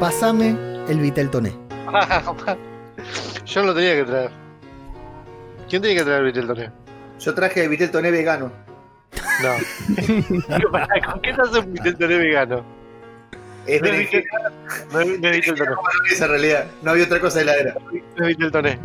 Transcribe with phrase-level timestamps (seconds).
[0.00, 0.56] pasame
[0.88, 1.52] el Vitel Toné.
[3.46, 4.30] Yo lo tenía que traer.
[5.68, 6.70] ¿Quién tenía que traer el Vitel Toné?
[7.20, 8.50] Yo traje el Vitel Toné vegano.
[9.42, 9.50] No.
[11.12, 12.64] ¿Con qué te hace un Vitel Toné vegano?
[13.66, 13.94] Es No es
[14.92, 15.70] no es- no es Vitel Toné.
[16.12, 16.66] esa en realidad.
[16.82, 17.74] No había otra cosa de heladera.
[18.16, 18.78] No es Vitel Toné.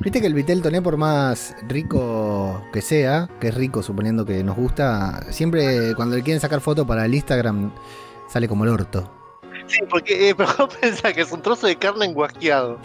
[0.00, 4.44] Viste que el Vitel Toné, por más rico que sea, que es rico suponiendo que
[4.44, 7.72] nos gusta, siempre cuando le quieren sacar foto para el Instagram
[8.28, 9.12] sale como el orto.
[9.66, 12.78] Sí, porque eh, pero pensás que es un trozo de carne enguasqueado.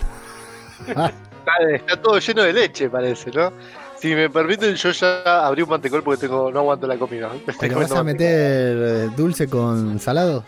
[0.96, 1.12] Ah.
[1.40, 3.52] Está, está todo lleno de leche, parece, ¿no?
[4.00, 7.32] Si me permiten, yo ya abrí un mantecol porque tengo, no aguanto la comida.
[7.60, 10.44] ¿Pero vas a meter eh, dulce con salado?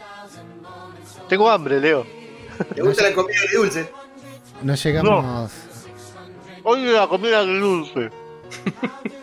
[1.29, 2.05] Tengo hambre, Leo.
[2.73, 3.89] ¿Te gusta la comida de dulce?
[4.63, 5.51] No llegamos.
[6.63, 8.09] Hoy la comida dulce.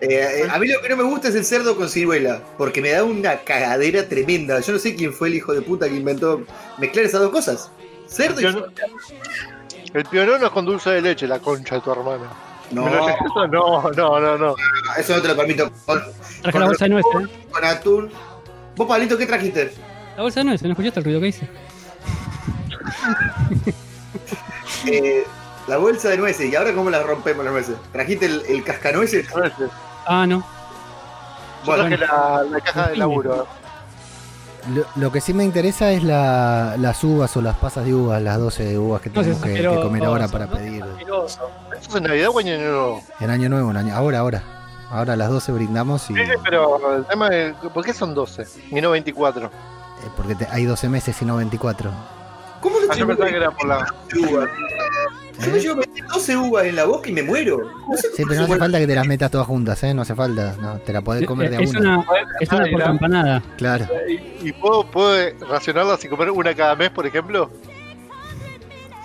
[0.00, 2.82] Eh, eh, a mí lo que no me gusta es el cerdo con ciruela, porque
[2.82, 4.60] me da una cagadera tremenda.
[4.60, 6.42] Yo no sé quién fue el hijo de puta que inventó
[6.78, 7.70] mezclar esas dos cosas.
[8.06, 8.66] Cerdo y Yo no-
[9.94, 12.26] El pionono es con dulce de leche, la concha de tu hermana.
[12.70, 14.54] No, ¿Me lo- eso no, no, no, no.
[14.98, 15.70] eso no te lo permito.
[15.86, 16.02] Con,
[16.42, 17.12] Traje la bolsa de nueces.
[17.22, 17.46] ¿eh?
[17.50, 18.10] con atún.
[18.76, 19.72] Vos, Pablito, ¿qué trajiste?
[20.16, 21.48] La bolsa de nueces, ¿no escuchaste el ruido que hice?
[24.86, 25.24] Eh,
[25.66, 26.52] la bolsa de nueces.
[26.52, 27.74] ¿Y ahora cómo las rompemos las nueces?
[27.92, 29.26] ¿Trajiste el, el cascanueces?
[30.06, 30.38] Ah, no.
[30.38, 30.44] Yo
[31.64, 33.46] Bueno, traje la, la caja de laburo.
[34.74, 38.20] Lo, lo que sí me interesa es la- las uvas o las pasas de uvas,
[38.20, 40.84] las 12 uvas que No tenemos que, que comer ahora para no pedir.
[41.00, 41.40] ¿Eso
[41.88, 43.02] es en Navidad o año nuevo?
[43.20, 44.42] En año nuevo, en año, ahora, ahora.
[44.90, 46.14] Ahora a las 12 brindamos y.
[46.14, 49.46] Sí, sí, pero el tema es, ¿por qué son 12 y no 24?
[49.46, 49.50] eh,
[50.16, 51.90] porque te- hay 12 meses y no 24.
[52.60, 53.86] ¿Cómo no Ah, yo pensaba que era por la...
[55.38, 55.60] Yo me ¿Eh?
[55.60, 55.80] llevo
[56.14, 57.58] 12 uvas en la boca y me muero.
[57.88, 59.92] No sé Sí, pero no hace falta que te las metas todas juntas, ¿eh?
[59.94, 60.54] No hace falta.
[60.60, 61.98] No, te la podés comer de a es una.
[61.98, 62.06] una,
[62.40, 63.42] es una por campanada.
[63.58, 63.86] Claro.
[64.08, 65.14] ¿Y, y puedo, puedo
[65.48, 67.50] racionarlas y comer una cada mes, por ejemplo?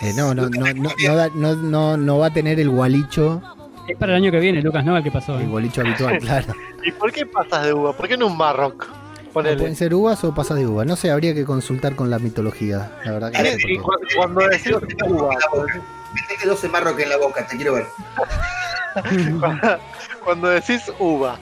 [0.02, 3.40] Eh, no, no, no, no, no, no, no, no va a tener el gualicho,
[3.88, 5.38] Es para el año que viene, Lucas, no el que pasó.
[5.40, 6.54] el gualicho habitual, claro.
[6.84, 7.94] ¿Y por qué pasas de uva?
[7.94, 8.88] ¿Por qué no un Marroc?
[9.32, 9.58] Ponele.
[9.58, 10.84] pueden ser uvas o pasas de uva.
[10.86, 12.92] No sé, habría que consultar con la mitología.
[13.06, 14.74] La verdad que no sé cuando decís
[15.08, 15.36] uva,
[16.14, 17.88] Metete 12 marroques en la boca, te quiero ver.
[19.40, 19.80] cuando,
[20.24, 21.40] cuando decís uva,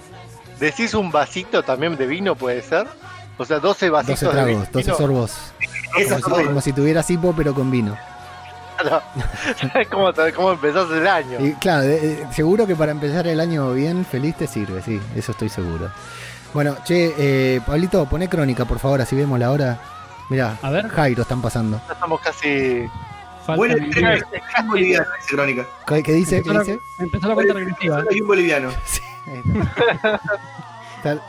[0.59, 2.87] ¿decís un vasito también de vino, puede ser?
[3.37, 3.89] O sea, 12 qué.
[3.89, 4.97] vasitos 12 de tragos, 12 vino.
[4.97, 5.53] sorbos.
[5.97, 7.97] Esa Como si, como si tuvieras hipo, pero con vino.
[8.77, 9.01] Claro.
[9.73, 9.87] ¿Sabes
[10.35, 11.39] cómo, empezás el año?
[11.39, 14.99] Y claro, eh, eh, seguro que para empezar el año bien, feliz te sirve, sí,
[15.15, 15.89] eso estoy seguro.
[16.53, 19.79] Bueno, che, eh, Pablito, poné crónica, por favor, así vemos la hora.
[20.29, 21.81] Mirá, A ver, Jairo están pasando.
[21.87, 22.87] Ya estamos casi...
[23.57, 25.65] mi- es un boliviano, dice Crónica.
[25.87, 26.41] ¿Qué, qué dice?
[26.43, 26.79] ¿Qué empezó, dice?
[26.97, 28.03] la, empezó la cuenta regresiva.
[28.09, 28.69] Hay un boliviano.
[28.85, 29.01] Sí,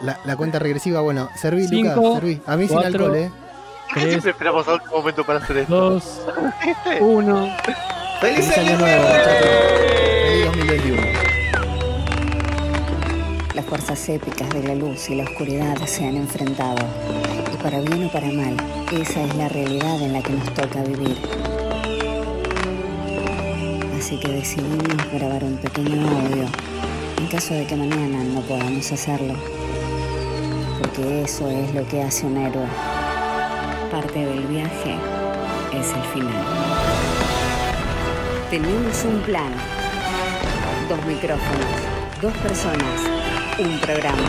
[0.03, 2.41] la, la cuenta regresiva, bueno, serví, Lucas, serví.
[2.47, 3.31] A mí sin cuatro, alcohol, ¿eh?
[3.31, 4.11] ¿Por qué Tres.
[4.11, 5.75] siempre esperamos a último momento para hacer esto?
[5.91, 6.21] Dos,
[7.01, 7.49] uno.
[8.21, 9.47] ¡Feliz Feliz año nuevo, muchachos.
[10.27, 11.03] Feliz 2021.
[13.55, 16.85] Las fuerzas épicas de la luz y la oscuridad se han enfrentado.
[17.53, 18.57] Y para bien o para mal,
[18.93, 21.17] esa es la realidad en la que nos toca vivir.
[24.11, 26.45] Así que decidimos grabar un pequeño audio
[27.17, 29.35] en caso de que mañana no podamos hacerlo.
[30.81, 32.67] Porque eso es lo que hace un héroe.
[33.89, 34.97] Parte del viaje
[35.73, 36.45] es el final.
[38.51, 39.53] Tenemos un plan.
[40.89, 41.71] Dos micrófonos,
[42.21, 43.01] dos personas,
[43.61, 44.29] un programa.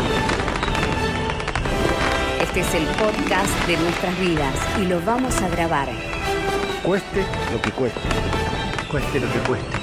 [2.39, 5.89] Este es el podcast de nuestras vidas y lo vamos a grabar.
[6.83, 8.50] Cueste lo que cueste.
[8.91, 9.77] Cueste lo que cueste.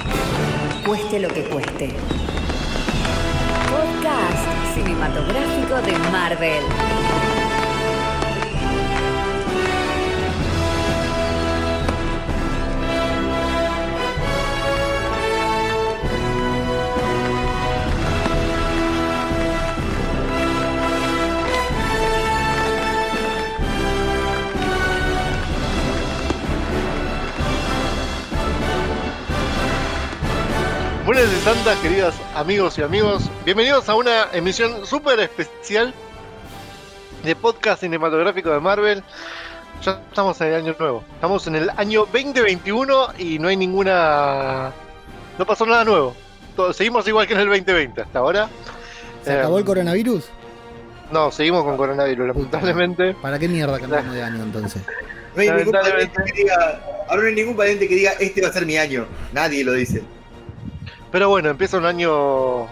[0.85, 1.89] Cueste lo que cueste.
[3.71, 7.08] Podcast cinematográfico de Marvel.
[31.19, 33.29] De Santa, queridas amigos y amigos.
[33.43, 35.93] Bienvenidos a una emisión súper especial
[37.25, 39.03] de podcast cinematográfico de Marvel.
[39.83, 41.03] Ya estamos en el año nuevo.
[41.15, 44.71] Estamos en el año 2021 y no hay ninguna...
[45.37, 46.15] No pasó nada nuevo.
[46.55, 48.49] Todo- seguimos igual que en el 2020 hasta ahora.
[49.25, 50.23] ¿Se Eh, acabó el coronavirus?
[51.11, 53.13] No, seguimos con coronavirus, lamentablemente.
[53.15, 54.81] ¿Para qué mierda cambiamos de año entonces?
[55.35, 56.79] No hay ningún pariente que diga,
[57.09, 59.05] ahora no hay ningún pariente que diga, este va a ser mi año.
[59.33, 60.01] Nadie lo dice.
[61.11, 62.67] Pero bueno, empieza un año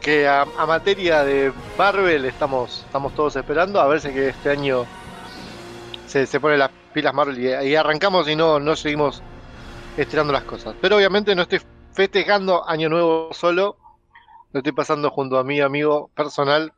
[0.00, 3.80] que a, a materia de Marvel estamos, estamos todos esperando.
[3.80, 4.84] A ver si que este año
[6.06, 9.22] se, se pone las pilas Marvel y, y arrancamos y no, no seguimos
[9.96, 10.74] estirando las cosas.
[10.80, 11.60] Pero obviamente no estoy
[11.92, 13.76] festejando Año Nuevo solo,
[14.52, 16.72] lo estoy pasando junto a mi amigo personal.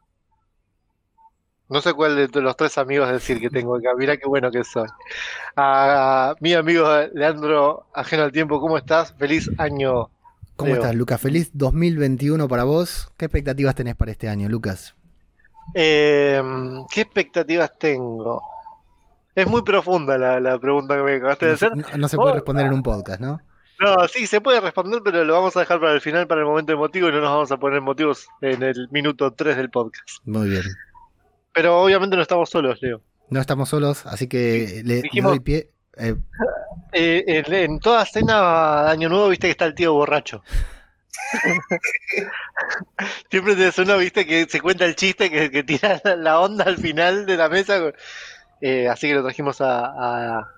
[1.68, 3.90] No sé cuál de los tres amigos decir que tengo acá.
[3.96, 4.88] Mirá qué bueno que soy.
[5.54, 9.14] A, mi amigo Leandro, ajeno al tiempo, ¿cómo estás?
[9.16, 10.10] Feliz año.
[10.60, 11.20] ¿Cómo estás, Lucas?
[11.20, 13.12] Feliz 2021 para vos.
[13.16, 14.94] ¿Qué expectativas tenés para este año, Lucas?
[15.74, 16.42] Eh,
[16.92, 18.42] ¿Qué expectativas tengo?
[19.34, 21.76] Es muy profunda la, la pregunta que me acabaste de No, hacer.
[21.76, 22.34] no- no se puede Oh.
[22.34, 23.40] responder en un podcast, ¿no?
[23.80, 26.46] No, sí, se puede responder, pero lo vamos a dejar para el final, para el
[26.46, 30.18] momento emotivo, y no nos vamos a poner motivos en el minuto 3 del podcast.
[30.24, 30.64] Muy bien.
[31.54, 33.00] Pero obviamente no estamos solos, Leo.
[33.30, 35.70] No estamos solos, así que le, le Dijimos- doy pie.
[35.96, 36.14] Eh,
[36.92, 40.42] Eh, en, en toda cena de Año Nuevo, viste que está el tío borracho.
[43.30, 46.78] Siempre tenés uno, viste, que se cuenta el chiste, que, que tira la onda al
[46.78, 47.92] final de la mesa.
[48.60, 50.48] Eh, así que lo trajimos a, a,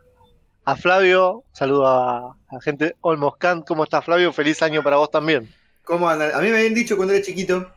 [0.64, 1.44] a Flavio.
[1.52, 3.67] Saludo a, a gente Olmos Kant.
[3.67, 4.32] ¿Cómo estás, Flavio?
[4.32, 5.55] Feliz año para vos también.
[5.85, 6.32] ¿Cómo andan?
[6.35, 7.73] A mí me habían dicho cuando era chiquito,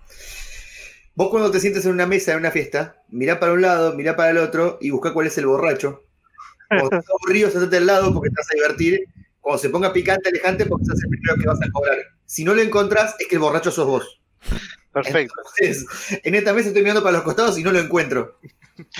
[1.15, 4.15] vos cuando te sientes en una mesa, en una fiesta, mirá para un lado, mirá
[4.15, 6.04] para el otro y buscá cuál es el borracho.
[6.67, 9.05] Cuando estás aburrido, sentate al lado porque te vas a divertir.
[9.39, 11.97] Cuando se ponga picante, alejante porque sos el primero que vas a cobrar.
[12.25, 14.21] Si no lo encontrás, es que el borracho sos vos.
[14.91, 15.33] Perfecto.
[15.37, 15.85] Entonces,
[16.23, 18.39] en esta mesa estoy mirando para los costados y no lo encuentro.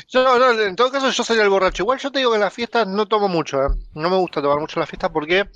[0.10, 1.84] Yo, no, en todo caso, yo soy el borracho.
[1.84, 3.70] Igual yo te digo que en las fiestas no tomo mucho, ¿eh?
[3.94, 5.50] No me gusta tomar mucho en las fiestas porque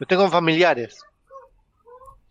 [0.00, 1.00] estoy con familiares.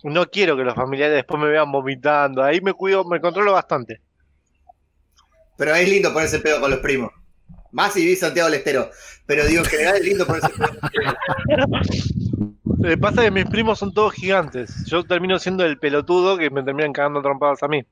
[0.04, 2.44] No quiero que los familiares después me vean vomitando.
[2.44, 4.02] Ahí me cuido, me controlo bastante.
[5.58, 7.12] Pero es lindo ponerse pedo con los primos.
[7.76, 8.90] Más si vivís Santiago del Estero.
[9.26, 10.48] Pero digo, en general es lindo ponerse.
[12.80, 14.86] Lo que pasa es que mis primos son todos gigantes.
[14.86, 17.84] Yo termino siendo el pelotudo que me terminan cagando trompadas a mí.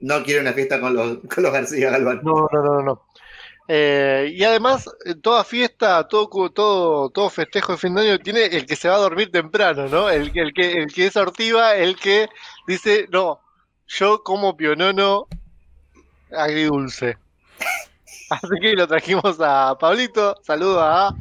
[0.00, 2.20] No quiero una fiesta con los, con los García Galván.
[2.22, 3.02] No, no, no, no.
[3.68, 4.90] Eh, y además,
[5.22, 8.96] toda fiesta, todo, todo, todo festejo de fin de año tiene el que se va
[8.96, 10.10] a dormir temprano, ¿no?
[10.10, 12.28] El, que- el, que, el que es ortiva, el que
[12.66, 13.40] dice, no,
[13.86, 15.26] yo como pionono
[16.30, 17.16] agridulce.
[18.30, 20.34] Así que lo trajimos a Pablito.
[20.42, 21.14] Saludo a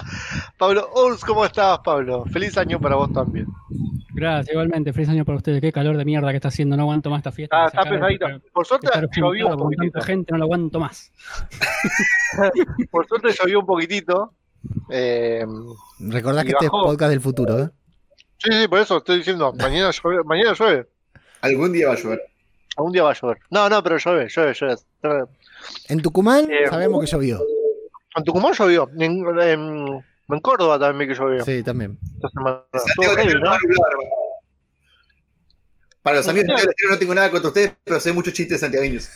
[0.58, 1.22] Pablo Ols.
[1.26, 2.26] ¿Cómo estabas, Pablo?
[2.32, 3.46] Feliz año para vos también.
[4.16, 4.94] Gracias, igualmente.
[4.94, 5.60] Feliz año para ustedes.
[5.60, 6.78] Qué calor de mierda que está haciendo.
[6.78, 7.64] No aguanto más esta fiesta.
[7.64, 8.26] Ah, está pesadito.
[8.54, 9.92] Por suerte llovió un poquitito.
[9.94, 11.12] tanta gente, no lo aguanto más.
[12.92, 14.34] Por suerte llovió un poquitito.
[14.90, 15.46] Eh,
[16.00, 16.86] recordá Y que este es bajó.
[16.86, 17.70] podcast del futuro, ¿eh?
[18.38, 19.54] sí, sí, por eso estoy diciendo.
[19.54, 20.24] Mañana llueve.
[20.24, 20.88] Mañana llueve.
[21.42, 22.22] Algún día va a llover.
[22.78, 23.40] Algún día va a llover.
[23.50, 25.26] No, no, pero llueve, llueve, llueve.
[25.90, 27.40] En Tucumán Eh, sabemos que llovió.
[28.16, 28.90] En Tucumán llovió.
[29.00, 31.44] En, en, en Córdoba también vi que llovió.
[31.44, 31.98] Sí, también.
[32.74, 33.52] Estero ¿no?
[36.02, 39.10] Para los amigos del no tengo nada contra ustedes, pero sé muchos chistes santiagueños.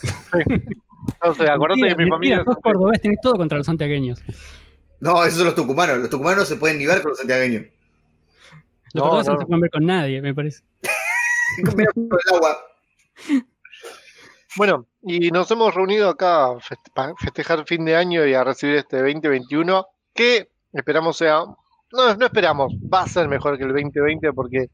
[1.24, 2.44] No sé, acordate Mentira, que mi familia.
[2.46, 4.22] sos cordobés, tenés todo contra los santiagueños.
[5.02, 5.98] No, esos son los tucumanos.
[6.00, 7.66] Los tucumanos no se pueden ni ver con los santiagueños.
[8.94, 9.40] Los No, cordobeses no, no.
[9.42, 10.64] se pueden ver con nadie, me parece.
[11.66, 12.58] Por el agua.
[14.56, 18.44] Bueno, y nos hemos reunido acá a feste- para festejar fin de año y a
[18.44, 21.42] recibir este 2021 que esperamos sea.
[21.92, 24.68] No, no esperamos, va a ser mejor que el 2020 porque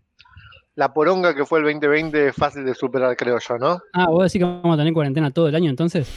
[0.76, 3.82] la poronga que fue el 2020 es fácil de superar, creo yo, ¿no?
[3.94, 6.08] Ah, vos decís que vamos a tener cuarentena todo el año entonces.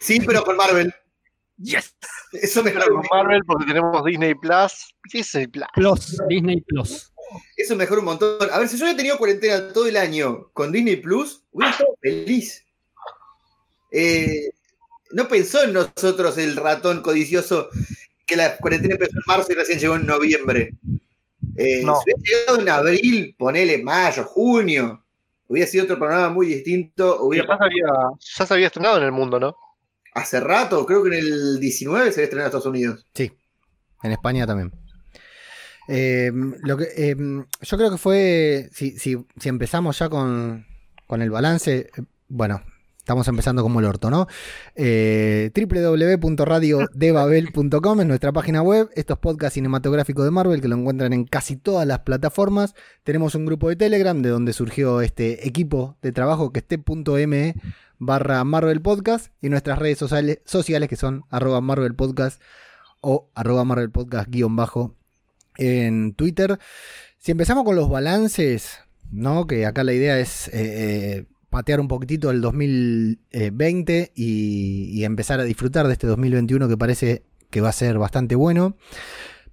[0.00, 0.92] Sí, pero con Marvel.
[1.58, 1.96] Yes.
[2.32, 4.94] Eso me Pero con Marvel porque tenemos Disney Plus.
[5.12, 5.66] Disney Plus.
[5.74, 7.12] Plus, Disney Plus.
[7.56, 8.48] Eso mejora un montón.
[8.50, 11.96] A ver, si yo hubiera tenido cuarentena todo el año con Disney Plus, hubiera estado
[12.00, 12.64] feliz.
[13.90, 14.50] Eh,
[15.12, 17.68] no pensó en nosotros el ratón codicioso
[18.26, 20.74] que la cuarentena empezó en marzo y recién llegó en noviembre.
[21.56, 22.00] Eh, No.
[22.04, 25.04] Si hubiera llegado en abril, ponele mayo, junio,
[25.48, 27.22] hubiera sido otro programa muy distinto.
[27.22, 27.84] Hubiera ya, se había,
[28.38, 29.56] ya se había estrenado en el mundo, ¿no?
[30.14, 33.06] Hace rato, creo que en el 19 se había estrenado en Estados Unidos.
[33.14, 33.30] Sí,
[34.02, 34.72] en España también.
[35.88, 40.66] Eh, lo que, eh, yo creo que fue, si, si, empezamos ya con,
[41.06, 41.90] con el balance, eh,
[42.28, 42.62] bueno,
[43.06, 44.26] estamos empezando como el orto, ¿no?
[44.74, 51.24] Eh, www.radiodebabel.com es nuestra página web, estos podcasts cinematográficos de Marvel que lo encuentran en
[51.24, 52.74] casi todas las plataformas.
[53.04, 57.54] Tenemos un grupo de Telegram de donde surgió este equipo de trabajo que es t.me
[57.98, 62.42] barra Marvel Podcast y nuestras redes sociales, sociales que son arroba Marvel Podcast
[63.00, 64.96] o arroba Marvel Podcast guion bajo
[65.58, 66.58] en Twitter.
[67.18, 68.78] Si empezamos con los balances,
[69.10, 69.46] ¿no?
[69.46, 75.40] Que acá la idea es eh, eh, patear un poquitito el 2020 y, y empezar
[75.40, 78.76] a disfrutar de este 2021 que parece que va a ser bastante bueno.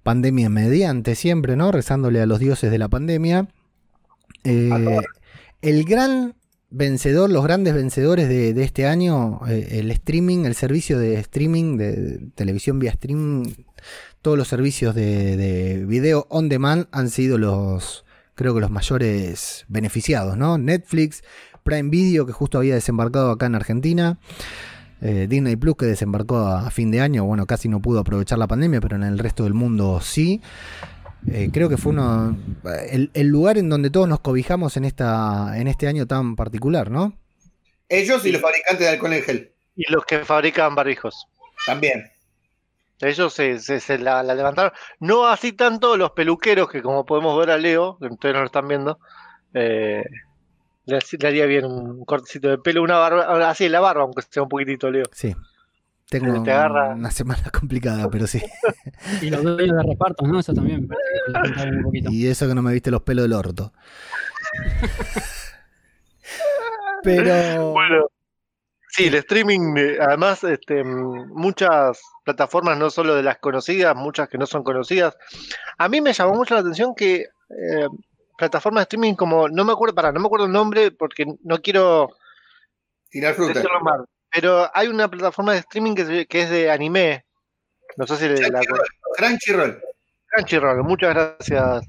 [0.02, 1.72] Pandemia mediante siempre, ¿no?
[1.72, 3.48] Rezándole a los dioses de la pandemia.
[4.44, 5.00] Eh,
[5.62, 6.34] el gran
[6.70, 11.78] vencedor, los grandes vencedores de, de este año, eh, el streaming, el servicio de streaming,
[11.78, 13.54] de televisión vía streaming,
[14.24, 18.04] todos los servicios de, de video on demand han sido los,
[18.34, 20.56] creo que los mayores beneficiados, ¿no?
[20.58, 21.22] Netflix,
[21.62, 24.18] Prime Video, que justo había desembarcado acá en Argentina.
[25.02, 28.38] eh, Disney Plus que desembarcó a, a fin de año, bueno, casi no pudo aprovechar
[28.38, 30.40] la pandemia, pero en el resto del mundo sí.
[31.30, 32.36] Eh, creo que fue uno
[32.90, 36.90] el, el lugar en donde todos nos cobijamos en esta en este año tan particular,
[36.90, 37.12] ¿no?
[37.88, 39.52] Ellos y los fabricantes de alcohol en gel.
[39.76, 41.26] Y los que fabrican barbijos.
[41.66, 42.13] También.
[43.04, 44.72] Ellos se, se- se la, la levantaron.
[45.00, 48.46] No así tanto los peluqueros, que como podemos ver a Leo, que ustedes no lo
[48.46, 48.98] están viendo,
[49.54, 50.04] eh,
[50.86, 54.48] le, haría bien un cortecito de pelo, una barba, así la barba, aunque sea un
[54.48, 55.04] poquitito, Leo.
[55.12, 55.34] Sí.
[56.10, 58.42] Tengo Te agarra- una semana complicada, pero sí.
[59.22, 60.38] Y los dueños de repartos, ¿no?
[60.40, 62.10] Eso también me un poquito.
[62.10, 63.72] Y eso que no me viste los pelos del orto.
[67.02, 68.06] Pero Bueno,
[68.94, 74.38] sí, el streaming, además, este, mm, muchas plataformas, no solo de las conocidas, muchas que
[74.38, 75.16] no son conocidas.
[75.78, 77.88] A mí me llamó mucho la atención que eh,
[78.38, 81.58] plataformas de streaming como, no me acuerdo, para, no me acuerdo el nombre porque no
[81.58, 82.10] quiero
[83.10, 83.54] Tirar fruta.
[83.54, 87.24] decirlo mal, pero hay una plataforma de streaming que, se- que es de anime.
[87.96, 88.86] No sé si le- la Crunchyroll.
[89.16, 89.82] Crunchyroll.
[90.28, 90.82] Crunchyroll.
[90.82, 91.86] Muchas gracias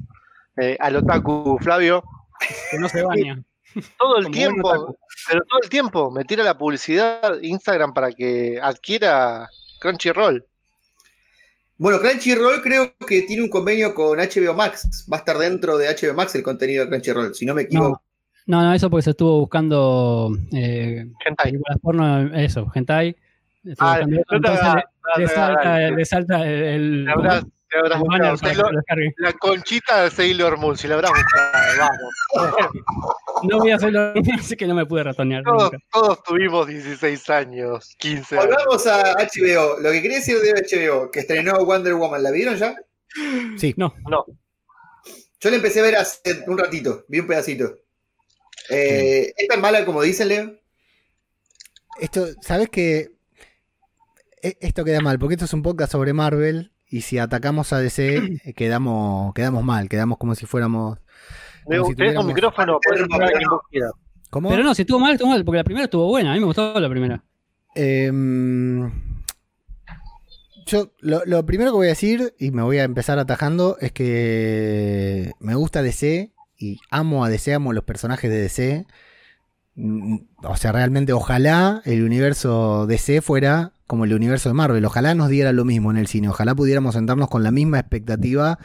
[0.58, 2.04] eh, al otaku Flavio.
[2.70, 3.42] Que no se baña.
[3.98, 9.50] Todo el tiempo, pero todo el tiempo me tira la publicidad Instagram para que adquiera
[9.80, 10.46] Crunchyroll.
[11.78, 15.06] Bueno, Crunchyroll creo que tiene un convenio con HBO Max.
[15.12, 18.02] Va a estar dentro de HBO Max el contenido de Crunchyroll, si no me equivoco.
[18.48, 21.08] No, no, eso porque se estuvo buscando eh,
[21.44, 23.16] películas porno, eso, hentai.
[23.80, 24.02] Ah,
[25.96, 27.08] le salta el,
[27.78, 28.38] habrás- buscado.
[28.38, 32.74] que Sailor- la conchita de Sailor Moon, si la habrás buscado, vamos.
[33.44, 35.78] No voy a hacerlo, así que no me pude ratonear Todos, nunca.
[35.92, 38.48] todos tuvimos 16 años, 15 años.
[38.56, 39.80] Volvamos a HBO.
[39.82, 42.76] Lo que quería decir de HBO, que estrenó Wonder Woman, ¿la vieron ya?
[43.58, 43.94] sí, No,
[45.40, 47.76] Yo la empecé a ver hace un ratito, vi un pedacito.
[48.70, 50.54] Eh, ¿Es tan mala como dicen, Leo?
[52.00, 53.12] esto, ¿sabes qué?
[54.42, 57.80] E- Esto queda mal, porque esto es un podcast sobre Marvel y si atacamos a
[57.80, 61.00] DC eh, quedamos quedamos mal, quedamos como si fuéramos
[61.66, 63.08] Como si tenés un micrófono, Pero.
[64.30, 64.50] ¿Cómo?
[64.50, 66.32] Pero no, si estuvo mal, estuvo mal, porque la primera estuvo buena.
[66.32, 67.24] A mí me gustó la primera.
[67.74, 68.92] Em,
[70.66, 73.92] yo lo, lo primero que voy a decir, y me voy a empezar atajando, es
[73.92, 78.86] que me gusta DC y amo a DC, amo los personajes de DC.
[79.76, 84.86] Mm, O sea, realmente ojalá el universo DC fuera como el universo de Marvel.
[84.86, 86.30] Ojalá nos diera lo mismo en el cine.
[86.30, 88.60] Ojalá pudiéramos sentarnos con la misma expectativa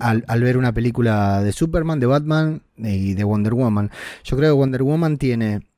[0.00, 3.90] al ver una película de Superman, de Batman y de Wonder Woman.
[4.24, 5.68] Yo creo que Wonder Woman tiene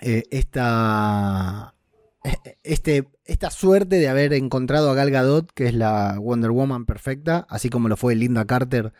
[0.00, 1.74] eh, esta,
[2.64, 7.46] este, esta suerte de haber encontrado a Gal Gadot, que es la Wonder Woman perfecta,
[7.48, 8.92] así como lo fue Linda Carter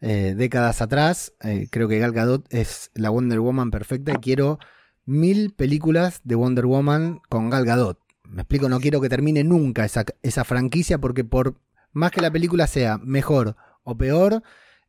[0.00, 1.34] eh, décadas atrás.
[1.42, 4.58] Eh, creo que Gal Gadot es la Wonder Woman perfecta y quiero
[5.06, 8.03] mil películas de Wonder Woman con Gal Gadot.
[8.28, 11.54] Me explico, no quiero que termine nunca esa, esa franquicia porque por
[11.92, 14.42] más que la película sea mejor o peor,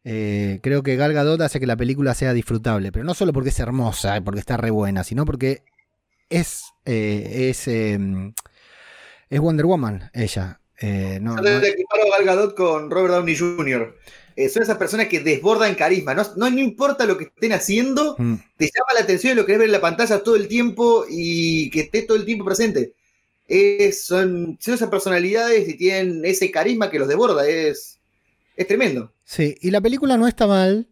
[0.04, 2.92] eh, creo que Gal Gadot hace que la película sea disfrutable.
[2.92, 5.64] Pero no solo porque es hermosa y porque está re buena, sino porque
[6.30, 8.00] es, eh, es, eh,
[9.30, 10.62] es Wonder Woman ella.
[10.80, 13.96] Eh, no, Yo no- Gal Gadot con Robert Downey Jr.
[14.36, 16.14] Eh, son esas personas que desbordan carisma.
[16.14, 19.46] No, no, no importa lo que estén haciendo, Mm, te llama la atención y lo
[19.46, 22.94] querés ver en la pantalla todo el tiempo y que esté todo el tiempo presente.
[23.48, 27.48] Es- son, son esas personalidades y tienen ese carisma que los desborda.
[27.48, 28.00] Es,
[28.56, 29.14] es tremendo.
[29.24, 30.88] Sí, y la película no está mal.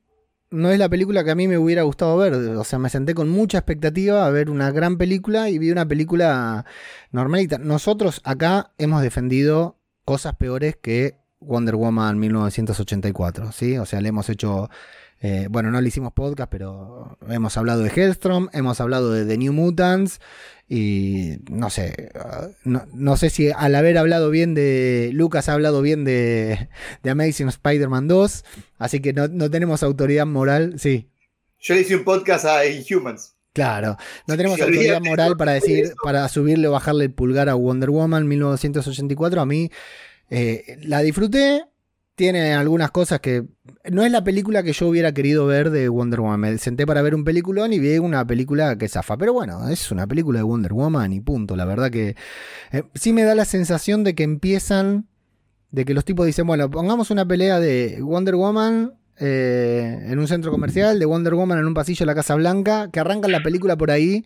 [0.49, 2.33] No es la película que a mí me hubiera gustado ver.
[2.33, 5.87] O sea, me senté con mucha expectativa a ver una gran película y vi una
[5.87, 6.65] película
[7.11, 7.57] normalita.
[7.57, 13.77] Nosotros acá hemos defendido cosas peores que Wonder Woman 1984, ¿sí?
[13.79, 14.69] O sea, le hemos hecho...
[15.23, 19.37] eh, bueno, no le hicimos podcast, pero hemos hablado de Hellstrom, hemos hablado de The
[19.37, 20.19] New Mutants
[20.69, 25.11] y no sé, ah, no, no sé si al haber hablado bien de...
[25.13, 26.67] Lucas ha hablado bien de,
[27.03, 28.45] de Amazing Spider-Man 2,
[28.77, 31.09] así que no, no tenemos autoridad moral, sí,
[31.59, 33.35] Yo le hice un podcast a Inhumans.
[33.53, 37.55] claro, no tenemos Sí, autoridad moral para decir, para subirle o bajarle el pulgar a
[37.55, 39.69] Wonder Woman 1984, a mí
[40.29, 41.63] eh, la disfruté,
[42.15, 43.45] tiene algunas cosas que
[43.89, 46.39] no es la película que yo hubiera querido ver de Wonder Woman.
[46.39, 49.17] Me senté para ver un peliculón y vi una película que zafa.
[49.17, 51.55] Pero bueno, es una película de Wonder Woman y punto.
[51.55, 52.15] La verdad que
[52.71, 55.07] eh, sí me da la sensación de que empiezan,
[55.71, 60.27] de que los tipos dicen, bueno, pongamos una pelea de Wonder Woman eh, en un
[60.27, 63.43] centro comercial, de Wonder Woman en un pasillo de la Casa Blanca, que arrancan la
[63.43, 64.25] película por ahí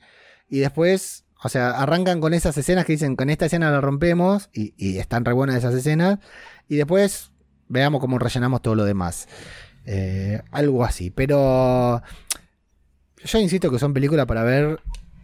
[0.50, 4.50] y después, o sea, arrancan con esas escenas que dicen, con esta escena la rompemos
[4.54, 6.20] y, están re buenas esas escenas
[6.70, 7.32] y después
[7.68, 9.28] veamos cómo rellenamos todo lo demás.
[9.86, 12.02] Eh, algo así, pero
[13.24, 14.82] yo insisto que son películas para ver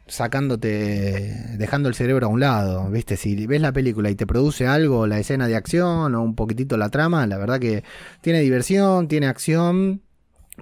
[0.07, 3.17] sacándote, dejando el cerebro a un lado, ¿viste?
[3.17, 6.77] Si ves la película y te produce algo, la escena de acción o un poquitito
[6.77, 7.83] la trama, la verdad que
[8.21, 10.01] tiene diversión, tiene acción,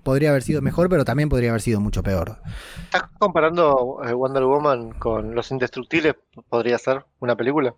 [0.03, 2.37] podría haber sido mejor, pero también podría haber sido mucho peor.
[2.83, 6.15] ¿Estás comparando eh, Wonder Woman con Los Indestructibles?
[6.49, 7.73] ¿Podría ser una película?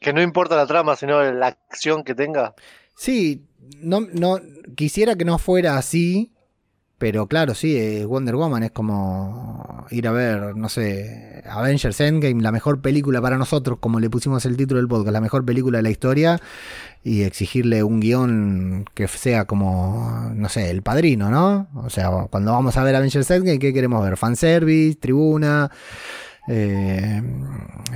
[0.00, 2.54] Que no importa la trama, sino la acción que tenga.
[2.96, 3.46] Sí,
[3.80, 4.40] no, no
[4.74, 6.32] quisiera que no fuera así,
[6.98, 12.42] pero claro, sí, eh, Wonder Woman es como ir a ver, no sé, Avengers Endgame,
[12.42, 15.78] la mejor película para nosotros, como le pusimos el título del podcast, la mejor película
[15.78, 16.40] de la historia,
[17.04, 21.68] y exigirle un guion que sea como, no sé, el padrino, ¿no?
[21.74, 24.16] O sea, cuando vamos a ver Avengers Endgame, ¿qué queremos ver?
[24.16, 25.70] Fanservice, tribuna,
[26.48, 27.22] eh,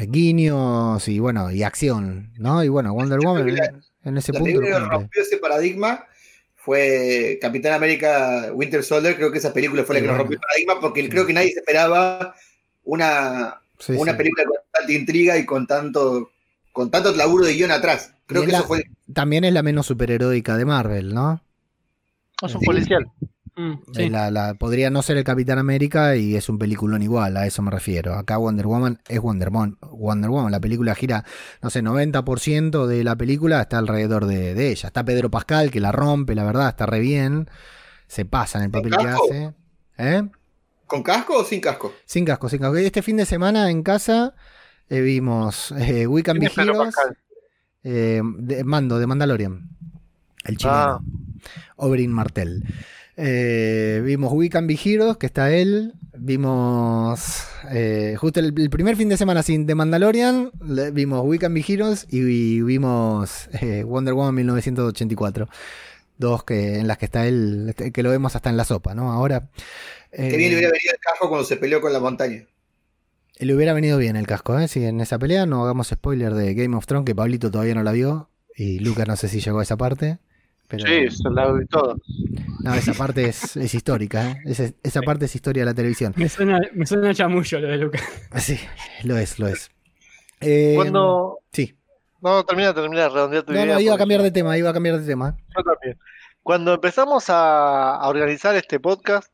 [0.09, 2.63] guiños y bueno, y acción, ¿no?
[2.63, 3.47] Y bueno, Wonder Woman
[4.05, 4.61] en, ese La punto...
[4.61, 6.05] que rompió ese paradigma
[6.57, 9.17] fue Capitán América Winter Soldier.
[9.17, 10.23] Creo que esa película fue la Sí, que nos bueno.
[10.25, 11.09] rompió el paradigma porque Sí.
[11.09, 12.35] creo que nadie se esperaba
[12.85, 14.19] una, Sí, una sí.
[14.19, 16.31] película con tanta intriga y con tanto
[16.73, 18.13] con tanto laburo de guion atrás.
[18.27, 21.43] Creo Y que es eso la- fue También es la menos superheroica de Marvel, ¿no?
[22.43, 22.67] Es un Sí.
[22.67, 23.07] policial.
[23.61, 24.09] Mm, Eh, sí.
[24.11, 27.61] La, la- podría no ser el Capitán América y es un peliculón igual, a eso
[27.63, 28.15] me refiero.
[28.15, 29.77] Acá Wonder Woman es Wonder Woman.
[29.83, 30.51] Wonder Woman.
[30.53, 31.25] La película gira,
[31.63, 34.87] no sé, 90% de la película está alrededor de, de ella.
[34.87, 37.49] Está Pedro Pascal, que la rompe, la verdad, está re bien.
[38.07, 39.55] Se pasa en el ¿Con papel que hace.
[39.99, 40.29] ¿Eh?
[40.87, 41.93] ¿Con casco o sin casco?
[42.05, 42.77] Sin casco, sin casco.
[42.77, 44.35] Este fin de semana en casa
[44.89, 46.23] eh, vimos eh, We
[47.83, 49.69] eh, de Mando, de Mandalorian.
[50.45, 50.77] El chileno.
[50.79, 51.01] Ah.
[51.77, 52.65] Oberyn Martel.
[53.23, 55.93] Eh, vimos We Can Be Heroes, que está él.
[56.17, 60.51] Vimos eh, justo el, el primer fin de semana sin de Mandalorian.
[60.65, 65.49] le- vimos We Can Be Heroes y, vi- vimos eh, Wonder Woman 1984.
[66.19, 68.95] Dos que, en las que está él, este, que lo vemos hasta en la sopa,
[68.95, 69.13] ¿no?
[69.13, 69.49] Ahora.
[70.13, 72.47] Qué bien le hubiera venido el casco cuando se peleó con la montaña.
[73.39, 74.69] le hubiera venido bien el casco, ¿eh?
[74.69, 77.83] Si en esa pelea no hagamos spoiler de Game of Thrones, que Pablito todavía no
[77.83, 78.29] la vio.
[78.57, 80.19] Y Lucas no sé si llegó a esa parte.
[80.71, 80.87] Pero...
[80.87, 81.99] Sí, se la de todo.
[82.63, 84.43] No, esa parte es, es histórica, ¿eh?
[84.47, 86.13] Esa, esa parte es historia de la televisión.
[86.17, 88.03] Me suena, me suena chamullo lo de Lucas.
[88.37, 88.57] Sí,
[89.03, 89.71] lo es, lo es.
[90.41, 91.41] Eh, Cuando.
[91.53, 91.75] Sí.
[92.23, 93.75] No, termina, termina de redondear tu No, idea.
[93.75, 95.37] no, iba a cambiar de tema, iba a cambiar de tema.
[95.57, 95.99] Yo también.
[96.43, 99.31] Cuando empezamos a, a organizar este podcast,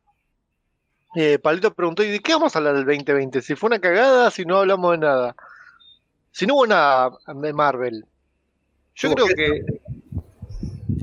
[1.17, 3.43] eh, Palito preguntó: ¿y de qué vamos a hablar del 2020?
[3.43, 5.37] Si fue una cagada, si no hablamos de nada.
[6.31, 8.07] Si no hubo nada de Marvel.
[8.95, 9.81] Yo ¿Cómo creo que.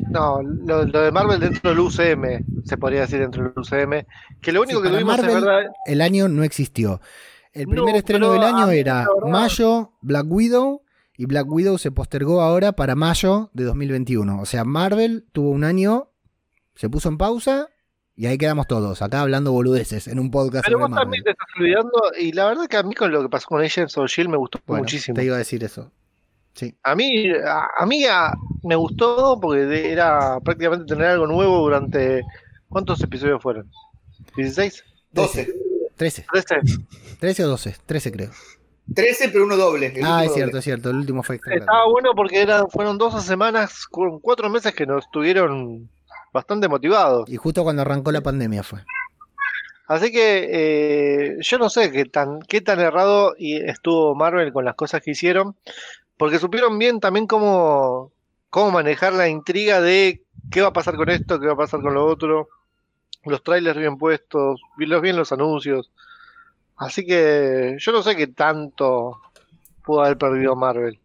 [0.10, 4.06] No, lo, lo de Marvel dentro del UCM, se podría decir dentro del UCM.
[4.42, 5.72] Que lo único Sí, que tuvimos es Marvel- verdad.
[5.86, 7.02] El año no existió.
[7.52, 10.82] El No, primer estreno del año era mayo, Black Widow,
[11.16, 14.42] y Black Widow se postergó ahora para mayo de 2021.
[14.42, 16.10] O sea, Marvel tuvo un año,
[16.76, 17.70] se puso en pausa,
[18.16, 21.48] y ahí quedamos todos, acá hablando boludeces, en un podcast Pero vos también te estás
[21.58, 21.92] olvidando.
[22.20, 24.38] Y la verdad que a mí con lo que pasó con Agents of Shield me
[24.38, 25.16] gustó Bueno, muchísimo.
[25.16, 25.92] te iba a decir eso.
[26.54, 26.76] Sí.
[26.84, 32.22] A mí, a, a mí a- me gustó porque era prácticamente tener algo nuevo durante.
[32.70, 33.70] ¿Cuántos episodios fueron?
[34.36, 34.84] ¿16?
[35.12, 35.54] 12.
[35.96, 36.26] 13.
[36.28, 36.86] ¿13?
[37.20, 38.32] 13 o 12, 13 creo.
[38.96, 39.88] 13, pero uno doble.
[39.96, 40.60] el Ah, es cierto, doble.
[40.60, 40.90] es cierto.
[40.90, 41.56] El último fue extra.
[41.56, 45.90] Estaba bueno porque eran, fueron 12 semanas con cuatro meses que nos tuvieron
[46.34, 47.30] bastante motivados.
[47.30, 48.80] Y justo cuando arrancó la pandemia fue.
[49.88, 54.66] Así que eh, yo no sé qué tan, qué tan errado y estuvo Marvel con
[54.66, 55.56] las cosas que hicieron,
[56.18, 58.12] porque supieron bien también cómo,
[58.50, 61.82] cómo manejar la intriga de qué va a pasar con esto, qué va a pasar
[61.82, 62.50] con lo otro,
[63.26, 65.92] los trailers bien puestos, bien los, bien los anuncios.
[66.76, 69.22] Así que yo no sé qué tanto
[69.84, 71.00] pudo haber perdido Marvel.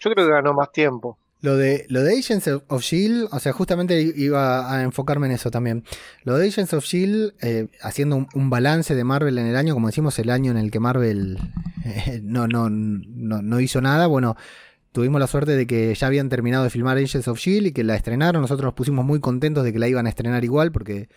[0.00, 1.18] Yo creo que ganó más tiempo.
[1.46, 5.48] Lo de, lo de Agents of Shield, o sea, justamente iba a enfocarme en eso
[5.48, 5.84] también.
[6.24, 9.86] Lo de Agents of Shield, eh, haciendo un, balance de Marvel en el año, como
[9.86, 11.38] decimos, el año en el que Marvel
[11.84, 14.08] eh, no, no, no, no hizo nada.
[14.08, 14.34] Bueno,
[14.90, 17.84] tuvimos la suerte de que ya habían terminado de filmar Agents of Shield y que
[17.84, 18.42] la estrenaron.
[18.42, 21.08] Nosotros nos pusimos muy contentos de que la iban a estrenar igual, porque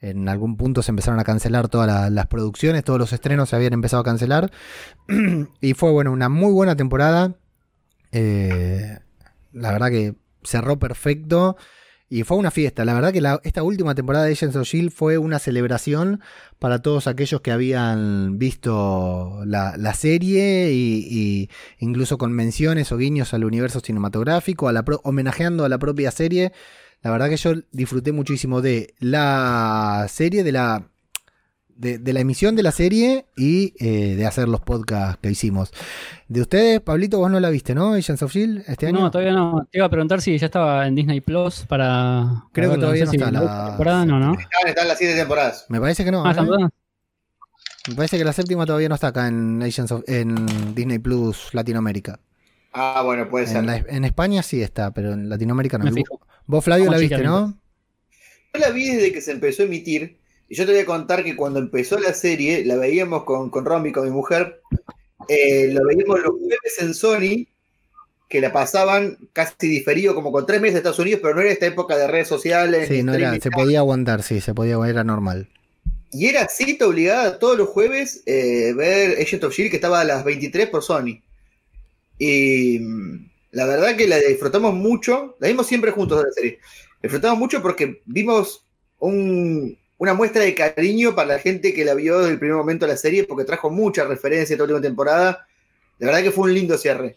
[0.00, 3.56] en algún punto se empezaron a cancelar todas la- las producciones, todos los estrenos se
[3.56, 4.50] habían empezado a cancelar.
[5.60, 7.34] y fue, bueno, una muy buena temporada.
[8.12, 8.96] Eh,
[9.54, 11.56] la verdad que cerró perfecto.
[12.10, 12.84] Y fue una fiesta.
[12.84, 16.20] La verdad que la- esta última temporada de Agents of Shield fue una celebración
[16.58, 22.98] para todos aquellos que habían visto la, la serie y, y incluso con menciones o
[22.98, 26.52] guiños al universo cinematográfico, a la pro- homenajeando a la propia serie.
[27.02, 30.90] La verdad que yo disfruté muchísimo de la serie, de la
[31.76, 35.70] de, de la emisión de la serie y eh, de hacer los podcasts que hicimos.
[36.28, 37.94] De ustedes, Pablito, vos no la viste, ¿no?
[37.94, 39.00] Agents of Shield este año.
[39.00, 39.68] No, todavía no.
[39.70, 42.44] Te iba a preguntar si ya estaba en Disney Plus para.
[42.52, 44.32] Creo que para todavía no sé está si la- temporada, no, ¿no?
[44.32, 45.66] Están, están las siete temporadas.
[45.68, 46.24] Me parece que no.
[46.24, 46.68] Ah, ¿eh?
[47.88, 51.52] Me parece que la séptima todavía no está acá en Agents of- en Disney Plus
[51.52, 52.18] Latinoamérica.
[52.72, 53.58] Ah, bueno, puede ser.
[53.58, 55.84] En, la- en España sí está, pero en Latinoamérica no.
[55.90, 56.02] Me
[56.46, 57.58] Vos- Flavio, la viste, ¿no?
[58.54, 60.18] Yo la vi desde que se empezó a emitir.
[60.48, 63.64] Y yo te voy a contar que cuando empezó la serie, la veíamos con, con
[63.64, 64.60] Romy, con mi mujer.
[65.28, 67.46] eh, lo veíamos los jueves en Sony,
[68.28, 71.50] que la pasaban casi diferido, como con tres meses de Estados Unidos, pero no era
[71.52, 72.88] esta época de redes sociales.
[72.88, 75.48] Sí, no era, se podía aguantar, sí, se podía, era normal.
[76.12, 80.04] Y era cita obligada todos los jueves eh, ver Agent of Shield que estaba a
[80.04, 81.20] las 23 por Sony.
[82.18, 86.58] Y mm, la verdad que la disfrutamos mucho, la vimos siempre juntos de la serie.
[87.02, 88.64] Disfrutamos mucho porque vimos
[88.98, 92.86] un- una muestra de cariño para la gente que la vio desde el primer momento
[92.86, 95.46] de la serie, porque trajo mucha referencia toda la última temporada.
[95.98, 97.16] La verdad que fue un lindo cierre.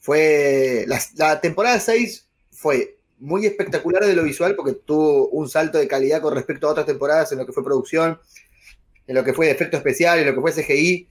[0.00, 5.78] Fue la, la temporada 6 fue muy espectacular de lo visual porque tuvo un salto
[5.78, 8.20] de calidad con respecto a otras temporadas en lo que fue producción,
[9.06, 11.08] en lo que fue efecto especial, en lo que fue CGI,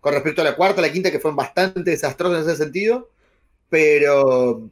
[0.00, 3.10] con respecto a la cuarta, la quinta, que fueron bastante desastrosas en ese sentido,
[3.68, 4.70] pero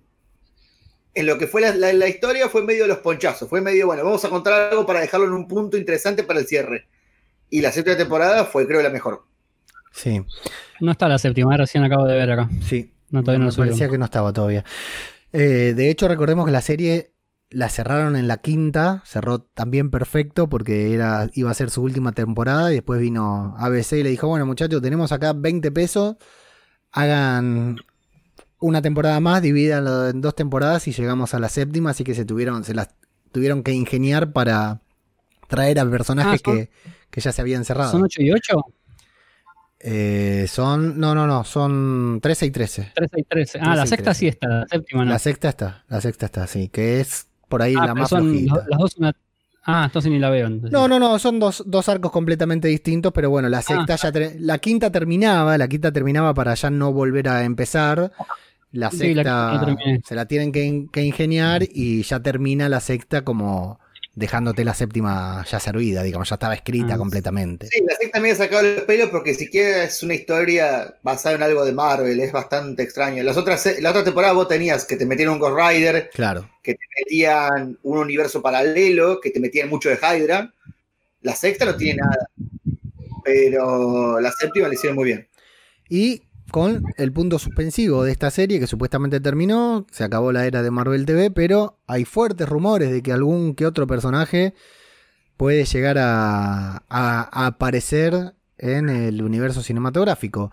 [1.15, 3.87] en lo que fue la, la- la historia fue medio de los ponchazos, fue medio,
[3.87, 6.89] bueno, vamos a contar algo para dejarlo en un punto interesante para el cierre.
[7.51, 9.25] Y la séptima temporada fue, creo, la mejor.
[9.93, 10.21] Sí,
[10.81, 12.51] No está la séptima, recién acabo de ver acá.
[12.61, 12.91] sí.
[13.11, 13.79] No, todavía no lo subieron.
[13.79, 14.65] parecía que no estaba todavía.
[15.33, 17.13] Eh, de hecho, recordemos que la serie
[17.51, 22.13] la cerraron en la quinta, cerró también perfecto porque era, iba a ser su última
[22.13, 26.17] temporada y después vino ABC y le dijo, bueno muchachos, tenemos acá 20 pesos,
[26.93, 27.77] hagan
[28.65, 32.25] una temporada más, divídanlo en dos temporadas y llegamos a la séptima, así que se
[32.25, 32.89] tuvieron, se las
[33.31, 34.81] tuvieron que ingeniar para
[35.49, 36.71] traer a personajes Ah, que,
[37.11, 37.93] que ya se habían cerrado.
[37.93, 38.65] ¿Son 8 y 8?
[39.81, 42.93] Eh, son, no, no, no, son 13 y 13.
[42.95, 43.59] 13 y 13.
[43.59, 44.19] Ah, 13 la sexta 13.
[44.19, 45.11] sí está, la séptima no.
[45.11, 48.23] La sexta está, la sexta está, sí, que es por ahí ah, la más son
[48.23, 48.65] flojita.
[48.67, 49.13] las, dos una...
[49.67, 50.47] Ah, entonces ni la veo.
[50.47, 50.73] entonces.
[50.73, 54.59] No, no, no, son dos, dos arcos completamente distintos, pero bueno, la sexta ya la
[54.59, 58.13] quinta terminaba, la quinta terminaba para ya no volver a empezar.
[58.75, 63.23] La Sí, la sexta se la tienen que, que ingeniar y ya termina la sexta
[63.23, 63.79] como
[64.17, 66.99] dejándote la séptima ya servida, digamos, ya estaba escrita Ah.
[66.99, 67.69] completamente.
[67.69, 71.43] Sí, la sexta me ha sacado los pelos porque siquiera es una historia basada en
[71.45, 73.23] algo de Marvel, es bastante extraño.
[73.23, 76.49] Las otras, la otra temporada vos tenías que te metieron un Ghost Rider, Claro.
[76.63, 80.53] que te metían un universo paralelo, que te metían mucho de Hydra.
[81.23, 82.29] La sexta no tiene nada.
[83.25, 85.29] Pero la séptima la hicieron muy bien.
[85.89, 86.23] Y
[86.55, 90.71] con el punto suspensivo de esta serie que supuestamente terminó, se acabó la era de
[90.71, 94.55] Marvel TV, pero hay fuertes rumores de que algún que otro personaje
[95.37, 100.53] puede llegar a, aparecer en el universo cinematográfico.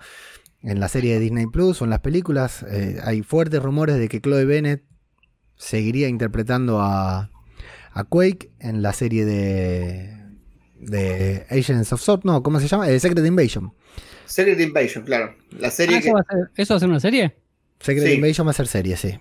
[0.64, 4.10] En la serie de Disney Plus o en las películas, eh, hay fuertes rumores de
[4.10, 4.84] que Chloe Bennett
[5.56, 7.30] seguiría interpretando a,
[7.94, 10.18] a Quake en la serie de,
[10.80, 12.90] de Agents of Sword, no, ¿cómo se llama?
[12.90, 13.72] Eh, Secret Invasion.
[14.32, 15.36] Secret Invasion, claro.
[15.60, 17.36] La Ah, serie ¿eso, que va a ser, ¿Eso va a ser una serie?
[17.80, 18.14] Secret Sí.
[18.14, 19.20] Invasion va a ser serie, sí.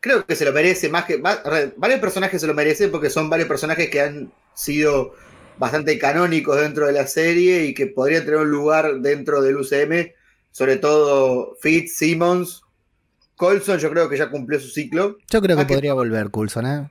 [0.00, 1.18] creo que se lo merece más que.
[1.18, 1.40] más-
[1.76, 5.14] varios personajes se lo merecen porque son varios personajes que han sido
[5.58, 10.12] bastante canónicos dentro de la serie y que podrían tener un lugar dentro del UCM.
[10.50, 12.62] Sobre todo Fitz, Simmons.
[13.36, 15.16] Colson, yo creo que ya cumplió su ciclo.
[15.30, 16.90] Yo creo que podría volver Coulson, ¿eh?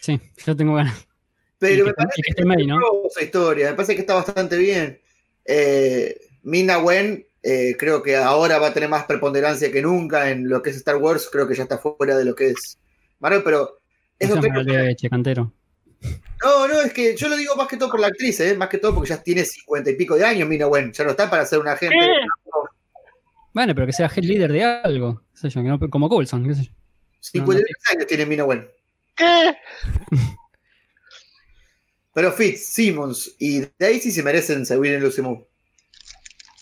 [0.00, 1.06] Sí, yo tengo ganas.
[1.58, 2.78] Pero me parece que que, esté May, ¿no?
[3.08, 3.70] esa historia.
[3.70, 5.00] Me parece que está bastante bien.
[5.44, 10.48] Eh, Mina Wen, eh, creo que ahora va a tener más preponderancia que nunca en
[10.48, 11.28] lo que es Star Wars.
[11.30, 12.78] Creo que ya está fuera de lo que es
[13.20, 13.80] Marvel, pero
[14.18, 14.72] es No otra seas cosa.
[14.72, 15.52] mala leche, cantero.
[16.42, 18.54] No, no, es que yo lo digo más que todo por la actriz, ¿eh?
[18.56, 20.92] más que todo porque ya tiene cincuenta y pico de años, Mina Wen.
[20.92, 21.96] Ya no está para ser una agente.
[23.54, 25.22] Bueno, pero que sea head líder de algo.
[25.32, 26.72] qué sé yo, que no- como Coulson, qué sé yo.
[27.20, 28.68] 53 años tiene Mina Wen.
[29.16, 29.56] ¿Qué?
[32.14, 35.44] Pero Fitz, Simmons y Daisy se merecen seguir en el UCM.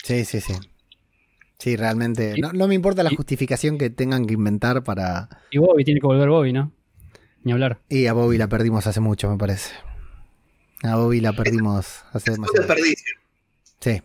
[0.02, 0.54] Sí, sí, sí.
[1.58, 2.34] Sí, realmente.
[2.38, 5.28] No, no me importa la y- justificación que tengan que inventar para.
[5.50, 6.72] Y Bobby tiene que volver Bobby, ¿no?
[7.44, 7.80] Ni hablar.
[7.88, 9.74] Y a Bobby la perdimos hace mucho, me parece.
[10.82, 12.66] A Bobby la perdimos hace demasiado.
[13.80, 14.02] Sí,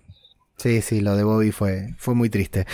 [0.57, 2.65] sí, sí, lo de Bobby fue, fue muy triste.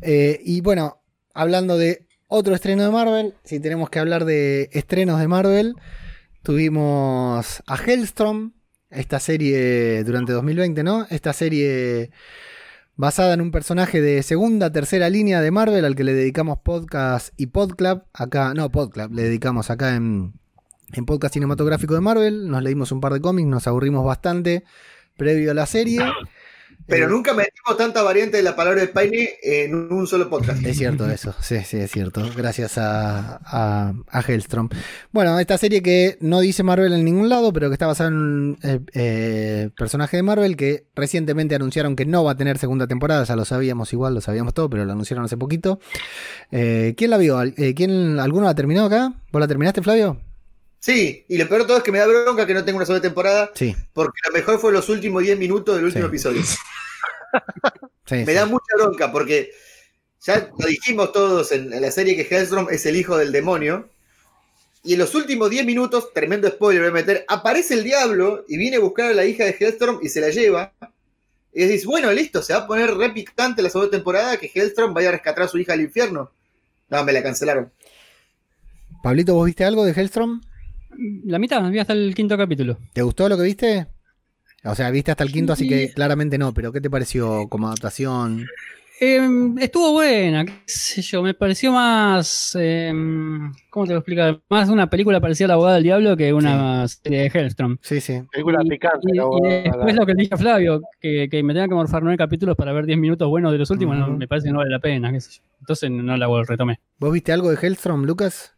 [0.00, 1.02] Eh, y bueno,
[1.34, 5.74] hablando de otro estreno de Marvel, si tenemos que hablar de estrenos de Marvel,
[6.42, 8.52] tuvimos a Hellstrom,
[8.90, 11.06] esta serie durante 2020, ¿no?
[11.10, 12.10] Esta serie
[12.96, 17.32] basada en un personaje de segunda, tercera línea de Marvel al que le dedicamos podcast
[17.36, 18.04] y podclub.
[18.12, 20.34] Acá, no, podclub, le dedicamos acá en,
[20.92, 22.48] en podcast cinematográfico de Marvel.
[22.48, 24.64] Nos leímos un par de cómics, nos aburrimos bastante
[25.16, 26.00] previo a la serie.
[26.86, 30.64] Pero Eh, nunca metimos tanta variante de la palabra de Paine en un solo podcast.
[30.64, 32.22] Es cierto eso, sí, sí, es cierto.
[32.36, 34.68] Gracias a, a, a Hellstrom.
[35.12, 38.14] Bueno, esta serie que no dice Marvel en ningún lado, pero que está basada en
[38.16, 42.86] un eh, eh, personaje de Marvel que recientemente anunciaron que no va a tener segunda
[42.86, 43.24] temporada.
[43.24, 45.78] Ya lo sabíamos igual, lo sabíamos todo, pero lo anunciaron hace poquito.
[46.50, 47.40] Eh, ¿Quién la vio?
[47.42, 49.14] Eh, ¿quién, ¿Alguno la terminó acá?
[49.30, 50.18] ¿Vos la terminaste, Flavio?
[50.84, 52.86] Sí, y lo peor de todo es que me da bronca que no tenga una
[52.86, 53.72] sola temporada, Sí.
[53.92, 56.08] porque lo mejor fue los últimos 10 minutos del último Sí.
[56.08, 56.42] episodio.
[58.06, 59.52] sí, Me da mucha bronca porque
[60.22, 63.88] ya lo dijimos todos en, en la serie que Hellstrom es el hijo del demonio.
[64.82, 68.56] Y en los últimos 10 minutos, tremendo spoiler voy a meter, aparece el diablo y
[68.56, 70.72] viene a buscar a la hija de Hellstrom y se la lleva.
[71.52, 74.92] Y dices, bueno, listo, se va a poner re picante la segunda temporada que Hellstrom
[74.92, 76.32] vaya a rescatar a su hija al infierno.
[76.88, 77.70] No, me la cancelaron.
[79.04, 80.40] Pablito, ¿vos viste algo de Hellstrom?
[81.24, 82.76] La mitad, vi hasta el quinto capítulo.
[82.92, 83.86] ¿Te gustó lo que viste?
[84.64, 87.66] O sea, viste hasta el quinto, así que claramente no, pero ¿qué te pareció como
[87.66, 88.46] adaptación?
[89.00, 89.18] Eh,
[89.58, 92.56] estuvo buena, qué sé yo, me pareció más.
[92.60, 92.92] eh,
[93.70, 94.40] ¿Cómo te lo explico?
[94.48, 97.78] Más una película parecida a La abogada del diablo que una serie de Hellstrom.
[97.80, 98.22] Sí, sí.
[98.30, 101.52] Película Y- picante, Y, y después lo que le dije a Flavio, que, que me
[101.54, 104.28] tenga que morfar nueve capítulos para ver 10 minutos buenos de los últimos, no, me
[104.28, 105.42] parece que no vale la pena, qué sé yo.
[105.58, 106.78] Entonces no la retomé.
[106.98, 108.54] ¿Vos viste algo de Hellstrom, Lucas?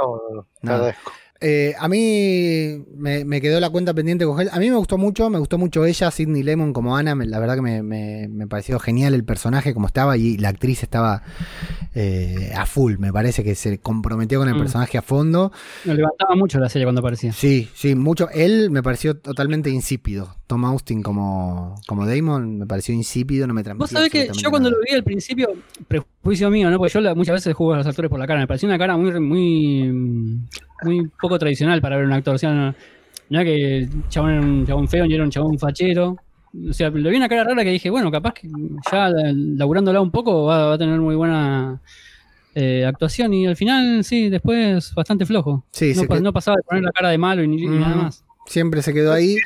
[0.00, 0.76] No, no, no, Nada.
[0.78, 1.12] agradezco.
[1.40, 4.48] Eh, a mí me, me quedó la cuenta pendiente con Hell.
[4.52, 7.14] A mí me gustó mucho, me gustó mucho ella, Sidney Lemon como Ana.
[7.14, 10.48] me- la verdad que me, me- me pareció genial el personaje como estaba y la
[10.48, 11.22] actriz estaba
[11.94, 12.96] eh, a full.
[12.98, 14.58] Me parece que se comprometió con el Mm.
[14.58, 15.52] personaje a fondo.
[15.84, 17.32] Me levantaba mucho la serie cuando aparecía.
[17.32, 18.28] Sí, sí, mucho.
[18.30, 20.36] Él me pareció totalmente insípido.
[20.46, 23.82] Tom Austin como, como Damon me pareció insípido, no me transmitió.
[23.84, 24.80] Vos sabés que yo cuando nada.
[24.80, 25.48] lo vi al principio,
[25.88, 26.78] prejuicio mío, ¿no?
[26.78, 28.40] Porque yo la- muchas veces juego a los actores por la cara.
[28.40, 30.40] Me pareció una cara muy, muy,
[30.84, 32.34] muy poco tradicional para ver un actor.
[32.34, 32.66] O sea, no,
[33.30, 36.16] no era que el chabón era un chabón feo ni era un chabón fachero.
[36.68, 38.48] O sea, lo vi una cara rara que dije, bueno, capaz que
[38.92, 41.80] ya laburándola un poco va, va a tener muy buena
[42.54, 43.34] eh, actuación.
[43.34, 45.64] Y al final, sí, después bastante flojo.
[45.72, 48.24] Sí, no, pa- no pasaba de poner la cara de malo y, ni, nada más.
[48.46, 49.36] Siempre se quedó ahí.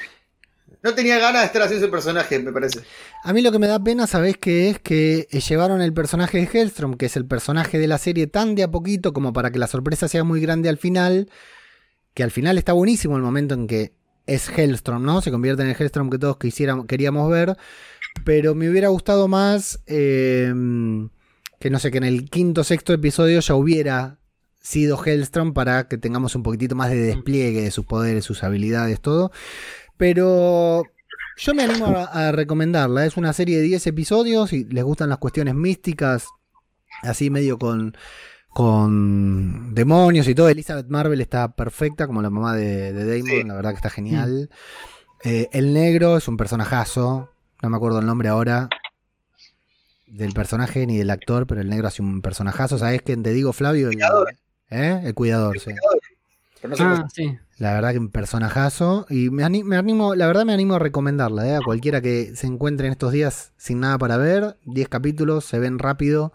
[0.83, 2.81] No tenía ganas de estar haciendo ese personaje, me parece.
[3.25, 4.79] A mí lo que me da pena, ¿sabés qué es?
[4.79, 8.55] Que eh, llevaron el personaje de Hellstrom, que es el personaje de la serie, tan
[8.55, 11.29] de a poquito como para que la sorpresa sea muy grande al final,
[12.15, 13.93] que al final está buenísimo el momento en que
[14.27, 15.21] es Hellstrom, ¿no?
[15.21, 17.57] Se convierte en el Hellstrom que todos quisiéramos, queríamos ver,
[18.25, 20.53] pero me hubiera gustado más eh,
[21.59, 24.19] que, no sé, que en el quinto sexto episodio ya hubiera
[24.61, 29.01] sido Hellstrom para que tengamos un poquitito más de despliegue de sus poderes, sus habilidades,
[29.01, 29.33] todo.
[29.99, 30.85] Pero
[31.37, 33.05] yo me animo a, a recomendarla.
[33.05, 36.27] Es una serie de 10 episodios y les gustan las cuestiones místicas,
[37.03, 37.95] así medio con,
[38.49, 40.49] con demonios y todo.
[40.49, 43.43] Elizabeth Marvel está perfecta como la mamá de, de Damon, Sí.
[43.45, 44.51] la verdad que está genial.
[45.25, 47.33] Eh, el negro es un personajazo,
[47.63, 48.69] no me acuerdo el nombre ahora
[50.07, 52.79] del personaje ni del actor, pero el negro hace un personajazo.
[52.79, 53.89] ¿Sabes quién te digo, Flavio?
[53.89, 54.35] El, Cuidador.
[54.71, 55.01] ¿eh?
[55.05, 55.73] el cuidador, sí.
[56.61, 57.39] Pero no sé Ah, cómo- sí.
[57.59, 59.07] La verdad que un personajazo.
[59.11, 61.57] Y me, ani- me animo, la verdad me animo a recomendarla, ¿eh?
[61.57, 64.57] a cualquiera que se encuentre en estos días sin nada para ver.
[64.65, 66.33] 10 capítulos, se ven rápido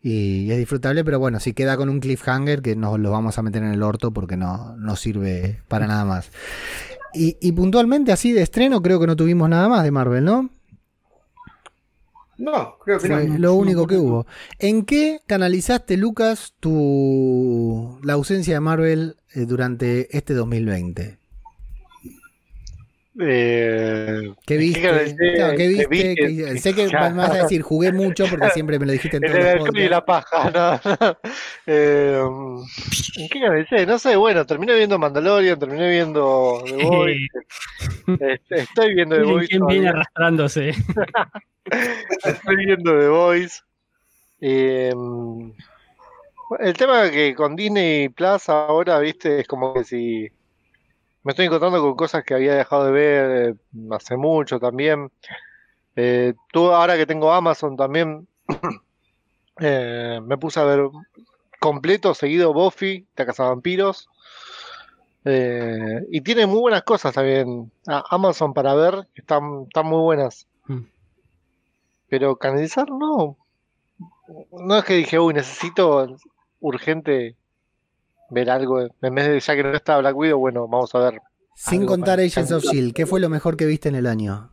[0.00, 3.42] y es disfrutable, pero bueno, si queda con un cliffhanger que nos lo vamos a
[3.42, 6.30] meter en el orto porque no, no sirve para nada más.
[7.12, 10.50] Y, y puntualmente así de estreno creo que no tuvimos nada más de Marvel, ¿no?
[12.38, 13.38] No, creo que no.
[13.38, 14.26] Lo único que hubo.
[14.58, 21.18] ¿En qué canalizaste, Lucas, tu la ausencia de Marvel eh, durante este 2020?
[23.18, 24.82] Eh, ¿Qué viste?
[24.82, 25.16] canalicé?
[25.36, 25.86] Claro, ¿qué viste?
[25.88, 26.02] vi?
[26.02, 27.08] ¿Qué- ¿Qué- sé que ya.
[27.10, 29.52] me vas a decir, jugué mucho porque siempre me lo dijiste en El todos los
[29.54, 29.90] alcohol y podcasts.
[29.90, 30.50] la paja,
[31.00, 31.18] no.
[31.66, 32.20] Eh,
[33.18, 33.86] ¿En qué canalicé?
[33.86, 37.28] No sé, bueno, terminé viendo Mandalorian, terminé viendo The Voice.
[38.20, 39.48] este, estoy viendo The Voice.
[39.48, 40.70] quién viene arrastrándose.
[42.24, 43.60] Estoy viendo The Voice.
[44.40, 44.92] Eh,
[46.60, 50.28] el tema que con Disney Plus ahora, viste, es como que si
[51.26, 53.54] me estoy encontrando con cosas que había dejado de ver eh,
[53.90, 55.10] hace mucho también.
[55.96, 58.28] Eh, tú, ahora que tengo Amazon también,
[59.60, 60.88] eh, me puse a ver
[61.58, 64.08] completo, seguido Buffy, de Cazavampiros.
[65.24, 67.72] Eh, y tiene muy buenas cosas también.
[67.86, 70.46] Amazon para ver, están, están muy buenas.
[70.66, 70.84] Mm.
[72.08, 73.36] Pero canalizar no.
[74.52, 76.06] No es que dije, uy, necesito
[76.60, 77.34] urgente
[78.30, 78.80] ver algo.
[78.80, 81.20] En vez de ya que no está Black Widow, bueno, vamos a ver.
[81.54, 82.64] Sin contar para Agents of.
[82.64, 84.50] Shield, ¿qué fue lo mejor que viste en el año?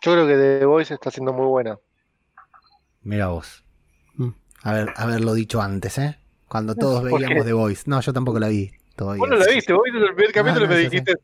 [0.00, 1.78] Yo creo que The Voice está siendo muy buena.
[3.02, 3.64] Mira vos.
[4.14, 4.30] Mm.
[4.62, 6.18] A ver, haberlo dicho antes, ¿eh?
[6.48, 7.44] Cuando todos ¿Por veíamos qué?
[7.44, 7.82] The Voice.
[7.86, 9.20] No, yo tampoco la vi todavía.
[9.20, 11.14] Vos no la viste, vos viste el primer capítulo y me dijiste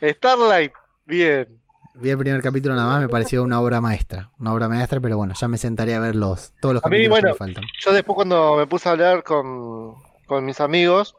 [0.00, 0.72] eh, Starlight,
[1.06, 1.59] bien.
[1.94, 4.30] Vi el primer capítulo nada más, me pareció una obra maestra.
[4.38, 6.96] Una obra maestra, pero bueno, ya me sentaré a ver los, todos los A mí,
[6.96, 7.64] capítulos que bueno, me faltan.
[7.80, 9.94] Yo después cuando me puse a hablar con,
[10.26, 11.14] con mis amigos,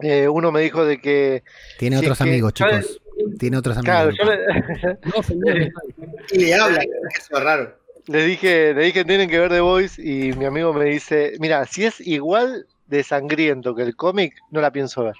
[0.00, 1.42] eh, uno me dijo de que,
[1.78, 3.00] Tiene otros que- amigos, chicos.
[3.38, 3.94] Tiene otros amigos.
[3.94, 5.70] claro, yo le, que.
[6.30, 6.86] Y le habla, que
[7.18, 7.76] eso es raro.
[8.06, 11.64] le dije, le dije tienen que ver The Voice y mi amigo me dice, mira,
[11.66, 15.16] si es igual de sangriento que el cómic, no la pienso ver.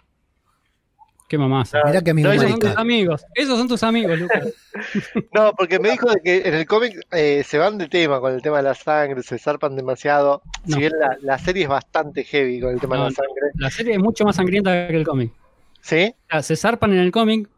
[1.28, 1.82] Qué mamaza.
[1.84, 3.26] Mirá que amigo No, Esos son tus amigos.
[3.34, 4.48] Esos son tus amigos, Lucas.
[5.34, 8.32] No, porque me dijo de que en el cómic eh, se van de tema con
[8.32, 10.42] el tema de la sangre, se zarpan demasiado.
[10.64, 10.74] No.
[10.74, 13.50] Si bien la, la serie es bastante heavy con el tema No, de la sangre.
[13.54, 15.32] La serie es mucho más sangrienta que el cómic.
[15.82, 16.14] ¿Sí?
[16.14, 17.48] O sea, se zarpan en el cómic,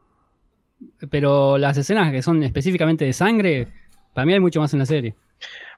[1.11, 3.69] pero las escenas que son específicamente de sangre,
[4.15, 5.15] para mí hay mucho más en la serie.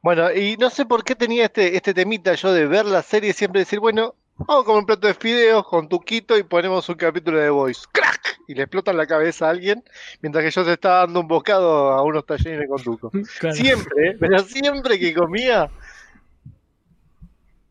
[0.03, 3.31] Bueno, y no sé por qué tenía este, este temita yo de ver la serie
[3.31, 6.89] y siempre decir, bueno, vamos a comer un plato de fideos con tuquito y ponemos
[6.89, 7.83] un capítulo de Voice.
[7.93, 8.41] ¡Crack!
[8.49, 9.85] Y le explota en la cabeza a alguien
[10.21, 13.11] mientras que yo se estaba dando un bocado a unos tallarines con tuco.
[13.41, 13.57] Claro.
[13.57, 14.17] Siempre, ¿eh?
[14.19, 15.71] pero siempre que comía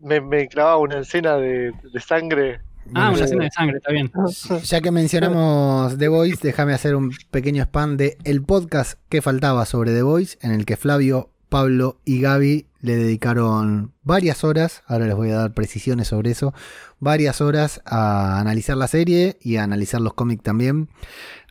[0.01, 2.61] me, me clavaba una escena de, de sangre.
[2.95, 4.11] Ah, una escena de sangre, está bien.
[4.63, 9.65] Ya que mencionamos The Voice, déjame hacer un pequeño spam de el podcast que faltaba
[9.65, 15.05] sobre The Voice, en el que Flavio, Pablo y Gaby le dedicaron varias horas, ahora
[15.05, 16.53] les voy a dar precisiones sobre eso,
[17.01, 20.87] varias horas a analizar la serie y a analizar los cómics también.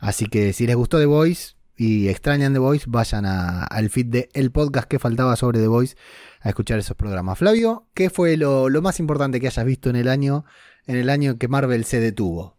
[0.01, 4.07] Así que si les gustó The Voice y extrañan The Voice, vayan a- al feed
[4.07, 5.97] de el podcast que faltaba sobre The Voice
[6.41, 7.39] a escuchar esos programas.
[7.39, 10.47] Flavio, ¿qué fue lo, más importante que hayas visto en el año,
[10.87, 12.57] en el año que Marvel se detuvo?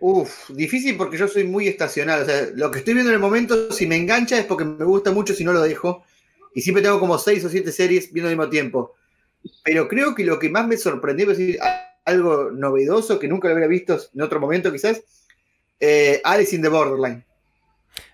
[0.00, 2.20] Uf, difícil porque yo soy muy estacional.
[2.20, 4.84] O sea, lo que estoy viendo en el momento, si me engancha es porque me
[4.84, 6.04] gusta mucho, si no lo dejo.
[6.54, 8.94] Y siempre tengo como seis o siete series viendo al mismo tiempo.
[9.64, 11.58] Pero creo que lo que más me sorprendió, es decir,
[12.04, 15.00] algo novedoso que nunca lo habría visto en otro momento quizás,
[15.78, 17.24] eh, Alice in the Borderline.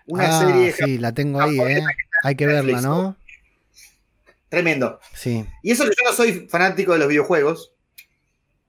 [0.06, 1.82] Una ah, serie sí, la tengo ahí, ¿eh?
[2.22, 3.16] Hay que verla, ¿no?
[4.48, 5.00] tremendo.
[5.14, 5.44] Sí.
[5.62, 7.72] Y eso que yo no soy fanático de los videojuegos,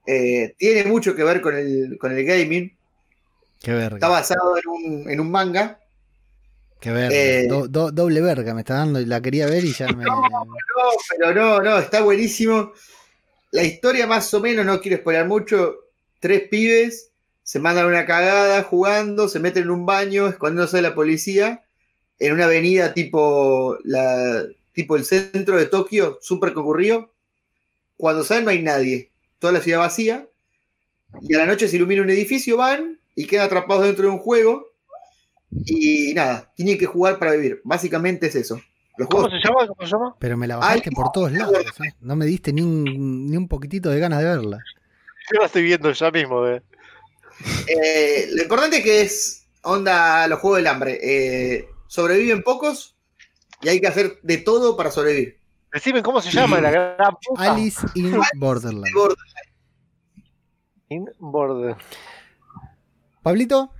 [0.06, 2.76] eh, tiene mucho que ver con el, con el gaming.
[3.62, 3.98] Qué verga.
[3.98, 5.80] Está basado en un, en un manga.
[6.80, 7.16] Qué verga.
[7.16, 10.04] eh, Do- do- doble verga me está dando y la quería ver y ya me.
[10.06, 10.22] No,
[11.10, 12.72] pero no, no, está buenísimo.
[13.52, 15.76] La historia más o menos, no quiero spoiler mucho,
[16.20, 17.12] tres pibes
[17.44, 21.64] se mandan una cagada jugando, se meten en un baño, escondiéndose de la policía,
[22.20, 27.14] en una avenida tipo, la, tipo el centro de Tokio, súper concurrido.
[27.96, 30.28] Cuando salen no hay nadie, toda la ciudad vacía,
[31.22, 34.20] y a la noche se ilumina un edificio, van y quedan atrapados dentro de un
[34.20, 34.74] juego,
[35.52, 37.62] y nada, tienen que jugar para vivir.
[37.64, 38.60] Básicamente es eso.
[38.98, 39.68] Los ¿Cómo juegos se llama?
[39.68, 40.16] ¿Cómo se llama?
[40.20, 41.56] Pero me la bajaste Ay, por todos lados.
[41.86, 41.94] ¿eh?
[42.02, 44.64] No me diste ni un, ni un poquitito de ganas de verla.
[45.32, 46.48] Yo la estoy viendo ya mismo.
[46.48, 46.64] eh.
[47.68, 50.98] Eh, lo importante es que es onda los juegos del hambre.
[51.02, 52.98] Eh, sobreviven pocos
[53.62, 55.38] y hay que hacer de todo para sobrevivir.
[55.72, 57.52] Decime cómo se llama la gran puta.
[57.54, 58.86] Alice in Borderland.
[60.90, 61.76] In Border.
[63.22, 63.72] Pablito,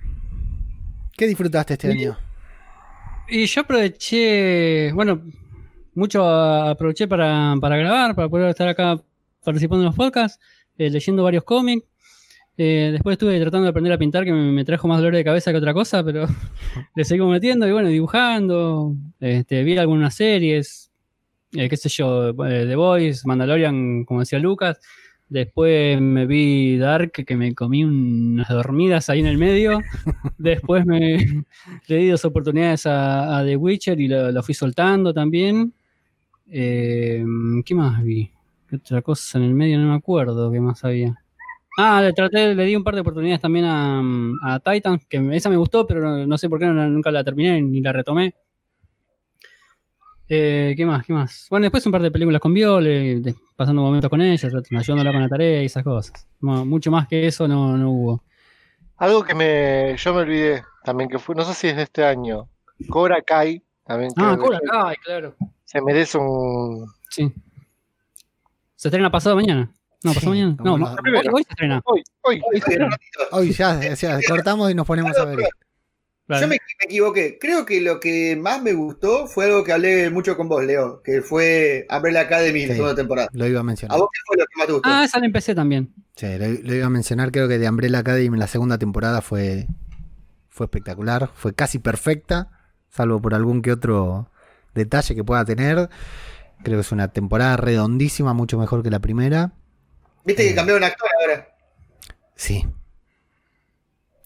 [1.18, 2.16] ¿qué disfrutaste este año?
[3.28, 5.20] Y yo aproveché, bueno,
[5.94, 9.02] mucho aproveché para, para grabar, para poder estar acá
[9.44, 10.40] participando en los podcasts,
[10.78, 11.84] eh, leyendo varios cómics.
[12.56, 15.24] Eh, después estuve tratando de aprender a pintar, que me, me trajo más dolor de
[15.24, 16.26] cabeza que otra cosa, pero
[16.94, 18.94] le seguimos metiendo y bueno, dibujando.
[19.20, 20.90] Este, vi algunas series,
[21.52, 24.80] eh, qué sé yo, eh, The Voice, Mandalorian, como decía Lucas.
[25.28, 29.80] Después me vi Dark, que me comí unas dormidas ahí en el medio.
[30.38, 31.44] Después me
[31.86, 35.72] le di dos oportunidades a, a The Witcher y lo, lo fui soltando también.
[36.50, 37.24] Eh,
[37.64, 38.30] ¿Qué más vi?
[38.68, 39.78] ¿Qué otra cosa en el medio?
[39.78, 41.14] No me acuerdo qué más había.
[41.76, 44.02] Ah, le, traté, le di un par de oportunidades también a,
[44.42, 47.22] a Titan, que esa me gustó, pero no, no sé por qué no nunca la
[47.22, 48.34] terminé ni la retomé.
[50.28, 51.06] Eh, ¿Qué más?
[51.06, 51.46] ¿Qué más?
[51.50, 55.22] Bueno, después un par de películas con Viole, de- pasando momentos con ella, ayudándola con
[55.22, 56.26] la tarea y esas cosas.
[56.40, 58.22] No, mucho más que eso no, no hubo.
[58.98, 62.04] Algo que me, yo me olvidé también, que fue, no sé si es de este
[62.04, 62.48] año.
[62.90, 63.62] Cobra Kai.
[63.84, 65.34] También Ah, Cobra Kai, claro.
[65.64, 66.86] Se merece un.
[67.10, 67.32] Sí.
[68.76, 69.72] Se estrena pasado mañana.
[70.04, 70.56] No, pasado Sí, mañana.
[70.62, 70.82] No, hoy,
[71.32, 71.80] hoy se estrena.
[71.84, 72.42] Hoy, hoy.
[73.32, 75.38] Hoy ya, ya cortamos y nos ponemos a ver.
[76.28, 76.42] Claro.
[76.42, 77.38] Yo me, me equivoqué.
[77.40, 81.02] Creo que lo que más me gustó fue algo que hablé mucho con vos, Leo,
[81.02, 82.74] que fue Umbrella Academy, la Sí.
[82.74, 83.28] segunda temporada.
[83.32, 83.98] Lo iba a ¿A mencionar.
[83.98, 84.88] vos qué fue lo que más te gustó?
[84.90, 85.92] Ah, esa la empecé también.
[86.16, 87.32] Sí, lo, lo iba a mencionar.
[87.32, 89.66] Creo que de Umbrella Academy en la segunda temporada fue,
[90.50, 91.30] fue espectacular.
[91.34, 92.50] Fue casi perfecta.
[92.90, 94.30] salvo por algún que otro
[94.74, 95.88] detalle que pueda tener.
[96.62, 99.52] Creo que es una temporada redondísima, mucho mejor que la primera.
[100.24, 100.54] Viste que Eh.
[100.54, 101.48] cambiaron actor ahora.
[102.34, 102.66] Sí.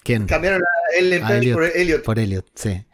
[0.03, 0.27] ¿Quién?
[0.27, 1.55] Cambiaron a Ellen A Page Elliot.
[1.55, 2.03] por Elliot.
[2.03, 2.85] Por Elliot, sí.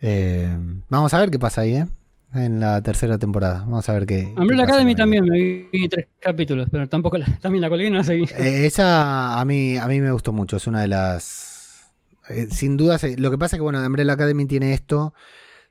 [0.00, 0.56] Eh,
[0.88, 1.86] vamos a ver qué pasa ahí, ¿eh?
[2.34, 3.60] En la tercera temporada.
[3.60, 4.32] Vamos a ver qué.
[4.36, 7.98] Umbrella Academy también me vi tres capítulos, pero tampoco la, también la colgué y no
[7.98, 8.24] la seguí.
[8.36, 10.56] Eh, esa a mí, a mí me gustó mucho.
[10.56, 11.92] Es una de las.
[12.28, 13.04] eh, sin dudas.
[13.04, 15.14] eh, lo que pasa es que, bueno, Umbrella Academy tiene esto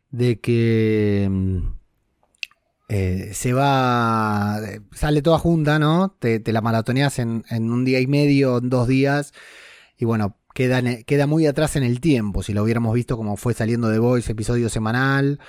[0.10, 1.28] de que.
[1.30, 1.58] mm,
[2.90, 4.60] eh, se va.
[4.64, 6.16] eh, Sale toda junta, ¿no?
[6.20, 9.34] Te, te la maratoneas en, en un día y medio, en dos días.
[9.98, 12.42] Y bueno, queda, queda muy atrás en el tiempo.
[12.42, 15.40] Si lo hubiéramos visto como fue saliendo de Voice, episodio semanal.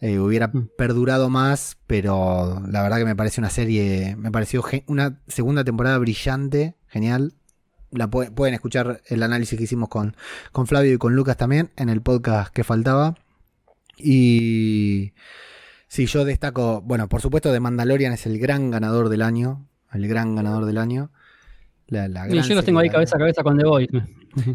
[0.00, 0.68] eh, hubiera Mm.
[0.76, 5.96] perdurado más, pero la verdad que me parece una serie, me pareció una segunda temporada
[5.98, 7.32] brillante, genial.
[7.90, 10.14] La pu- pueden escuchar el análisis que hicimos con,
[10.52, 13.14] con Flavio y con Lucas también en el podcast que faltaba.
[13.96, 15.12] Y
[15.88, 20.06] sí, yo destaco, bueno, por supuesto, The Mandalorian es el gran ganador del año, el
[20.06, 21.10] gran ganador del año.
[21.86, 24.02] La, la Y yo los tengo ahí cabeza a cabeza con The Voice.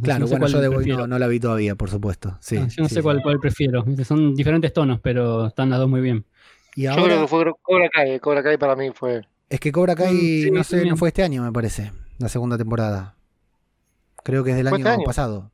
[0.04, 2.38] Claro, No sé bueno, cuál yo de Boy no, no la vi todavía, por supuesto.
[2.42, 3.02] Sí, Ah, yo no sí, sé sí.
[3.02, 3.86] cuál, cuál prefiero.
[4.06, 6.26] Son diferentes tonos, pero están las dos muy bien.
[6.76, 8.20] Y Yo creo que fue Cobra Kai.
[8.20, 9.22] Cobra Kai para mí fue.
[9.50, 12.30] es que Cobra Kai, Mm, sí, no sé, no fue este año, me parece, la
[12.30, 13.16] segunda temporada.
[14.24, 15.04] Creo que es del ¿Fue año, este año?
[15.06, 15.52] pasado.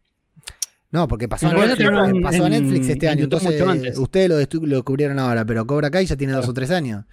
[0.92, 3.98] No, porque pasó, En a realidad Netflix, pasó a Netflix este en año, YouTube entonces
[3.98, 7.06] ustedes lo, lo descubrieron ahora, pero Cobra Kai ya tiene dos o tres años.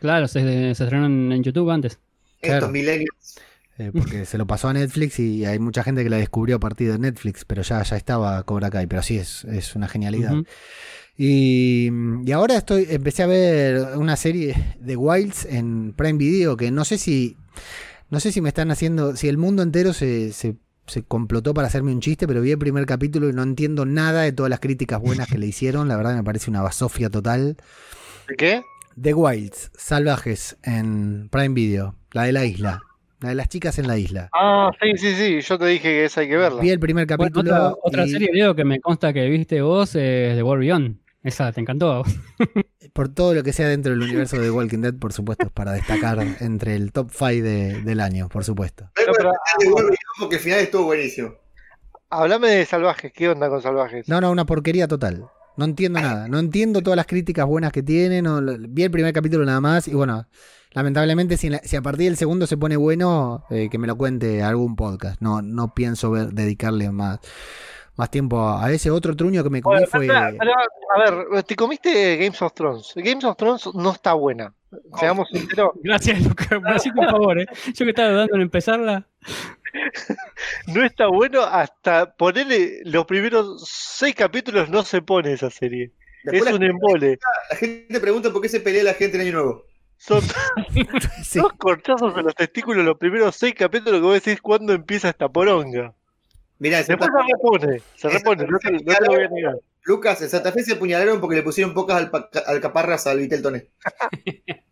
[0.00, 1.98] Claro, se, se estrenó en, en YouTube antes.
[2.40, 2.56] Claro.
[2.58, 3.38] Estos millennials.
[3.78, 6.60] Eh, porque se lo pasó a Netflix y hay mucha gente que la descubrió a
[6.60, 10.34] partir de Netflix, pero ya, ya estaba Cobra Kai, pero sí, es, es una genialidad.
[11.18, 11.90] Y,
[12.24, 16.84] y ahora estoy, empecé a ver una serie de Wilds en Prime Video que no
[16.84, 17.36] sé si,
[18.10, 20.56] no sé si me están haciendo, si el mundo entero se, se,
[20.86, 24.22] se complotó para hacerme un chiste, pero vi el primer capítulo y no entiendo nada
[24.22, 25.88] de todas las críticas buenas que le hicieron.
[25.88, 27.56] La verdad me parece una basofia total.
[28.28, 28.62] ¿De qué?
[29.00, 32.80] The Wilds, salvajes en Prime Video, la de la isla,
[33.20, 34.28] la de las chicas en la isla.
[34.32, 35.40] Ah, sí, sí, sí.
[35.40, 36.60] Yo te dije que esa hay que verla.
[36.60, 37.54] Vi el primer Bueno, capítulo.
[37.54, 40.98] otra, otra y serie, Leo, que me consta que viste vos es The War Beyond.
[41.22, 41.90] Esa, ¿te encantó?
[41.90, 42.08] a vos?
[42.92, 45.72] por todo lo que sea dentro del universo de Walking Dead, por supuesto, es para
[45.72, 48.90] destacar entre el top 5 de- del año, por supuesto.
[48.94, 49.12] Pero-
[49.58, 51.34] de Wolverine porque el final estuvo buenísimo.
[52.10, 53.12] Háblame de salvajes.
[53.12, 54.08] ¿Qué onda con salvajes?
[54.08, 55.24] No, no, una porquería total.
[55.56, 56.28] No entiendo nada.
[56.28, 58.22] No entiendo todas las críticas buenas que tiene.
[58.22, 60.26] no- lo- vi el primer capítulo nada más y bueno,
[60.72, 63.96] lamentablemente si, la- si a partir del segundo se pone bueno, eh, que me lo
[63.96, 65.20] cuente algún podcast.
[65.20, 67.20] No, no pienso ver, dedicarle más,
[67.96, 70.06] más tiempo a, a ese otro truño que me comí Bueno, fue...
[70.06, 72.92] pero- pero, a ver, te comiste Games of Thrones.
[72.96, 74.52] Games of Thrones no está buena.
[74.98, 76.48] Seamos sinceros, Gracias, Lucas.
[76.76, 77.46] Hiciste un favor, ¿eh?
[77.72, 79.06] Yo que estaba dudando en empezarla.
[80.68, 85.92] no está bueno hasta ponerle los primeros seis capítulos no se pone esa serie.
[86.24, 87.18] Después es un embole.
[87.50, 89.64] la gente pregunta por qué se pelea la gente en Año Nuevo.
[89.96, 90.20] Son
[91.24, 91.38] Sí.
[91.40, 95.28] dos corchazos en los testículos los primeros seis capítulos que vos decís cuándo empieza esta
[95.28, 95.94] poronga.
[96.58, 99.54] Mirá, Después se repone, se repone, no te, no te lo voy a negar.
[99.84, 103.68] Lucas, en Santa Fe se apuñalaron porque le pusieron pocas alpa- alcaparras al Vitel Toné.
[104.24, 104.42] Eh,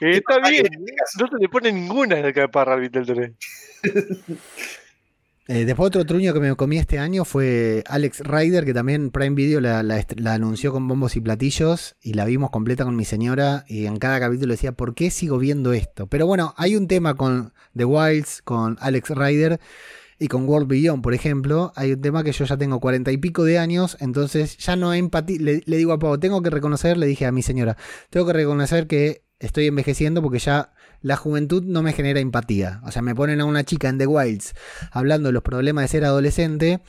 [0.00, 0.66] está bien,
[1.20, 3.34] no se le pone ninguna en el caparra al Viteltoné.
[5.48, 9.34] Eh, después otro truño que me comí este año fue Alex Rider, que también Prime
[9.34, 12.94] Video la, la est- la anunció con bombos y platillos y la vimos completa con
[12.94, 16.06] mi señora y en cada capítulo decía, ¿por qué sigo viendo esto?
[16.06, 19.58] Pero bueno, hay un tema con The Wilds, con Alex Rider
[20.16, 21.72] y con World Beyond, por ejemplo.
[21.74, 24.94] Hay un tema que yo ya tengo cuarenta y pico de años, entonces ya no
[24.94, 25.40] empatí.
[25.40, 27.76] Le, le digo a Pau, tengo que reconocer, le dije a mi señora,
[28.10, 30.72] tengo que reconocer que estoy envejeciendo porque ya
[31.02, 32.80] la juventud no me genera empatía.
[32.84, 34.54] O sea, me ponen a una chica en The Wilds
[34.92, 36.80] hablando de los problemas de ser adolescente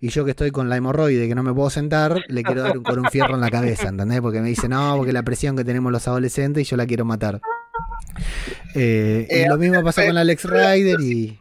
[0.00, 2.76] y yo que estoy con la hemorroide que no me puedo sentar, le quiero dar
[2.76, 4.20] un, con un fierro en la cabeza, ¿entendés?
[4.20, 7.04] Porque me dice, no, porque la presión que tenemos los adolescentes y yo la quiero
[7.04, 7.40] matar.
[8.74, 11.38] Eh, y Eh, lo mismo pasó con Alex Rider y...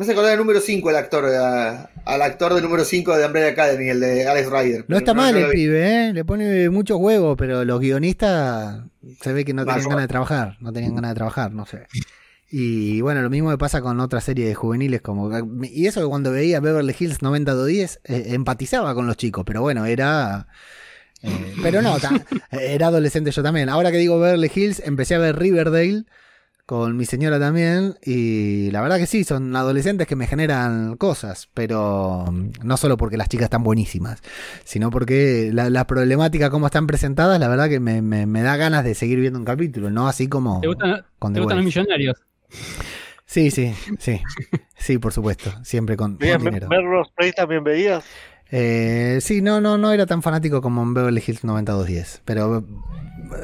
[0.00, 3.26] Me hace acordar del número 5 el actor, a- al actor del número 5 de
[3.26, 4.84] Umbrella Academy, el de Alex Rider.
[4.88, 6.12] No está mal el pibe, ¿eh?
[6.14, 8.80] Le pone muchos huevos, pero los guionistas
[9.20, 11.86] se ve que no tenían ganas de trabajar, no tenían ganas de trabajar, no sé.
[12.50, 15.30] Y bueno, lo mismo me pasa con otra serie de juveniles como...
[15.64, 19.84] Y eso que cuando veía Beverly Hills 90210 eh, empatizaba con los chicos, pero bueno,
[19.84, 20.46] era...
[21.22, 23.68] eh, pero no, ta- era adolescente yo también.
[23.68, 26.06] Ahora que digo Beverly Hills, empecé a ver Riverdale
[26.70, 31.48] con mi señora también y la verdad que sí, son adolescentes que me generan cosas,
[31.52, 34.22] pero mm, no solo porque las chicas están buenísimas,
[34.62, 38.56] sino porque la, la problemática como están presentadas, la verdad que me, me- me da
[38.56, 41.64] ganas de seguir viendo un capítulo, no así como ¿Te gustan, con te gustan los
[41.66, 42.16] millonarios?
[43.26, 44.20] Sí, sí, sí,
[44.78, 46.68] sí, por supuesto, siempre con, con dinero.
[46.68, 48.04] Melrose Place también veías.
[48.52, 52.64] Eh, sí, no, no, no era tan fanático como en Beverly Hills 9210, pero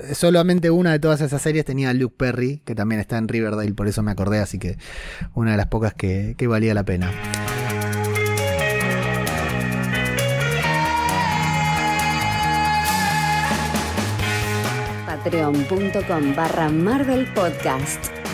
[0.08, 3.28] eh, solamente una de todas esas series tenía a Luke Perry, que también está en
[3.28, 4.78] Riverdale, por eso me acordé, así que
[5.34, 7.12] una de las pocas que, que valía la pena.
[15.06, 18.25] Patreon.com barra Marvel Podcast.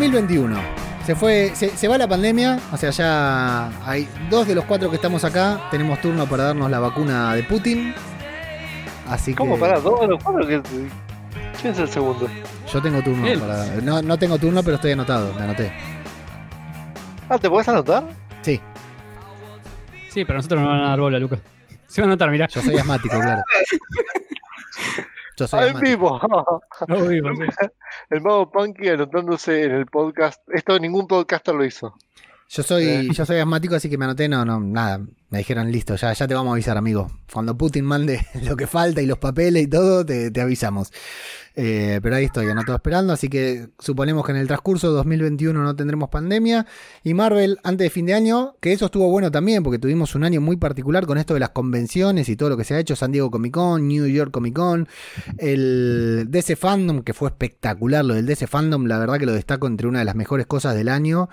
[0.00, 0.56] ...2021...
[1.04, 4.90] Se fue, se, se va la pandemia, o sea, ya hay dos de los cuatro
[4.90, 7.94] que estamos acá, tenemos turno para darnos la vacuna de Putin.
[9.08, 9.54] Así ¿Cómo?
[9.54, 10.60] que Pará, dos de los cuatro que.
[11.60, 12.28] ¿Quién es el segundo?
[12.70, 13.64] yo tengo turno para.
[13.82, 15.72] No, no tengo turno, pero estoy anotado, me anoté.
[17.28, 18.04] Ah, ¿te podés anotar?
[18.42, 18.60] Sí,
[20.10, 21.40] Sí, pero nosotros no van a dar bola, Lucas.
[21.86, 22.46] Se van a notar, mirá.
[22.46, 23.42] yo soy asmático, claro.
[25.36, 25.88] Yo soy ¡Ay, asmático.
[25.90, 26.20] vivo!
[26.88, 27.66] No digo, sí.
[28.10, 30.42] El mago Punky anotándose en el podcast.
[30.48, 31.94] Esto ningún podcaster lo hizo.
[32.52, 34.98] Yo soy, yo soy asmático, así que me anoté, no, no, nada.
[35.28, 37.08] Me dijeron, listo, ya, ya te vamos a avisar, amigo.
[37.32, 40.90] Cuando Putin mande lo que falta y los papeles y todo, te, te avisamos.
[41.54, 45.62] Eh, pero ahí estoy, anotado esperando, así que suponemos que en el transcurso de 2021
[45.62, 46.66] no tendremos pandemia.
[47.04, 50.24] Y Marvel, antes de fin de año, que eso estuvo bueno también, porque tuvimos un
[50.24, 52.96] año muy particular con esto de las convenciones y todo lo que se ha hecho,
[52.96, 54.88] San Diego Comic Con, New York Comic Con,
[55.38, 59.68] el DC Fandom, que fue espectacular, lo del DC Fandom, la verdad que lo destaco
[59.68, 61.28] entre una de las mejores cosas del año.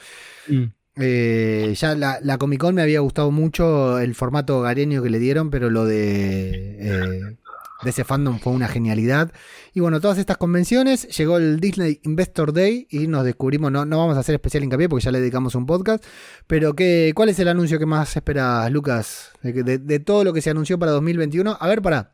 [0.47, 0.78] Mm.
[1.00, 5.20] Eh, ya la, la Comic Con me había gustado mucho el formato hogareño que le
[5.20, 7.38] dieron, pero lo de, eh,
[7.84, 9.32] de ese fandom fue una genialidad.
[9.74, 14.00] Y bueno, todas estas convenciones, llegó el Disney Investor Day y nos descubrimos, no, no
[14.00, 16.04] vamos a hacer especial hincapié porque ya le dedicamos un podcast,
[16.48, 19.32] pero ¿qué, ¿cuál es el anuncio que más esperas, Lucas?
[19.43, 21.58] De, de- de todo lo que se anunció para 2021.
[21.60, 22.14] A ver, para.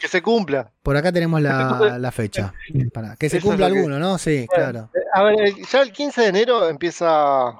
[0.00, 0.72] Que se cumpla.
[0.82, 2.54] Por acá tenemos la, la fecha.
[2.94, 4.16] Pará, que se Eso cumpla que- alguno, ¿no?
[4.18, 4.90] Sí, claro.
[4.94, 5.36] Eh, A ver,
[5.70, 7.52] ya el 15 de enero empieza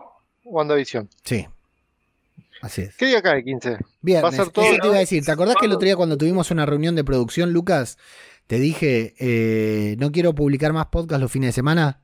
[0.47, 1.09] WandaVision.
[1.25, 1.47] Sí.
[2.63, 2.97] Así es.
[2.97, 3.77] ¿Qué día cae el 15?
[4.01, 5.25] Viernes, Va a ser todo, eso te iba a decir.
[5.25, 7.99] ¿Te acordás que el otro día cuando tuvimos una reunión de producción, Lucas,
[8.47, 12.01] te dije, eh, no quiero publicar más podcast los fines de semana?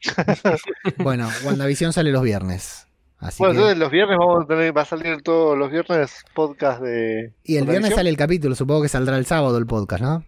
[0.98, 2.86] bueno, WandaVision sale los viernes.
[3.18, 6.24] Así Bueno, que- entonces los viernes vamos a tener, va a salir todos los viernes
[6.34, 7.32] podcast de.
[7.44, 10.24] y el viernes sale el capítulo, supongo que saldrá el sábado el podcast, ¿no?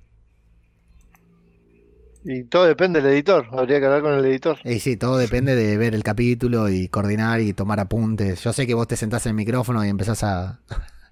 [2.24, 3.46] Y todo depende del editor.
[3.52, 4.58] Habría que hablar con el editor.
[4.64, 8.42] Y sí, todo depende de ver el capítulo y coordinar y tomar apuntes.
[8.42, 10.58] Yo sé que vos te sentás en el micrófono y empezás a, a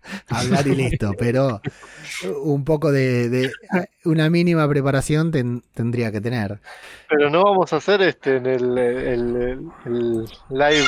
[0.40, 1.60] hablar y listo, pero
[2.42, 3.52] un poco de, de-
[4.04, 6.60] una mínima preparación ten- tendría que tener.
[7.08, 10.86] Pero no vamos a hacer este en el, el, el- el live.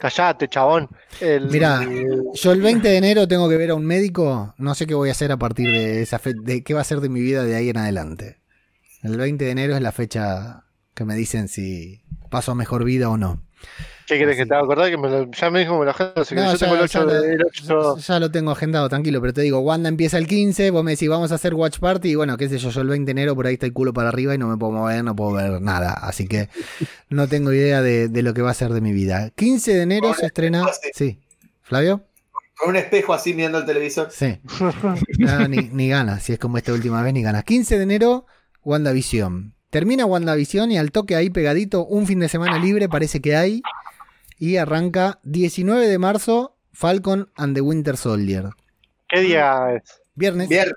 [0.00, 0.88] Callate, chabón.
[1.20, 1.82] El, Mirá.
[1.82, 4.94] el- Yo el 20 de enero tengo que ver a un médico, no sé qué
[4.94, 7.20] voy a hacer a partir de esa fecha, de qué va a ser de mi
[7.20, 8.37] vida de ahí en adelante.
[9.02, 13.08] El 20 de enero es la fecha que me dicen si paso a mejor vida
[13.08, 13.42] o no.
[14.06, 14.90] ¿Qué querés que te acordar?
[14.90, 16.80] Que me lo- ya me dijo me lo agendo, así que No, yo tengo el
[16.82, 17.46] 8 ya de, el lo-
[17.94, 20.92] 8 ya lo tengo agendado, tranquilo, pero te digo, Wanda empieza el 15, vos me
[20.92, 23.10] decís, vamos a hacer Watch Party, y bueno, qué sé yo, yo el 20 de
[23.20, 25.32] enero por ahí está el culo para arriba y no me puedo mover, no puedo
[25.32, 26.48] ver nada, así que
[27.10, 29.30] no tengo idea de, de lo que va a ser de mi vida.
[29.36, 30.64] 15 de enero se estrena...
[30.94, 31.20] Sí,
[31.62, 32.02] Flavio.
[32.56, 34.08] Con un espejo así mirando el televisor.
[34.10, 34.38] Sí.
[35.18, 37.44] No, ni, ni ganas, si es como esta última vez, ni ganas.
[37.44, 38.24] 15 de enero,
[38.68, 39.54] WandaVision.
[39.70, 43.62] Termina WandaVision y al toque ahí pegadito, un fin de semana libre parece que hay.
[44.38, 48.50] Y arranca 19 de marzo, Falcon and the Winter Soldier.
[49.08, 50.02] ¿Qué día es?
[50.14, 50.48] Viernes.
[50.50, 50.74] Viernes.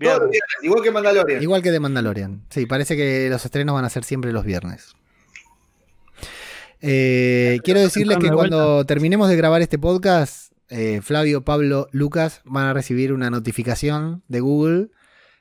[0.00, 0.30] Todos
[0.62, 1.40] igual que Mandalorian.
[1.40, 2.42] Igual que de Mandalorian.
[2.50, 4.94] Sí, parece que los estrenos van a ser siempre los viernes.
[6.80, 12.66] Eh, quiero decirles que cuando terminemos de grabar este podcast, eh, Flavio, Pablo, Lucas van
[12.66, 14.88] a recibir una notificación de Google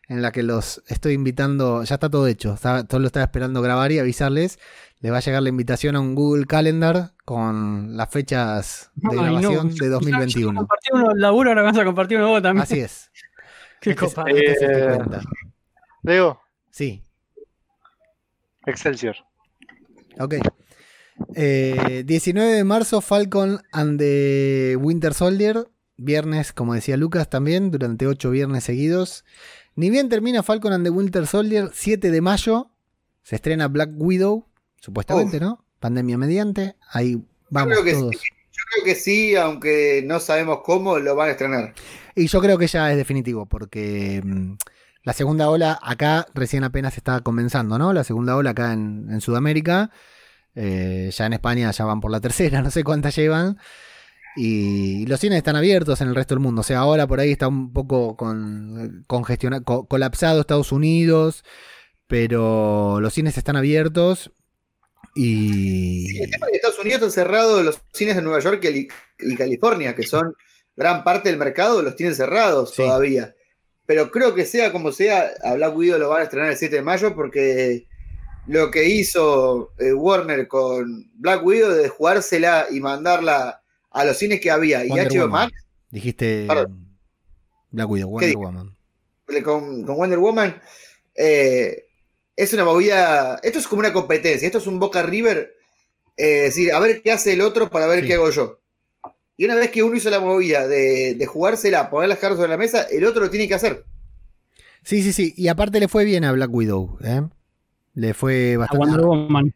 [0.10, 3.62] en la que los estoy invitando, ya está todo hecho, está- todo lo estaba esperando
[3.62, 4.60] grabar y avisarles.
[4.99, 9.16] Les va a llegar la invitación a un Google Calendar con las fechas de Ay,
[9.16, 9.24] no.
[9.24, 10.60] grabación de Ya- ya 2021.
[10.62, 12.64] compartí uno laburo, ahora vas a compartir uno vos también.
[12.64, 13.12] Así es.
[13.82, 14.30] Qué Este es- copa.
[14.30, 15.20] este es el que Eh.
[16.04, 16.39] Leo,
[16.72, 17.04] Sí,
[18.66, 19.16] Excelsior.
[20.20, 20.36] Ok.
[21.36, 25.68] Eh, 19 de marzo, Falcon and the Winter Soldier.
[25.95, 29.26] Viernes, como decía Lucas, también, durante 8 viernes seguidos.
[29.76, 32.69] Ni bien termina Falcon and the Winter Soldier, 7 de mayo
[33.24, 34.45] se estrena Black Widow,
[34.80, 35.65] supuestamente, ¿no?
[35.80, 36.76] Pandemia mediante.
[36.91, 38.15] Ahí vamos creo que todos.
[38.15, 41.74] Yo creo que sí, aunque no sabemos cómo lo van a estrenar.
[42.15, 44.53] Y yo creo que ya es definitivo, porque mm,
[45.03, 47.93] la segunda ola acá recién apenas está comenzando, ¿no?
[47.93, 49.89] La segunda ola acá en, en Sudamérica.
[50.55, 53.57] Eh, ya en España ya van por la tercera, no sé cuántas llevan.
[54.36, 56.61] Y los cines están abiertos en el resto del mundo.
[56.61, 61.43] O sea, ahora por ahí está un poco con, congestiona- co- colapsado Estados Unidos,
[62.07, 64.31] pero los cines están abiertos
[65.15, 66.19] y...
[66.23, 68.88] El tema es que Estados Unidos están cerrados los cines de Nueva York y,
[69.19, 70.34] y California, que son
[70.75, 72.81] gran parte del mercado, los tienen cerrados Sí.
[72.81, 73.36] todavía.
[73.86, 76.77] Pero creo que sea como sea, a Black Widow lo van a estrenar el 7
[76.77, 77.86] de mayo porque
[78.47, 83.61] lo que hizo eh, Warner con Black Widow de jugársela y mandarla
[83.94, 85.30] a los cines que había y HBO Woman.
[85.50, 85.54] Max
[85.89, 86.98] Dijiste Perdón.
[87.72, 88.36] Black Widow, Wonder?
[88.36, 88.76] Woman.
[89.44, 90.62] con, con Wonder Woman
[91.16, 91.86] eh,
[92.36, 93.39] es una movida.
[93.44, 94.46] Esto es como una competencia.
[94.46, 95.54] Esto es un Boca River.
[96.18, 98.08] eh, decir, a ver qué hace el otro para ver Sí.
[98.08, 98.60] qué hago yo.
[99.38, 102.50] Y una vez que uno hizo la movida de, de jugársela, poner las cartas sobre
[102.52, 103.84] la mesa, el otro lo tiene que hacer.
[104.84, 105.34] Sí, sí, sí.
[105.38, 106.98] Y aparte le fue bien a Black Widow.
[107.04, 107.22] ¿eh?
[107.96, 108.86] Le fue A bastante.
[108.86, 109.56] Wonder Woman.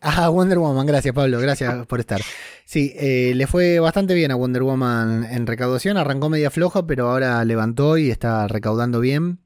[0.00, 2.20] Ah, Wonder Woman, gracias Pablo, gracias por estar.
[2.70, 7.10] Sí, eh, le fue bastante bien a Wonder Woman en recaudación, arrancó media floja, pero
[7.10, 9.40] ahora levantó y está recaudando bien.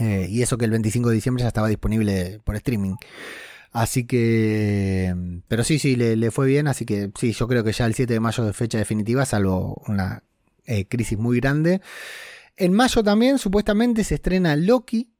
[0.00, 2.96] Eh, y eso que el 25 de diciembre ya estaba disponible por streaming.
[3.70, 5.14] Así que,
[5.46, 7.94] pero sí, sí, le, le fue bien, así que sí, yo creo que ya el
[7.94, 10.24] 7 de mayo es fecha definitiva, salvo una
[10.66, 11.80] eh, crisis muy grande.
[12.56, 15.12] En mayo también, supuestamente, se estrena Loki,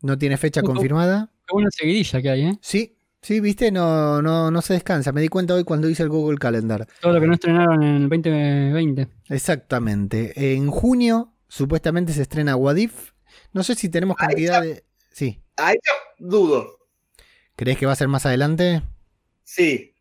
[0.00, 0.74] no tiene fecha Ojo.
[0.74, 1.32] confirmada.
[1.44, 2.58] Qué buena seguidilla que hay, ¿eh?
[2.60, 5.12] Sí, sí, viste, no, no, no se descansa.
[5.12, 6.86] Me di cuenta hoy cuando hice el Google Calendar.
[7.00, 9.08] Todo lo que no estrenaron en el 2020.
[9.30, 10.54] Exactamente.
[10.54, 13.12] En junio, supuestamente se estrena Wadif.
[13.52, 14.84] No sé si tenemos Ahí cantidad de.
[15.10, 15.40] Sí.
[15.56, 15.76] Ahí
[16.18, 16.78] dudo.
[17.56, 18.82] ¿Crees que va a ser más adelante?
[19.44, 19.94] Sí.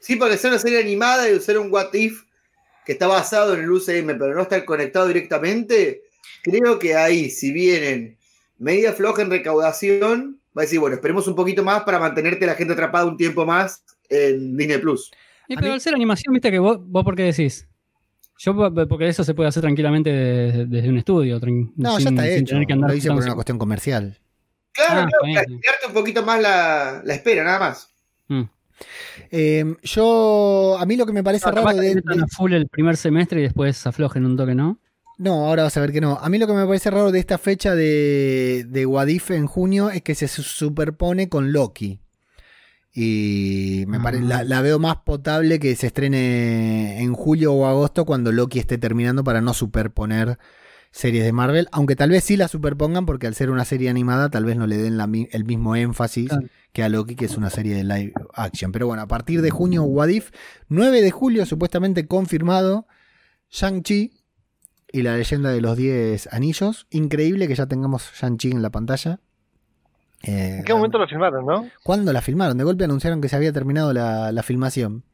[0.00, 2.22] Sí, porque ser una serie animada y ser un What If
[2.84, 6.02] que está basado en el UCM, pero no está conectado directamente,
[6.42, 8.18] creo que ahí, si vienen
[8.58, 12.54] media floja en recaudación, va a decir, bueno, esperemos un poquito más para mantenerte la
[12.54, 15.10] gente atrapada un tiempo más en Disney Plus.
[15.48, 17.66] Y pero mí- al ser animación, viste que vos, vos por qué decís.
[18.38, 21.38] Yo, po- porque eso se puede hacer tranquilamente de- desde un estudio.
[21.76, 22.44] No, sin- ya está sin hecho.
[22.54, 24.18] tener que andar Lo hice por una cuestión comercial.
[24.72, 27.88] Claro, Ah, claro, estirarte un poquito más la, la espera, nada más.
[28.28, 28.42] Mm.
[29.30, 32.52] Eh, yo, a mí lo que me parece No, raro que de, de- a full
[32.54, 34.78] el primer semestre y después aflojen un toque, ¿no?
[35.22, 36.18] No, ahora vas a ver que no.
[36.18, 39.90] A mí lo que me parece raro de esta fecha de, de Wadif en junio
[39.90, 42.00] es que se su- superpone con Loki.
[42.94, 44.22] Y me pare- Ah.
[44.22, 48.78] la, la veo más potable que se estrene en julio o agosto cuando Loki esté
[48.78, 50.38] terminando para no superponer
[50.90, 51.68] series de Marvel.
[51.70, 54.66] Aunque tal vez sí la superpongan porque al ser una serie animada tal vez no
[54.66, 56.30] le den la el mismo énfasis
[56.72, 58.72] que a Loki que es una serie de live action.
[58.72, 60.30] Pero bueno, a partir de junio Wadif,
[60.68, 62.86] 9 de julio supuestamente confirmado
[63.50, 64.12] Shang-Chi
[64.92, 66.86] y la leyenda de los 10 anillos.
[66.90, 69.20] Increíble que ya tengamos Shang-Chi en la pantalla.
[70.22, 71.68] Eh, ¿En qué momento lo filmaron, no?
[71.82, 72.58] ¿Cuándo la filmaron?
[72.58, 75.04] De golpe anunciaron que se había terminado la, la filmación.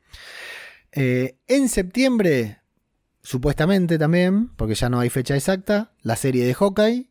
[0.92, 2.60] Eh, en septiembre,
[3.22, 7.10] supuestamente también, porque ya no hay fecha exacta, la serie de Hawkeye.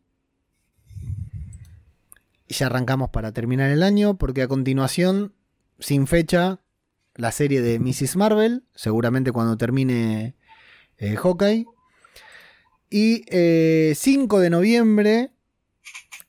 [2.48, 5.34] Y ya arrancamos para terminar el año, porque a continuación,
[5.80, 6.60] sin fecha,
[7.16, 8.18] la serie de Mrs.
[8.18, 10.36] Marvel, seguramente cuando termine
[10.98, 11.66] eh, Hawkeye.
[12.90, 15.32] Y eh, 5 de noviembre,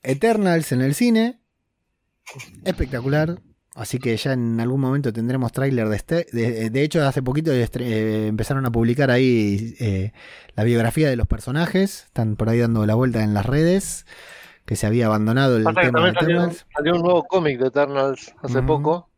[0.03, 1.41] Eternals en el cine.
[2.65, 3.41] Espectacular.
[3.75, 6.27] Así que ya en algún momento tendremos tráiler de este.
[6.33, 10.13] De, de hecho, hace poquito estre- eh, empezaron a publicar ahí eh,
[10.55, 12.05] la biografía de los personajes.
[12.07, 14.07] Están por ahí dando la vuelta en las redes.
[14.65, 16.67] Que se había abandonado el Pasa tema de también salió, Eternals.
[16.75, 19.11] salió un nuevo cómic de Eternals hace poco.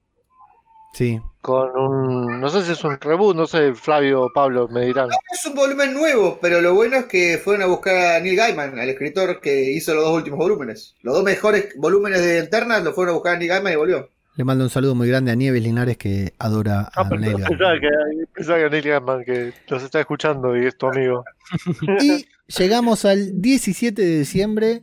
[0.92, 1.20] Sí.
[1.40, 2.40] Con un.
[2.40, 5.08] No sé si es un reboot, no sé, Flavio o Pablo me dirán.
[5.32, 8.78] Es un volumen nuevo, pero lo bueno es que fueron a buscar a Neil Gaiman,
[8.78, 10.94] al escritor que hizo los dos últimos volúmenes.
[11.02, 14.08] Los dos mejores volúmenes de Eternas lo fueron a buscar a Neil Gaiman y volvió.
[14.34, 17.80] Le mando un saludo muy grande a Nieves Linares que adora Ah, a Neil Gaiman.
[17.80, 21.24] que, pensaba que Neil Gaiman que los está escuchando y es tu amigo.
[22.00, 22.26] Y
[22.58, 24.82] llegamos al 17 de diciembre,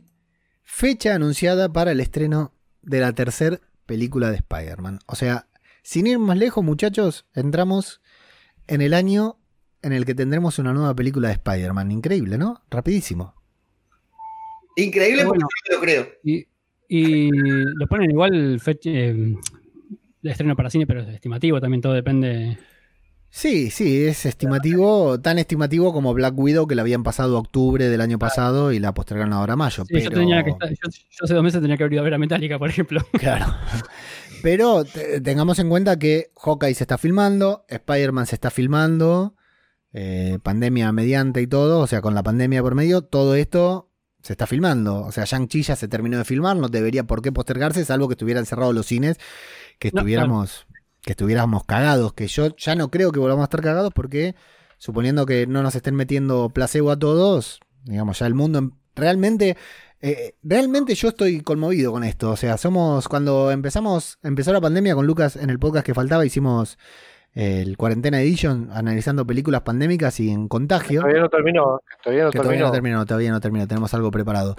[0.64, 2.52] fecha anunciada para el estreno
[2.82, 5.00] de la tercera película de Spider-Man.
[5.06, 5.46] O sea,
[5.86, 8.00] sin ir más lejos, muchachos, entramos
[8.66, 9.38] en el año
[9.82, 11.92] en el que tendremos una nueva película de Spider-Man.
[11.92, 12.60] Increíble, ¿no?
[12.68, 13.36] Rapidísimo.
[14.74, 15.48] Increíble Pero porque bueno.
[15.64, 16.08] yo no lo creo.
[16.24, 16.46] Y,
[16.88, 19.36] y lo ponen igual fecha, eh,
[20.22, 22.58] de estreno para cine, pero es estimativo también, todo depende.
[23.30, 27.88] Sí, sí, es estimativo, tan estimativo como Black Widow, que la habían pasado a octubre
[27.88, 29.84] del año pasado y la postergaron ahora a mayo.
[29.84, 30.20] Sí, yo, pero...
[30.22, 32.18] tenía que estar- yo, yo hace dos meses tenía que haber ido a ver a
[32.18, 33.06] Metallica, por ejemplo.
[33.12, 33.46] Claro.
[34.42, 39.34] Pero te- tengamos en cuenta que Hawkeye se está filmando, Spider-Man se está filmando,
[39.92, 43.90] eh, pandemia mediante y todo, o sea, con la pandemia por medio, todo esto
[44.22, 45.00] se está filmando.
[45.02, 48.14] O sea, Shang-Chi ya se terminó de filmar, no debería por qué postergarse, salvo que
[48.14, 49.18] estuvieran cerrados los cines,
[49.78, 50.66] que No, estuviéramos,
[51.02, 54.34] que estuviéramos cagados, que yo ya no creo que volvamos a estar cagados porque,
[54.78, 59.56] suponiendo que no nos estén metiendo placebo a todos, digamos, ya el mundo realmente
[60.00, 62.30] eh, realmente yo estoy conmovido con esto.
[62.30, 63.08] O sea, somos.
[63.08, 66.78] Cuando empezamos, empezó la pandemia con Lucas en el podcast que faltaba, hicimos
[67.36, 71.02] eh, el Cuarentena Edition analizando películas pandémicas y en contagio.
[71.02, 71.80] Todavía no terminó.
[72.02, 72.66] Todavía no Que todavía terminó.
[72.66, 74.56] no terminó, todavía no terminó, tenemos algo preparado.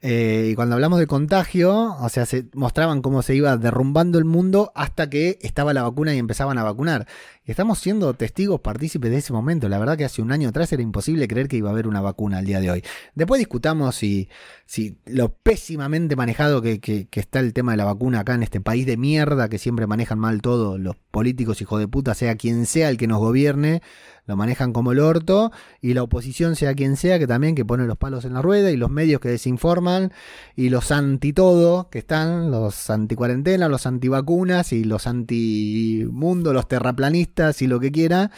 [0.00, 4.24] Eh, y cuando hablamos de contagio, o sea, se mostraban cómo se iba derrumbando el
[4.24, 7.08] mundo hasta que estaba la vacuna y empezaban a vacunar.
[7.50, 9.68] Estamos siendo testigos partícipes de ese momento.
[9.68, 12.00] La verdad que hace un año atrás era imposible creer que iba a haber una
[12.00, 12.84] vacuna al día de hoy.
[13.16, 14.28] Después discutamos si,
[14.66, 18.44] si lo pésimamente manejado que, que- que está el tema de la vacuna acá en
[18.44, 22.36] este país de mierda, que siempre manejan mal todo, los políticos hijos de puta, sea
[22.36, 23.82] quien sea el que nos gobierne,
[24.30, 25.50] lo manejan como el orto
[25.80, 28.70] y la oposición sea quien sea que también que pone los palos en la rueda
[28.70, 30.12] y los medios que desinforman
[30.54, 36.52] y los anti todo que están los anti cuarentena los antivacunas y los anti mundo
[36.52, 38.30] los terraplanistas y lo que quiera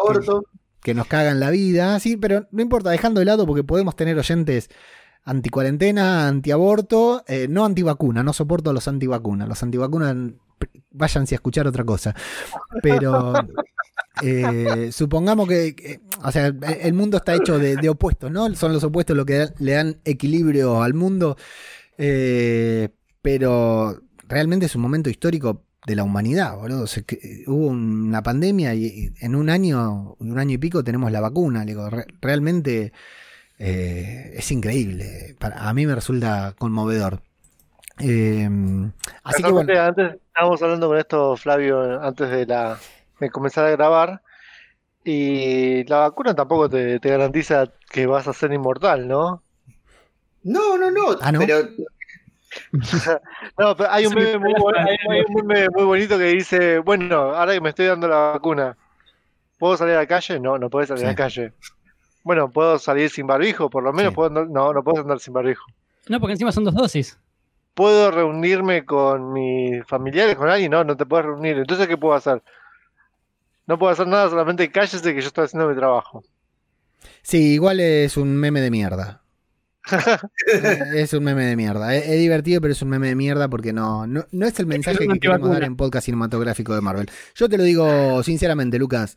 [0.00, 0.44] Aborto.
[0.80, 4.16] que nos cagan la vida sí pero no importa dejando de lado porque podemos tener
[4.16, 4.70] oyentes
[5.24, 10.14] anti cuarentena anti aborto no antivacuna no soporto a los antivacunas los antivacunas
[10.90, 12.14] váyanse a escuchar otra cosa
[12.82, 13.32] pero
[14.22, 18.54] eh, supongamos que, que, o sea, el mundo está hecho de, de, opuestos, ¿no?
[18.54, 21.36] Son los opuestos los que le dan equilibrio al mundo,
[21.98, 22.88] eh,
[23.20, 26.86] pero realmente es un momento histórico de la humanidad, boludo.
[27.06, 31.64] Que hubo una pandemia y en un año, un año y pico tenemos la vacuna,
[31.64, 32.92] digo, re, realmente
[33.58, 35.36] eh, es increíble.
[35.38, 37.22] Para, a mí me resulta conmovedor.
[38.00, 38.48] Eh,
[39.22, 39.80] así que bueno.
[39.80, 42.78] Antes estábamos hablando con esto, Flavio, antes de la
[43.20, 44.22] de comenzar a grabar.
[45.04, 49.42] Y la vacuna tampoco te, te, garantiza que vas a ser inmortal, ¿no?
[50.44, 51.16] No, no, no.
[51.20, 51.40] ¿Ah, no?
[51.40, 51.68] Pero...
[53.58, 57.16] no, pero hay un, meme muy, hay, hay un meme muy bonito que dice, bueno,
[57.34, 58.76] ahora que me estoy dando la vacuna,
[59.58, 60.38] ¿puedo salir a la calle?
[60.38, 61.06] No, no puedes salir sí.
[61.06, 61.52] a la calle.
[62.22, 63.70] Bueno, ¿puedo salir sin barbijo?
[63.70, 64.14] Por lo menos sí.
[64.14, 65.64] puedo andar, no, no puedo andar sin barbijo.
[66.08, 67.18] No, porque encima son dos dosis.
[67.74, 70.70] ¿Puedo reunirme con mis familiares, con alguien?
[70.70, 71.56] No, no te puedes reunir.
[71.58, 72.42] Entonces, ¿qué puedo hacer?
[73.66, 76.22] No puedo hacer nada, solamente cállese que yo estoy haciendo mi trabajo.
[77.22, 79.21] Sí, igual es un meme de mierda.
[80.94, 81.94] es un meme de mierda.
[81.94, 84.66] Es, es, divertido, pero es un meme de mierda porque no, no, no es el
[84.66, 87.10] mensaje que queremos dar en podcast cinematográfico de Marvel.
[87.34, 89.16] Yo te lo digo sinceramente, Lucas,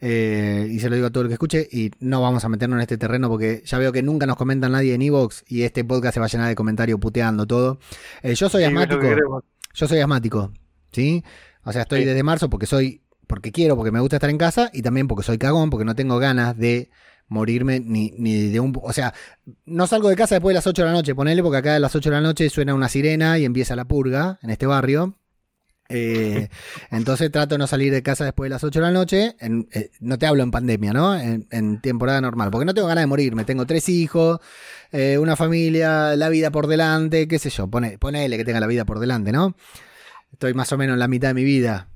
[0.00, 2.76] eh, y se lo digo a todo el que escuche, y no vamos a meternos
[2.76, 5.84] en este terreno porque ya veo que nunca nos comenta nadie en Evox y este
[5.84, 7.78] podcast se va a llenar de comentarios puteando todo.
[8.22, 9.42] Eh, yo soy sí, asmático.
[9.74, 10.52] Yo soy asmático,
[10.92, 11.22] ¿sí?
[11.64, 12.06] O sea, estoy sí.
[12.06, 15.24] desde marzo porque soy porque quiero, porque me gusta estar en casa y también porque
[15.24, 16.90] soy cagón, porque no tengo ganas de
[17.28, 18.72] morirme ni, ni de un...
[18.82, 19.14] O sea,
[19.64, 21.78] no salgo de casa después de las 8 de la noche, ponele, porque acá a
[21.78, 25.18] las 8 de la noche suena una sirena y empieza la purga en este barrio.
[25.88, 26.48] Eh,
[26.90, 29.36] entonces trato de no salir de casa después de las 8 de la noche.
[29.40, 31.18] En, eh, no te hablo en pandemia, ¿no?
[31.18, 32.50] En, en, temporada normal.
[32.50, 33.44] Porque no tengo ganas de morirme.
[33.44, 34.40] Tengo tres hijos,
[34.92, 37.68] eh, una familia, la vida por delante, qué sé yo.
[37.68, 39.56] Pone, ponele que tenga la vida por delante, ¿no?
[40.32, 41.88] Estoy más o menos en la mitad de mi vida.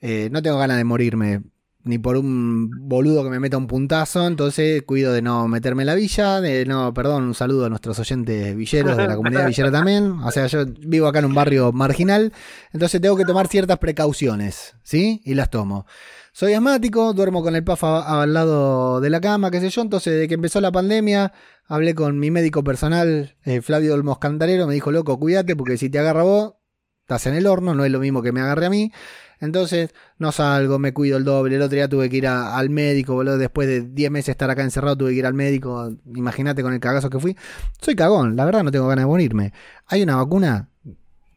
[0.00, 1.42] Eh, no tengo ganas de morirme
[1.84, 5.86] ni por un boludo que me meta un puntazo, entonces cuido de no meterme en
[5.86, 9.70] la villa, de no, perdón, un saludo a nuestros oyentes villeros de la comunidad villera
[9.70, 12.32] también, o sea, yo vivo acá en un barrio marginal,
[12.72, 15.22] entonces tengo que tomar ciertas precauciones, ¿sí?
[15.24, 15.86] Y las tomo.
[16.32, 20.12] Soy asmático, duermo con el PAFA al lado de la cama, qué sé yo, entonces
[20.12, 21.32] desde que empezó la pandemia
[21.68, 25.90] hablé con mi médico personal, eh, Flavio Olmos Cantarero, me dijo, loco, cuídate porque si
[25.90, 26.54] te agarra vos,
[27.02, 28.92] estás en el horno, no es lo mismo que me agarre a mí.
[29.40, 31.56] Entonces no salgo, me cuido el doble.
[31.56, 33.38] El otro día tuve que ir al médico, boludo.
[33.38, 35.92] Después de 10 meses estar acá encerrado, tuve que ir al médico.
[36.14, 37.36] Imagínate con el cagazo que fui.
[37.80, 39.52] Soy cagón, la verdad no tengo ganas de morirme.
[39.86, 40.68] Hay una vacuna.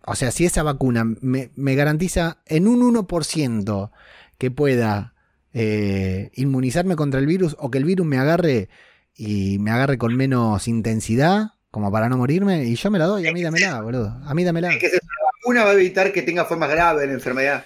[0.05, 3.91] O sea, si esa vacuna me, me garantiza en un 1%
[4.39, 5.13] que pueda
[5.53, 8.69] eh, inmunizarme contra el virus o que el virus me agarre
[9.15, 13.27] y me agarre con menos intensidad, como para no morirme, y yo me la doy,
[13.27, 14.19] a mí dámela, boludo.
[14.25, 14.73] A mí dámela.
[14.73, 14.99] Es que esa
[15.35, 17.65] vacuna va a evitar que tenga formas graves de la enfermedad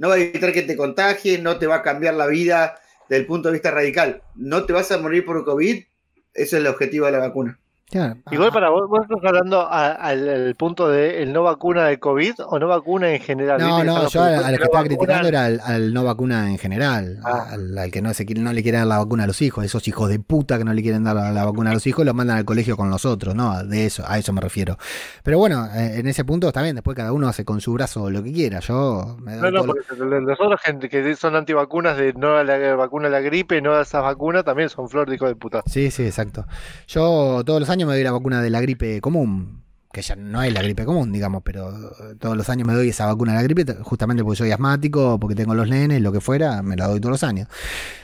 [0.00, 3.20] no va a evitar que te contagies, no te va a cambiar la vida desde
[3.20, 4.22] el punto de vista radical.
[4.34, 5.86] No te vas a morir por COVID, ese
[6.34, 7.59] es el objetivo de la vacuna.
[7.90, 11.98] Claro, Igual para vos, vos estás hablando al, al punto de el no vacuna de
[11.98, 13.60] COVID o no vacuna en general.
[13.60, 16.04] No, no, yo a, los a lo que no estaba criticando era al, al no
[16.04, 17.48] vacuna en general, Ah.
[17.50, 19.88] al, al que no, se, no le quiere dar la vacuna a los hijos, esos
[19.88, 22.14] hijos de puta que no le quieren dar la, la vacuna a los hijos, los
[22.14, 23.64] mandan al colegio con los otros, ¿no?
[23.64, 24.78] De eso, a eso me refiero.
[25.24, 28.08] Pero bueno, eh, en ese punto está bien, después cada uno hace con su brazo
[28.08, 31.34] lo que quiera, yo me No, no, todo lo- porque los otros gente que son
[31.34, 34.88] antivacunas de no a la vacuna a la gripe, no a esas vacunas, también son
[34.88, 35.62] flor de hijo de puta.
[35.66, 36.46] Sí, sí, exacto.
[36.86, 39.62] Yo todos los años me doy la vacuna de la gripe común,
[39.92, 42.90] que ya no es la gripe común, digamos, pero eh, todos los años me doy
[42.90, 46.20] esa vacuna de la gripe, justamente porque soy asmático, porque tengo los nenes, lo que
[46.20, 47.48] fuera, me la doy todos los años.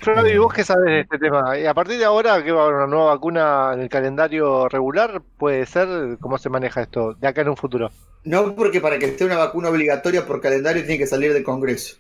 [0.00, 0.38] Flavio, ¿y Eh.
[0.38, 1.56] vos qué sabes de este tema?
[1.58, 4.68] ¿Y a partir de ahora qué va a haber una nueva vacuna en el calendario
[4.68, 5.22] regular?
[5.38, 6.18] ¿Puede ser?
[6.20, 7.90] ¿Cómo se maneja esto de acá en un futuro?
[8.24, 11.94] No porque para que esté una vacuna obligatoria por calendario tiene que salir del Congreso.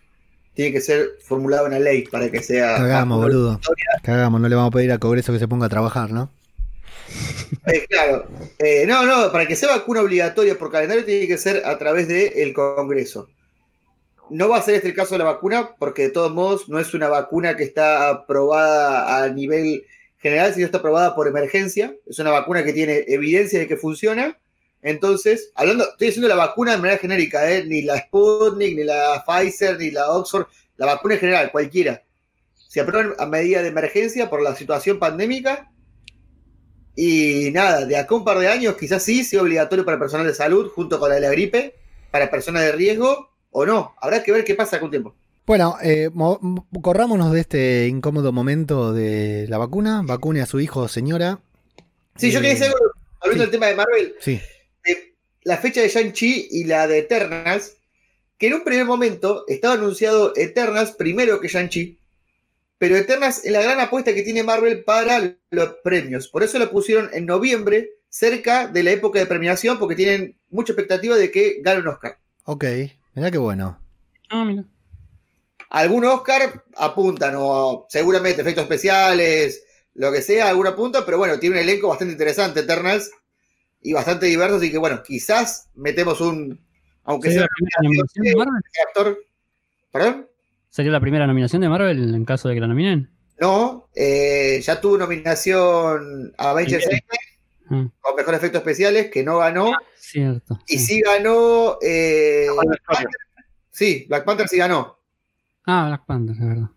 [0.54, 2.78] Tiene que ser formulada una ley para que sea.
[2.78, 3.60] Cagamos, boludo.
[4.02, 6.30] Cagamos, no le vamos a pedir al Congreso que se ponga a trabajar, ¿no?
[7.66, 8.26] Eh, claro.
[8.58, 12.08] Eh, no, no, para que sea vacuna obligatoria por calendario tiene que ser a través
[12.08, 13.28] del Congreso.
[14.30, 16.80] No va a ser este el caso de la vacuna, porque de todos modos no
[16.80, 19.84] es una vacuna que está aprobada a nivel
[20.18, 21.94] general, sino está aprobada por emergencia.
[22.06, 24.38] Es una vacuna que tiene evidencia de que funciona.
[24.82, 27.64] Entonces, hablando, estoy diciendo la vacuna de manera genérica, ¿eh?
[27.64, 32.02] ni la Sputnik, ni la Pfizer, ni la Oxford, la vacuna en general, cualquiera.
[32.68, 35.70] Se aprueban a medida de emergencia por la situación pandémica
[36.96, 40.34] y nada, de acá un par de años quizás sí sea obligatorio para personal de
[40.34, 41.74] salud junto con la de la gripe,
[42.10, 43.94] para personas de riesgo o no.
[44.00, 45.14] Habrá que ver qué pasa con tiempo.
[45.46, 50.02] Bueno, eh, mo- mo- corrámonos de este incómodo momento de la vacuna.
[50.04, 51.38] Vacune a su hijo, señora.
[52.16, 52.78] Sí, yo Eh, quería decir algo,
[53.20, 53.46] volviendo sí.
[53.46, 54.40] al tema de Marvel, Sí,
[54.84, 57.76] de la fecha de Shang-Chi y la de Eternals,
[58.38, 61.98] que en un primer momento estaba anunciado Eternals primero que Shang-Chi,
[62.78, 66.28] pero Eternals es la gran apuesta que tiene Marvel para los premios.
[66.28, 70.72] Por eso la pusieron en noviembre, cerca de la época de premiación, porque tienen mucha
[70.72, 72.18] expectativa de que gane un Oscar.
[72.44, 72.64] ok.
[73.14, 73.80] Mirá qué bueno.
[74.28, 74.64] Ah, mira.
[75.70, 79.64] Algún Oscar apuntan, o seguramente efectos especiales,
[79.94, 83.10] lo que sea, algún apunta, pero bueno, tiene un elenco bastante interesante, Eternals,
[83.80, 86.60] y bastante diverso, así que bueno, quizás metemos un,
[87.04, 87.48] aunque ¿Sería sea
[87.82, 88.54] la de Marvel?
[88.54, 89.18] un actor,
[89.90, 90.28] ¿perdón?
[90.76, 93.08] ¿Sería la primera nominación de Marvel en caso de que la nominen?
[93.40, 96.84] No, eh, ya tuvo nominación a Avengers.
[96.84, 97.22] Endgame
[97.70, 100.60] Ah, con mejor efectos especiales, que no ganó, cierto.
[100.68, 100.96] y sí.
[100.96, 102.82] sí ganó, eh, Black.
[102.86, 103.08] Panther.
[103.70, 104.98] sí, Black Panther sí ganó.
[105.64, 106.68] Ah, Black Panther, de verdad.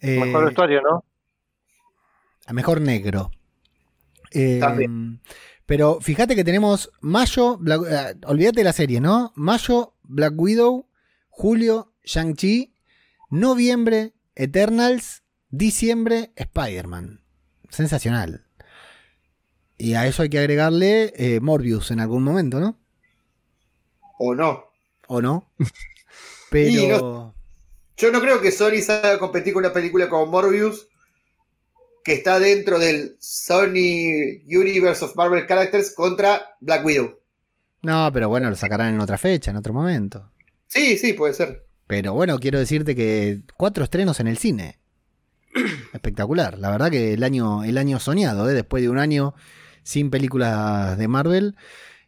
[0.00, 1.04] Eh, Mejor vestuario, ¿no?
[2.46, 3.30] a mejor negro.
[4.32, 5.20] Eh, También.
[5.66, 9.32] Pero fíjate que tenemos mayo, Black- eh, olvídate de la serie, ¿no?
[9.36, 10.88] Mayo, Black Widow,
[11.28, 12.72] julio, Shang-Chi,
[13.30, 17.22] noviembre, Eternals, diciembre, Spider-Man.
[17.70, 18.46] Sensacional.
[19.78, 22.78] Y a eso hay que agregarle eh, Morbius en algún momento, ¿no?
[24.18, 24.64] O no.
[25.08, 25.52] ¿O no?
[26.50, 27.34] Pero...
[27.98, 30.86] Yo no creo que Sony salga a competir con una película como Morbius,
[32.04, 37.18] que está dentro del Sony Universe of Marvel Characters contra Black Widow.
[37.82, 40.30] No, pero bueno, lo sacarán en otra fecha, en otro momento.
[40.66, 41.65] Sí, sí, puede ser.
[41.86, 44.78] Pero bueno, quiero decirte que cuatro estrenos en el cine.
[45.92, 46.58] Espectacular.
[46.58, 48.54] La verdad que el año, el año soñado, ¿eh?
[48.54, 49.34] después de un año
[49.82, 51.56] sin películas de Marvel.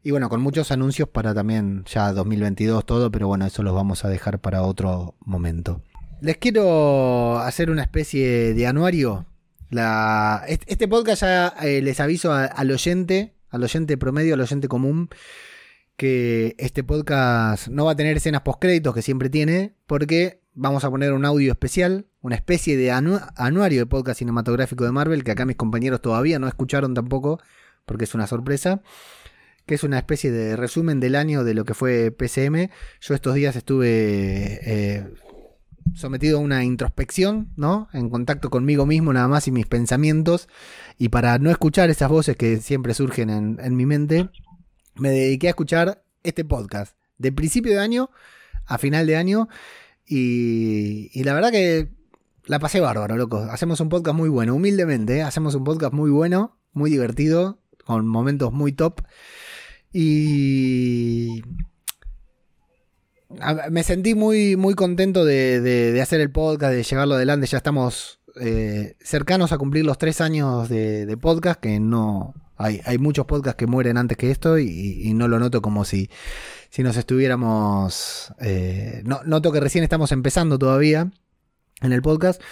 [0.03, 4.05] Y bueno, con muchos anuncios para también ya 2022 todo, pero bueno, eso los vamos
[4.05, 5.83] a dejar para otro momento.
[6.21, 9.27] Les quiero hacer una especie de anuario.
[9.71, 14.41] La, est- este podcast ya eh, les aviso a- al oyente, al oyente promedio, al
[14.41, 15.11] oyente común,
[15.99, 20.91] que este podcast no va a tener escenas postcréditos que siempre tiene, porque vamos a
[20.91, 25.33] poner un audio especial, una especie de anu- anuario de podcast cinematográfico de Marvel, que
[25.33, 27.41] acá mis compañeros todavía no escucharon tampoco,
[27.85, 28.81] porque es una sorpresa,
[29.67, 32.71] que es una especie de resumen del año de lo que fue PCM.
[33.01, 35.05] Yo estos días estuve eh,
[35.95, 37.89] sometido a una introspección, ¿no?
[37.93, 40.49] En contacto conmigo mismo nada más y mis pensamientos,
[40.97, 44.31] y para no escuchar esas voces que siempre surgen en, en mi mente,
[44.99, 48.11] me dediqué a escuchar este podcast de principio de año
[48.67, 49.49] a final de año
[50.07, 51.89] y, y la verdad que
[52.45, 53.39] la pasé bárbaro, loco.
[53.39, 58.53] Hacemos un podcast muy bueno, humildemente, hacemos un podcast muy bueno, muy divertido, con momentos
[58.53, 59.03] muy top
[59.93, 61.43] y
[63.71, 67.47] me sentí muy, muy contento de, de- de hacer el podcast, de llevarlo adelante.
[67.47, 72.35] Ya estamos eh, cercanos a cumplir los tres años de, de podcast, que no...
[72.59, 75.85] Hay, hay muchos podcasts que mueren antes que esto y, y no lo noto como
[75.85, 76.11] si,
[76.71, 78.33] si nos estuviéramos...
[78.41, 81.11] eh, no, noto que recién estamos empezando todavía.
[81.81, 82.43] en el podcast.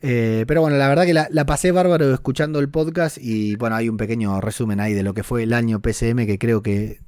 [0.00, 3.76] Eh, pero bueno, la verdad que la, la, pasé bárbaro escuchando el podcast y bueno,
[3.76, 6.98] hay un pequeño resumen ahí de lo que fue el año PCM que creo que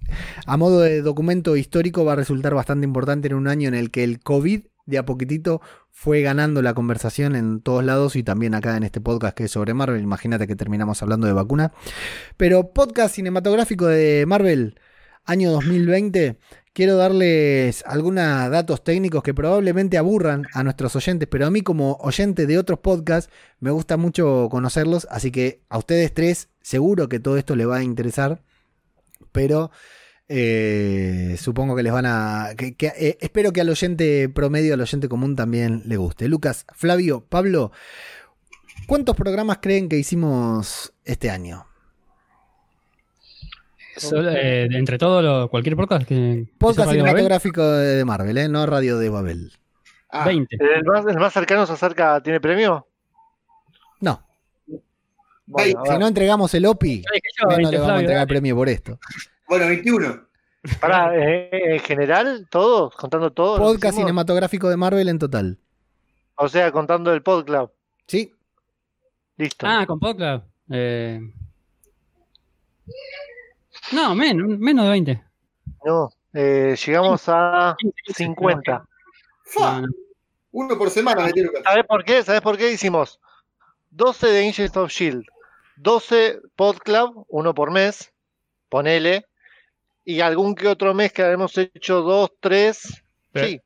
[0.47, 3.91] a modo de documento histórico va a resultar bastante importante en un año en el
[3.91, 5.61] que el COVID de a poquitito
[5.91, 9.51] fue ganando la conversación en todos lados y también acá en este podcast que es
[9.51, 10.03] sobre Marvel.
[10.03, 11.73] Imagínate que terminamos hablando de vacuna.
[12.37, 14.79] Pero podcast cinematográfico de Marvel,
[15.25, 16.39] año 2020.
[16.73, 21.97] Quiero darles algunos datos técnicos que probablemente aburran a nuestros oyentes, pero a mí como
[22.01, 27.21] oyente de otros podcasts me gusta mucho conocerlos, así que a ustedes tres seguro que
[27.21, 28.43] todo esto les va a interesar,
[29.31, 29.71] pero
[30.29, 32.51] eh, supongo que les van a...
[32.57, 36.29] Que, que, eh, espero que al oyente promedio, al oyente común también le guste.
[36.29, 37.73] Lucas, Flavio, Pablo,
[38.87, 41.67] ¿cuántos programas creen que hicimos este año?
[43.97, 46.47] Solo, eh, entre todo, lo, cualquier podcast que.
[46.59, 47.97] Podcast cinematográfico Marvel?
[47.97, 48.49] de Marvel, ¿eh?
[48.49, 49.53] no Radio de Babel.
[50.11, 50.57] Ah, 20.
[50.57, 52.89] ¿El más, ¿El más, cercano se acerca, tiene premio?
[54.01, 54.27] No.
[55.47, 57.05] Bueno, si no entregamos el OPI,
[57.49, 58.27] 20, le vamos Flavio, a entregar dale.
[58.27, 58.99] premio por esto.
[59.49, 60.27] Bueno, 21.
[60.81, 63.59] Para, eh, en general, todos, contando todo.
[63.59, 65.59] Podcast cinematográfico de Marvel en total.
[66.37, 67.71] O sea, contando el PodClub.
[68.07, 68.33] Sí.
[69.37, 69.67] Listo.
[69.67, 70.43] Ah, con PodClub.
[70.71, 71.21] Eh...
[73.93, 75.25] No, menos, menos de 20.
[75.85, 77.77] No, eh, llegamos a
[78.15, 78.85] 50.
[79.59, 79.89] No, no.
[80.53, 81.29] Uno por semana,
[81.65, 82.23] ¿Sabes por qué?
[82.23, 83.21] ¿Sabes por qué hicimos
[83.91, 85.25] 12 de Angels of Shield,
[85.77, 88.13] 12 Pod Club, uno por mes,
[88.69, 89.27] ponele,
[90.05, 93.61] y algún que otro mes que habremos hecho 2, 3, sí,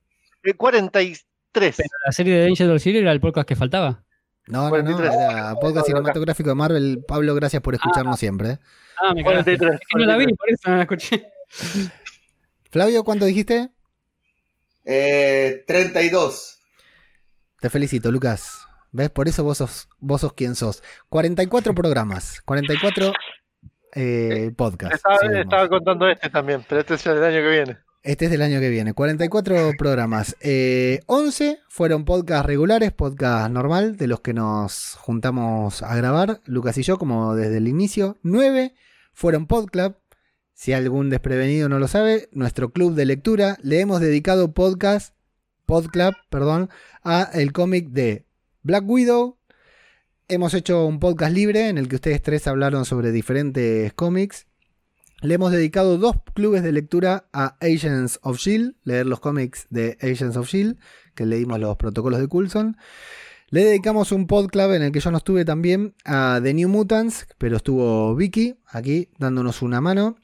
[0.57, 1.77] 43.
[1.77, 4.05] Pero la serie de Angels of era el podcast que faltaba.
[4.47, 7.05] No, no, no, era podcast cinematográfico de Marvel.
[7.07, 8.51] Pablo, gracias por escucharnos ah, siempre.
[8.51, 8.59] ¿eh?
[9.03, 9.75] Ah, me 43.
[9.75, 11.31] Es que no la vi, por eso no la escuché.
[12.71, 13.71] Flavio, ¿cuánto dijiste?
[14.85, 16.61] Eh, 32.
[17.61, 18.67] Te felicito, Lucas.
[18.91, 19.11] ¿Ves?
[19.11, 20.83] Por eso vos sos, vos sos quien sos.
[21.11, 23.13] 44 programas, 44
[24.01, 24.97] eh, podcasts.
[24.97, 27.79] Estaba, estaba, contando este también, pero este es el año que viene.
[28.05, 28.95] Este es del año que viene.
[28.95, 30.37] 44 programas.
[30.41, 36.79] Eh, 11 fueron podcasts regulares, podcast normal, de los que nos juntamos a grabar, Lucas
[36.79, 38.17] y yo, como desde el inicio.
[38.23, 38.73] 9
[39.13, 39.97] fueron podclub.
[40.55, 45.15] Si algún desprevenido no lo sabe, nuestro club de lectura le hemos dedicado podcast,
[45.67, 46.71] podclub, perdón,
[47.03, 48.27] a el cómic de
[48.63, 49.38] Black Widow.
[50.31, 54.47] Hemos hecho un podcast libre en el que ustedes tres hablaron sobre diferentes cómics.
[55.23, 59.97] Le hemos dedicado dos clubes de lectura a Agents of Shield, leer los cómics de
[60.03, 60.77] Agents of Shield,
[61.15, 62.77] que leímos los protocolos de Coulson.
[63.49, 67.27] Le dedicamos un podclub en el que yo no estuve también a The New Mutants,
[67.39, 70.19] pero estuvo Vicky aquí dándonos una mano.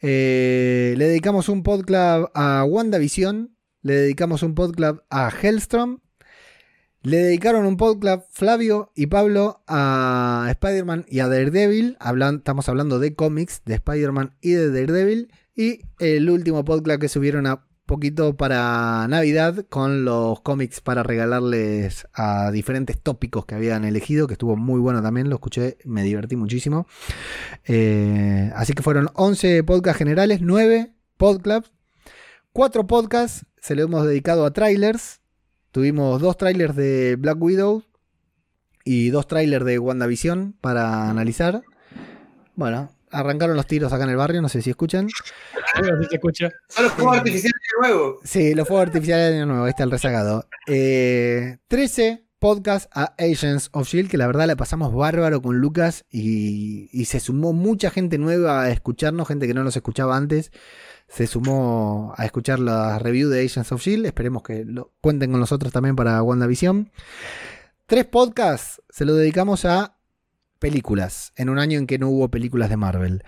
[0.00, 3.54] Eh, le dedicamos un podclub a WandaVision.
[3.82, 5.98] Le dedicamos un podclub a Hellstrom.
[7.04, 11.98] Le dedicaron un podclub Flavio y Pablo a Spider-Man y a Daredevil.
[12.00, 15.30] Hablan, estamos hablando de cómics de Spider-Man y de Daredevil.
[15.54, 22.08] Y el último podclub que subieron a poquito para Navidad con los cómics para regalarles
[22.14, 26.36] a diferentes tópicos que habían elegido, que estuvo muy bueno también, lo escuché, me divertí
[26.36, 26.86] muchísimo.
[27.66, 31.70] Eh, así que fueron 11 podcasts generales, 9 podclubs,
[32.54, 35.20] 4 podcasts se le hemos dedicado a trailers.
[35.74, 37.82] Tuvimos dos trailers de Black Widow
[38.84, 41.64] y dos trailers de WandaVision para analizar.
[42.54, 45.08] Bueno, arrancaron los tiros acá en el barrio, no sé si escuchan.
[45.08, 46.52] Sí, se escucha.
[46.68, 48.20] Son los fuegos artificiales de año nuevo.
[48.22, 50.46] Sí, los fuegos artificiales de año nuevo, ahí está el rezagado.
[50.68, 56.04] Eh, 13 podcasts a Agents of Shield, que la verdad la pasamos bárbaro con Lucas
[56.08, 60.52] y, y, se sumó mucha gente nueva a escucharnos, gente que no nos escuchaba antes.
[61.08, 64.06] Se sumó a escuchar la review de Agents of Shield.
[64.06, 66.90] Esperemos que lo cuenten con nosotros también para WandaVision.
[67.86, 69.98] Tres podcasts se lo dedicamos a
[70.58, 73.22] películas, en un año en que no hubo películas de Marvel.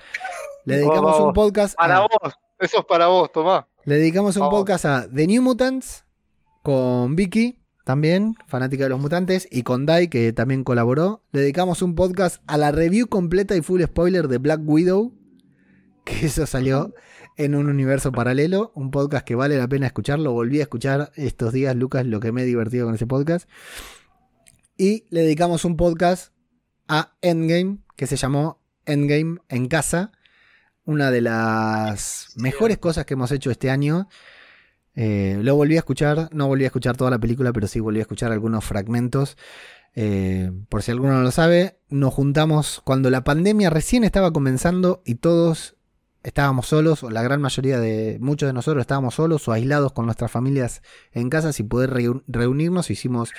[0.65, 3.67] Le dedicamos oh, un podcast para a, vos, eso es para vos, Tomás.
[3.85, 4.51] Le dedicamos un oh.
[4.51, 6.07] podcast a The New Mutants
[6.63, 11.23] con Vicky, también, fanática de los mutantes, y con Dai, que también colaboró.
[11.31, 15.13] Le dedicamos un podcast a la review completa y full spoiler de Black Widow,
[16.05, 16.95] que eso salió
[17.37, 20.33] en un universo paralelo, un podcast que vale la pena escucharlo.
[20.33, 23.49] Volví a escuchar estos días, Lucas, lo que me he divertido con ese podcast.
[24.77, 26.33] Y le dedicamos un podcast
[26.89, 30.13] a Endgame, que se llamó Endgame en casa.
[30.85, 34.09] Una de las mejores cosas que hemos hecho este año.
[34.95, 37.99] Eh, lo volví a escuchar, no volví a escuchar toda la película, pero sí volví
[37.99, 39.37] a escuchar algunos fragmentos.
[39.95, 45.03] Eh, por si alguno no lo sabe, nos juntamos cuando la pandemia recién estaba comenzando
[45.05, 45.76] y todos
[46.27, 50.07] estábamos solos, o la gran mayoría de muchos de nosotros estábamos solos o aislados con
[50.07, 53.31] nuestras familias en casa sin poder reu- reunirnos, hicimos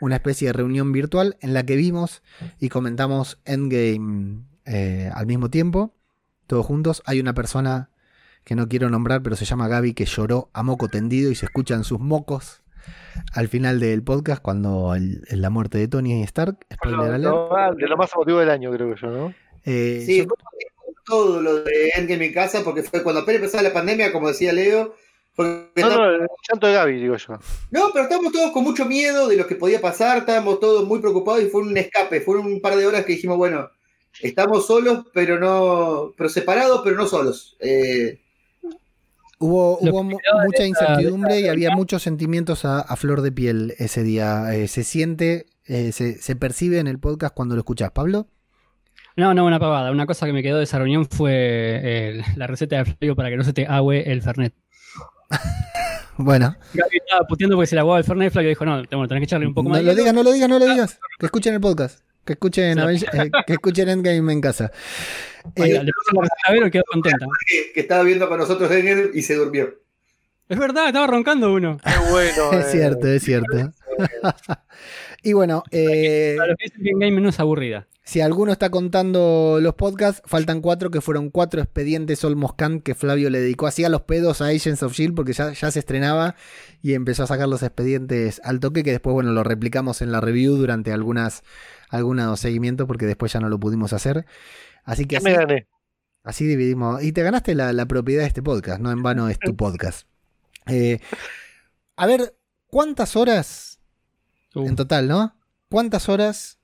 [0.00, 2.22] una especie de reunión virtual en la que vimos
[2.58, 5.94] y comentamos Endgame eh, al mismo tiempo,
[6.46, 7.02] todos juntos.
[7.06, 7.90] Hay una persona
[8.44, 11.46] que no quiero nombrar, pero se llama Gaby, que lloró a moco tendido y se
[11.46, 12.62] escuchan sus mocos
[13.34, 17.22] al final del podcast cuando el- la muerte de Tony Stark, spoiler alert.
[17.32, 19.34] No, de lo más emotivo del año, creo que yo, ¿no?
[19.64, 20.36] Eh, Sí, yo- fue
[21.04, 24.52] todo lo de Endgame en casa, porque fue cuando apenas empezaba la pandemia, como decía
[24.52, 24.94] Leo.
[25.36, 27.38] No, no, el llanto de Gaby, digo yo.
[27.70, 31.00] No, pero estábamos todos con mucho miedo de lo que podía pasar, estábamos todos muy
[31.00, 33.70] preocupados y fue un escape, fueron un par de horas que dijimos, bueno,
[34.20, 37.56] estamos solos, pero no, pero separados, pero no solos.
[37.60, 38.18] Eh,
[39.38, 44.54] Hubo, hubo mucha incertidumbre y había muchos sentimientos a, a flor de piel ese día.
[44.54, 48.28] Eh, se siente, eh, se, se percibe en el podcast cuando lo escuchas, Pablo.
[49.16, 49.90] No, no, una pavada.
[49.90, 53.30] Una cosa que me quedó de esa reunión fue eh, la receta de Flavio para
[53.30, 54.54] que no se te agüe el Fernet.
[56.18, 58.30] Bueno, Gaby estaba puteando porque se le aguaba el Fernet.
[58.30, 59.82] Flavio dijo, no, bueno, tenés que echarle un poco no más.
[59.82, 60.02] lo de hielo.
[60.02, 60.98] digas, no lo digas, no lo digas.
[61.18, 62.00] Que escuchen el podcast.
[62.24, 64.70] Que escuchen, eh, que escuchen Endgame en casa.
[65.56, 65.90] Ahí, Eh, Le
[66.54, 67.26] la a y quedó contenta.
[67.48, 69.74] que, que estaba viendo con nosotros Endgame y se durmió.
[70.48, 71.78] Es verdad, estaba roncando uno.
[71.82, 72.52] Qué bueno.
[72.52, 72.70] es eh.
[72.72, 73.72] cierto, es cierto.
[75.22, 77.86] y bueno, eh, Para los que dicen que en Game no es aburrida.
[78.04, 82.96] Si alguno está contando los podcasts, faltan cuatro que fueron cuatro expedientes Olmos Kant que
[82.96, 85.78] Flavio le dedicó así a los pedos a Agents of Shield porque ya, ya se
[85.78, 86.34] estrenaba
[86.82, 90.20] y empezó a sacar los expedientes al toque que después, bueno, lo replicamos en la
[90.20, 91.44] review durante algunas
[91.90, 94.26] algunos seguimientos porque después ya no lo pudimos hacer.
[94.82, 95.68] Así que ¿Qué así, me gané?
[96.24, 97.02] así dividimos.
[97.04, 100.08] Y te ganaste la, la propiedad de este podcast, no en vano es tu podcast.
[100.66, 100.98] Eh,
[101.96, 102.36] a ver,
[102.66, 103.78] ¿cuántas horas
[104.54, 105.34] Uh, en total, no?
[105.70, 106.58] ¿Cuántas horas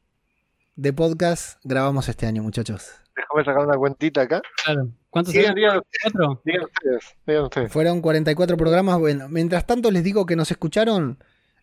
[0.79, 2.87] de podcast grabamos este año, muchachos?
[3.17, 4.41] Déjame sacar una cuentita acá.
[4.65, 4.89] claro.
[5.11, 5.57] ¿Cuántos eran?
[5.57, 6.41] digan, ¿Cuatro?
[6.45, 7.17] digan ustedes.
[7.27, 7.73] Digan ustedes.
[7.73, 8.99] Fueron 44 programas.
[9.01, 11.19] Bueno, mientras tanto les digo que nos escucharon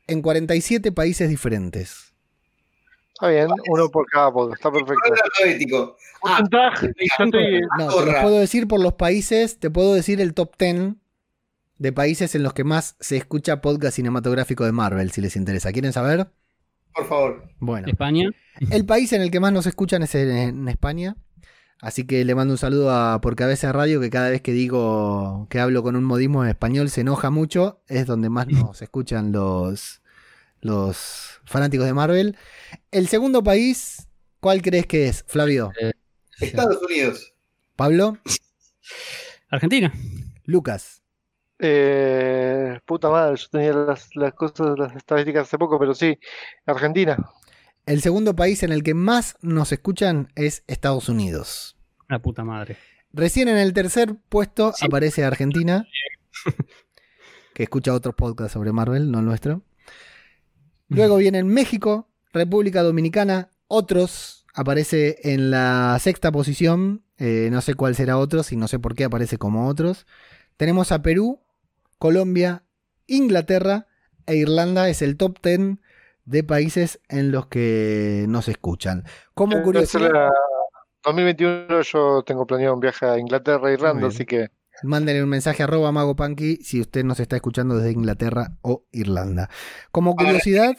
[0.08, 2.14] en 47 países diferentes.
[3.14, 4.60] Está bien, uno por cada podcast.
[4.60, 5.96] Está perfecto.
[6.26, 6.42] Ah.
[7.20, 10.96] No, te los puedo decir por los países, te puedo decir el top 10
[11.78, 15.72] de países en los que más se escucha podcast cinematográfico de Marvel, si les interesa.
[15.72, 16.28] ¿Quieren saber?
[16.96, 17.50] Por favor.
[17.60, 18.30] Bueno, España.
[18.72, 21.18] el país en el que más nos escuchan es en, en España.
[21.82, 25.48] Así que le mando un saludo a Por Cabeza Radio, que cada vez que digo
[25.50, 27.82] que hablo con un modismo en español se enoja mucho.
[27.88, 30.02] Es donde más nos escuchan los,
[30.62, 32.38] los fanáticos de Marvel.
[32.92, 34.08] El segundo país,
[34.40, 35.72] ¿cuál crees que es, Flavio?
[36.40, 37.34] Estados Unidos.
[37.76, 38.18] Pablo,
[39.50, 39.94] Argentina.
[40.46, 41.05] Lucas.
[41.60, 46.18] Eh, puta madre, yo tenía las, las cosas, las estadísticas hace poco, pero sí.
[46.66, 47.18] Argentina.
[47.86, 51.78] El segundo país en el que más nos escuchan es Estados Unidos.
[52.10, 52.78] La puta madre.
[53.14, 54.86] Recién en el tercer puesto Sí.
[54.86, 55.86] aparece Argentina,
[57.54, 59.62] que escucha otros podcasts sobre Marvel, no el nuestro.
[60.90, 64.46] Luego vienen México, República Dominicana, otros.
[64.54, 67.04] Aparece en la sexta posición.
[67.18, 70.06] eh, no sé cuál será otros y no sé por qué aparece como otros.
[70.58, 71.42] Tenemos a Perú,
[72.10, 72.62] Colombia,
[73.08, 73.88] Inglaterra
[74.28, 74.90] e Irlanda.
[74.90, 75.80] Es el top 10
[76.26, 79.06] de países en los que nos escuchan.
[79.34, 80.32] Como Eh, curiosidad, la-
[81.04, 84.50] 2021 yo tengo planeado un viaje a Inglaterra e Irlanda, así que
[84.84, 89.50] Mándenle un mensaje a arroba magopanqui si usted nos está escuchando desde Inglaterra o Irlanda.
[89.92, 90.76] Como curiosidad,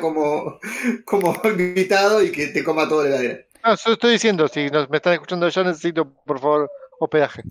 [0.00, 0.60] como,
[1.06, 3.38] como invitado y que te coma todo la heladera.
[3.64, 7.42] Ah, yo estoy diciendo, si nos, me están escuchando yo necesito, por favor, hospedaje.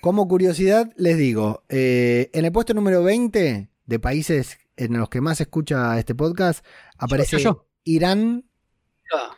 [0.00, 5.20] Como curiosidad les digo, eh, en el puesto número 20 de países en los que
[5.20, 6.64] más se escucha este podcast
[6.98, 7.66] aparece yo, yo.
[7.84, 8.44] Irán.
[9.14, 9.30] Ah.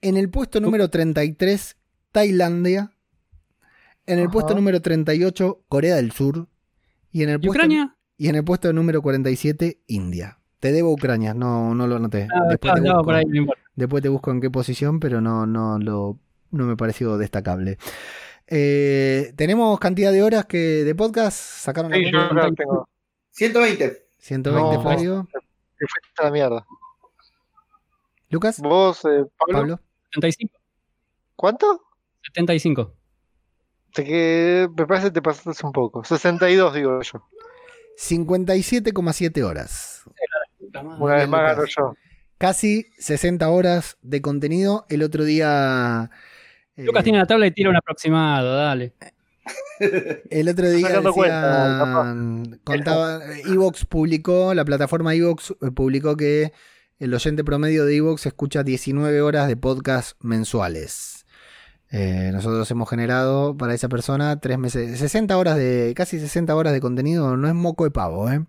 [0.00, 1.76] En el puesto número 33,
[2.12, 2.92] Tailandia.
[4.06, 4.32] En el Ajá.
[4.32, 6.48] puesto número 38, Corea del Sur.
[7.10, 7.96] Y en el ¿Y puesto, Ucrania?
[8.16, 10.38] y en el puesto número 47, India.
[10.60, 12.28] Te debo Ucrania, no, no lo noté.
[12.32, 13.04] Ah, Después estaba- te busco.
[13.04, 13.62] por ahí, no importa.
[13.74, 16.18] Después te busco en qué posición, pero no, no, lo,
[16.50, 17.78] no me pareció destacable.
[18.48, 22.46] Eh, Tenemos cantidad de horas que de podcast sacaron la Sí, yo cuenta?
[22.46, 22.88] acá tengo
[23.32, 24.06] 120.
[24.18, 24.82] 120 No.
[24.82, 25.28] Flavio.
[25.32, 26.66] que fuiste a la mierda.
[28.30, 29.80] Lucas, Vos, eh, Pablo, Pablo.
[30.12, 30.58] 75.
[31.36, 31.82] ¿cuánto?
[32.22, 32.92] 75.
[33.94, 36.04] Te que me parece que te pasaste un poco.
[36.04, 37.22] 62 digo yo.
[37.98, 40.02] 57,7 horas.
[40.98, 41.94] Una vez más yo.
[42.38, 44.84] Casi 60 horas de contenido.
[44.88, 46.10] El otro día.
[46.76, 48.92] Eh, Lucas tiene la tabla y tira un aproximado, dale.
[50.30, 56.52] El otro día decían, contaba, Evox publicó, la plataforma Evox eh, publicó que
[56.98, 61.26] el oyente promedio de Evox escucha 19 horas de podcast mensuales.
[61.92, 66.72] Eh, nosotros hemos generado para esa persona tres meses, 60 horas de, casi 60 horas
[66.72, 68.44] de contenido, no es moco de pavo, ¿eh?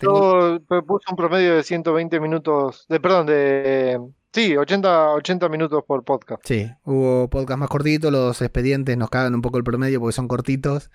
[0.00, 3.98] Yo puse un promedio de 120 minutos, de perdón, de
[4.32, 6.42] sí, 80, 80 minutos por podcast.
[6.46, 10.28] Sí, hubo podcast más cortitos, los expedientes nos cagan un poco el promedio porque son
[10.28, 10.90] cortitos,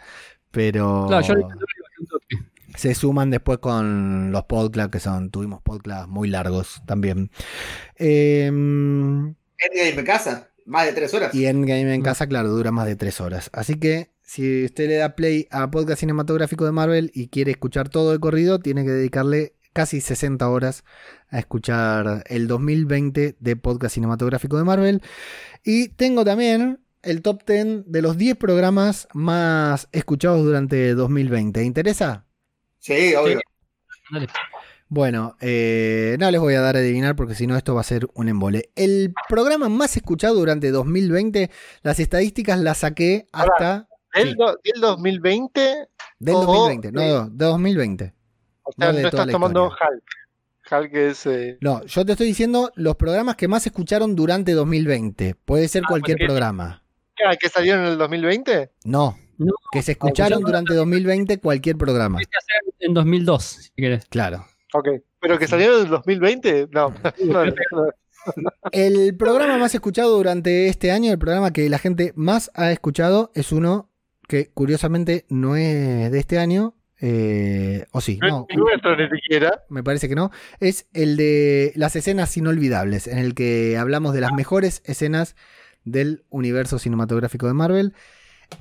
[0.51, 1.33] pero Claro, yo
[2.75, 7.29] se suman después con los podcasts que son, tuvimos podcasts muy largos también.
[7.97, 11.33] Eh, Endgame en casa, más de tres horas.
[11.35, 13.49] y Endgame en casa, claro, dura más de tres horas.
[13.53, 17.89] Así que si usted le da play a podcast cinematográfico de Marvel y quiere escuchar
[17.89, 20.83] todo de corrido, tiene que dedicarle casi 60 horas
[21.29, 25.01] a escuchar el 2020 de podcast cinematográfico de Marvel.
[25.63, 31.63] Y tengo también el top 10 de los 10 programas más escuchados durante 2020.
[31.63, 32.25] ¿Interesa?
[32.79, 33.39] Sí, obvio.
[34.11, 34.27] Dale.
[34.89, 37.85] Bueno, eh, no les voy a dar a adivinar porque si no esto va a
[37.85, 38.69] ser un embole.
[38.75, 41.49] El programa más escuchado durante 2020,
[41.81, 44.35] las estadísticas las saqué hasta ¿Del, Sí.
[44.37, 45.87] do- del 2020?
[46.19, 48.13] del o- 2020, no, eh, no, de 2020.
[48.63, 49.65] O sea, No no, de toda estás la tomando.
[49.67, 50.03] Hulk.
[50.71, 51.25] Hulk es...
[51.25, 55.35] eh, No, yo te estoy diciendo los programas que más escucharon durante 2020.
[55.45, 56.83] Puede ser Ah, cualquier porque- programa.
[57.27, 58.71] ah, ¿Que salieron en el 2020?
[58.85, 62.19] No, No, que se escucharon durante 2020 cualquier programa.
[62.79, 64.05] En 2002, si querés.
[64.05, 64.45] Claro.
[64.73, 64.87] Ok.
[65.19, 66.67] ¿Pero que salieron en el 2020?
[66.71, 66.93] No.
[67.25, 67.53] no, no.
[68.71, 73.31] El programa más escuchado durante este año, el programa que la gente más ha escuchado,
[73.35, 73.89] es uno
[74.27, 76.73] que curiosamente no es de este año.
[77.05, 79.63] Eh, o sí, no, No nuestro ni siquiera.
[79.69, 80.31] me parece que no.
[80.61, 85.35] Es el de las escenas inolvidables, en el que hablamos de las mejores escenas
[85.83, 87.93] del universo cinematográfico de Marvel.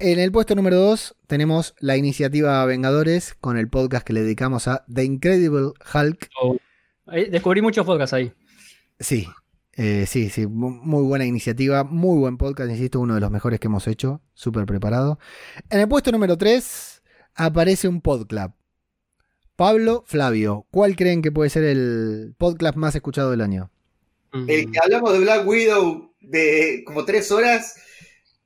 [0.00, 4.66] En el puesto número 2 tenemos la iniciativa Vengadores con el podcast que le dedicamos
[4.66, 6.28] a The Incredible Hulk.
[7.06, 8.32] Ahí descubrí muchos podcasts ahí.
[8.98, 9.28] Sí,
[9.74, 13.60] eh, sí, sí, mu- muy buena iniciativa, muy buen podcast, insisto, uno de los mejores
[13.60, 15.18] que hemos hecho, súper preparado.
[15.70, 16.91] En el puesto número 3
[17.34, 18.52] aparece un podclub.
[19.56, 23.70] Pablo Flavio, ¿cuál creen que puede ser el podcast más escuchado del año?
[24.32, 27.76] El que hablamos de Black Widow de como tres horas,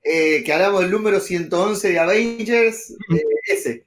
[0.03, 3.23] eh, que hablamos del número 111 de Avengers, eh,
[3.53, 3.87] ese.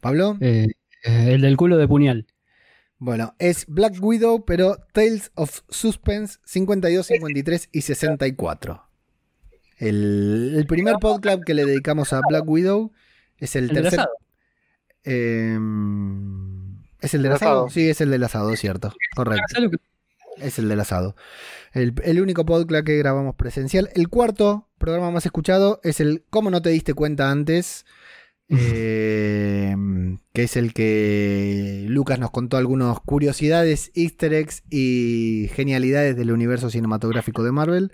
[0.00, 0.36] ¿Pablo?
[0.40, 0.66] Eh,
[1.04, 2.26] el del culo de puñal.
[2.98, 8.82] Bueno, es Black Widow, pero Tales of Suspense 52, 53 y 64.
[9.78, 12.92] El, el primer podclub que le dedicamos a Black Widow
[13.42, 14.00] es el, El del tercer.
[14.00, 14.14] asado.
[15.04, 15.58] Eh,
[17.00, 17.52] ¿Es el del El asado?
[17.52, 17.70] asado.
[17.70, 18.92] Sí, es el del asado, cierto.
[19.14, 19.44] Correcto.
[19.48, 21.16] ¿Sabes lo que- Es el del asado.
[21.72, 23.90] El, el único podcast que grabamos presencial.
[23.94, 27.84] El cuarto programa más escuchado es el ¿Cómo no te diste cuenta antes?
[28.54, 29.74] Eh,
[30.34, 36.68] que es el que Lucas nos contó algunas curiosidades, easter eggs y genialidades del universo
[36.68, 37.92] cinematográfico de Marvel.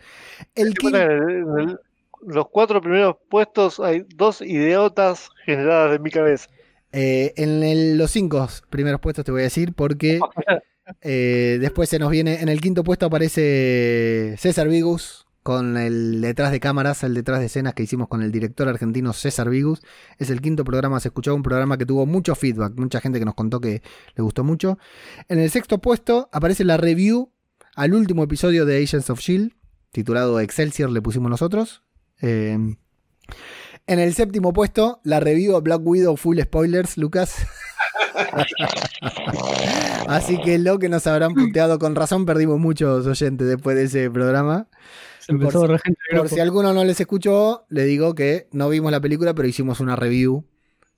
[0.57, 1.79] El quinto- el-
[2.27, 6.49] los cuatro primeros puestos hay dos idiotas generadas de mi cabeza.
[6.93, 10.21] eh, en el- los cinco primeros puestos te voy a decir porque
[11.03, 16.51] eh, después se nos viene, en el quinto puesto aparece César Vigus con el detrás
[16.51, 19.81] de cámaras, el detrás de escenas que hicimos con el director argentino César Vigus.
[20.19, 23.25] Es el quinto programa, se escuchó un programa que tuvo mucho feedback, mucha gente que
[23.25, 23.81] nos contó que
[24.15, 24.79] le gustó mucho.
[25.29, 27.31] En el sexto puesto aparece la review
[27.77, 29.53] al último episodio de Agents of Shield,
[29.91, 31.83] titulado Excelsior, le pusimos nosotros.
[32.21, 32.53] Eh,
[33.87, 37.47] en el séptimo puesto, la review a Black Widow Full Spoilers, Lucas.
[40.09, 44.11] Así que lo que nos habrán puteado con razón, perdimos muchos oyentes después de ese
[44.11, 44.69] programa.
[45.21, 45.81] Se empezó Por del
[46.17, 49.81] Por si alguno no les escuchó, le digo que no vimos la película, pero hicimos
[49.81, 50.45] una review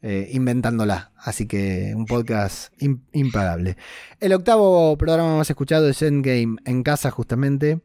[0.03, 1.13] eh, inventándola.
[1.17, 3.77] Así que un podcast im- impagable.
[4.21, 7.81] El octavo programa más escuchado es Endgame en casa, justamente.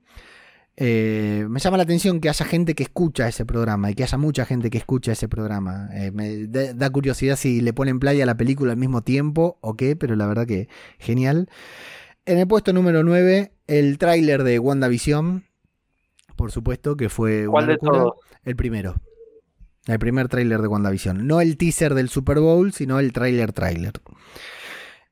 [0.77, 4.17] Eh, me llama la atención que haya gente que escucha ese programa y que haya
[4.17, 5.89] mucha gente que escucha ese programa.
[5.93, 9.57] Eh, me da, da curiosidad si le ponen play a la película al mismo tiempo
[9.61, 10.67] o qué, pero la verdad que
[10.99, 11.49] genial.
[12.25, 15.45] En el puesto número 9, el tráiler de WandaVision.
[16.35, 18.13] Por supuesto que fue ¿Cuál una de todos?
[18.43, 18.95] El primero.
[19.87, 21.27] El primer tráiler de WandaVision.
[21.27, 23.93] No el teaser del Super Bowl, sino el tráiler tráiler.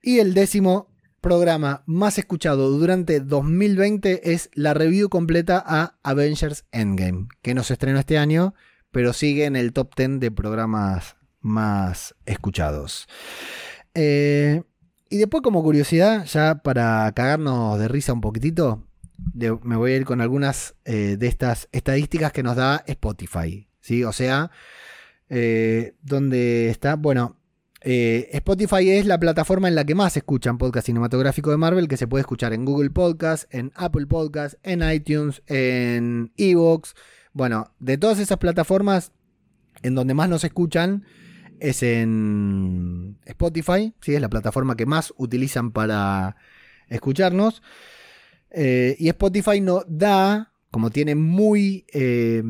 [0.01, 0.92] Y el décimo
[1.23, 7.73] programa más escuchado durante 2020 es la review completa a Avengers Endgame, que no se
[7.73, 8.53] estrenó este año,
[8.91, 13.07] pero sigue en el top 10 de programas más escuchados.
[13.95, 14.63] Eh,
[15.09, 18.83] y después, como curiosidad, ya para cagarnos de risa un poquitito,
[19.33, 23.69] me voy a ir con algunas eh, de estas estadísticas que nos da Spotify.
[23.79, 24.03] ¿sí?
[24.03, 24.51] O sea,
[25.29, 27.37] eh, donde está, bueno,
[27.85, 31.97] eh, Spotify es la plataforma en la que más escuchan podcast cinematográfico de Marvel, que
[31.97, 36.95] se puede escuchar en Google Podcast, en Apple Podcast, en iTunes, en Evox.
[37.33, 39.11] Bueno, de todas esas plataformas,
[39.81, 41.03] en donde más nos escuchan
[41.59, 44.15] es en Spotify, ¿sí?
[44.15, 46.37] es la plataforma que más utilizan para
[46.87, 47.61] escucharnos.
[48.51, 52.43] Eh, y Spotify nos da, como tiene muy, eh,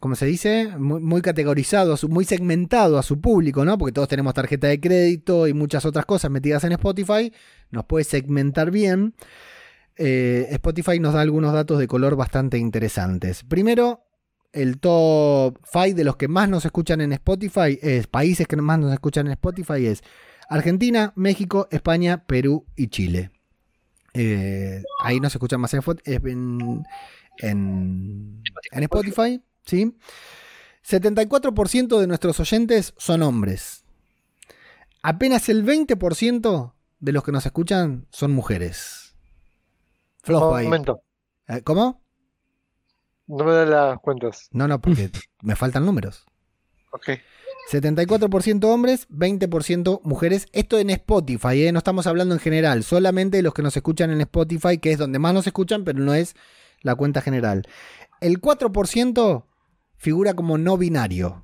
[0.00, 0.68] ¿cómo se dice?
[0.78, 3.78] Muy, categorizado, muy segmentado a su público, ¿no?
[3.78, 7.32] Porque todos tenemos tarjeta de crédito y muchas otras cosas metidas en Spotify,
[7.70, 9.14] nos puede segmentar bien.
[9.96, 13.42] Eh, Spotify nos da algunos datos de color bastante interesantes.
[13.44, 14.02] Primero,
[14.52, 18.78] el top 5 de los que más nos escuchan en Spotify es países que más
[18.78, 20.02] nos escuchan en Spotify es
[20.48, 23.30] Argentina, México, España, Perú y Chile.
[24.14, 25.82] Eh, ahí nos escuchan más en,
[27.38, 28.42] en-
[28.72, 29.96] en Spotify, ¿sí?
[30.88, 33.84] 74% de nuestros oyentes son hombres.
[35.02, 39.14] Apenas el 20% de los que nos escuchan son mujeres.
[40.22, 40.64] Flojo Un ahí.
[40.64, 41.02] momento.
[41.48, 42.02] Eh, ¿Cómo?
[43.26, 44.48] No me dan las cuentas.
[44.52, 45.10] No, no, porque
[45.42, 46.24] me faltan números.
[46.92, 47.10] Ok.
[47.70, 50.46] 74% hombres, 20% mujeres.
[50.52, 51.72] Esto en Spotify, ¿eh?
[51.72, 54.98] no estamos hablando en general, solamente de los que nos escuchan en Spotify, que es
[54.98, 56.36] donde más nos escuchan, pero no es
[56.80, 57.66] la cuenta general.
[58.20, 59.44] El 4%
[59.96, 61.42] figura como no binario.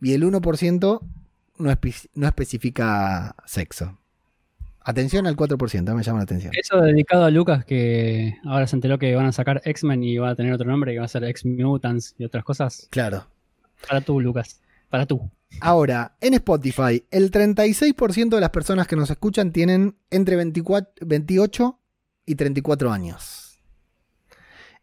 [0.00, 1.00] Y el 1%
[1.58, 3.98] no, espe- no especifica sexo.
[4.80, 6.52] Atención al 4%, me llama la atención.
[6.58, 10.30] Eso dedicado a Lucas, que ahora se enteró que van a sacar X-Men y va
[10.30, 12.86] a tener otro nombre, que va a ser X-Mutants y otras cosas.
[12.90, 13.26] Claro.
[13.86, 14.60] Para tú, Lucas.
[14.88, 15.30] Para tú.
[15.60, 21.78] Ahora, en Spotify, el 36% de las personas que nos escuchan tienen entre 24 28
[22.26, 23.47] y 34 años.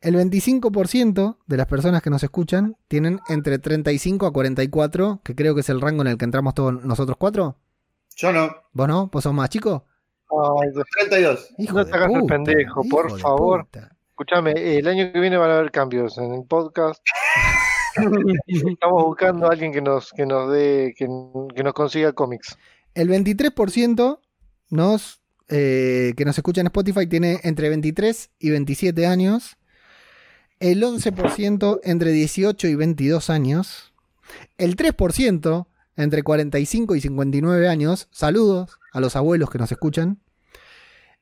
[0.02, 5.56] El 25% de las personas que nos escuchan tienen entre 35 a 44, que creo
[5.56, 7.58] que es el rango en el que entramos todos nosotros cuatro.
[8.16, 8.56] Yo no.
[8.72, 9.08] ¿Vos no?
[9.08, 9.86] ¿Vos sos más chico?
[10.30, 10.70] Ay,
[11.08, 11.50] 32.
[11.58, 13.68] Hijo No te hagas el pendejo, por favor.
[14.10, 17.02] Escúchame, el año que viene van a haber cambios en el podcast.
[18.48, 21.08] Estamos buscando a alguien que nos, que nos dé, que,
[21.56, 22.58] que nos consiga cómics.
[22.94, 24.20] El 23%
[24.70, 29.58] nos, eh, que nos escucha en Spotify tiene entre 23 y 27 años.
[30.60, 33.94] El 11% entre 18 y 22 años.
[34.58, 35.68] El 3%
[35.98, 38.08] entre 45 y 59 años.
[38.12, 40.20] Saludos a los abuelos que nos escuchan.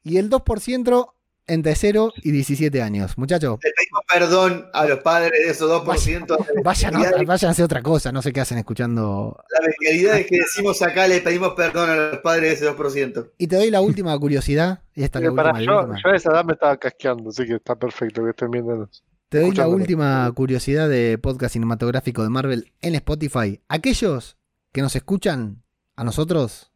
[0.04, 1.10] Y el 2%
[1.46, 3.18] entre 0 y 17 años.
[3.18, 6.64] Muchachos, Le pedimos perdón a los padres de esos 2%.
[6.64, 8.12] vayan, La vayan a hacer otra cosa.
[8.12, 11.96] No sé qué hacen escuchando La bestialidad es que decimos acá, le pedimos perdón a
[11.96, 13.32] los padres de ese 2%.
[13.38, 14.82] Y te doy la última curiosidad.
[14.96, 16.02] Y esta es la pará, última, la yo, última.
[16.04, 19.04] yo a esa edad me estaba casqueando, así que está perfecto que estén viéndonos.
[19.34, 23.60] Te doy la última curiosidad de podcast cinematográfico de Marvel en Spotify.
[23.68, 24.38] Aquellos
[24.72, 25.64] que nos escuchan
[25.96, 26.72] a nosotros,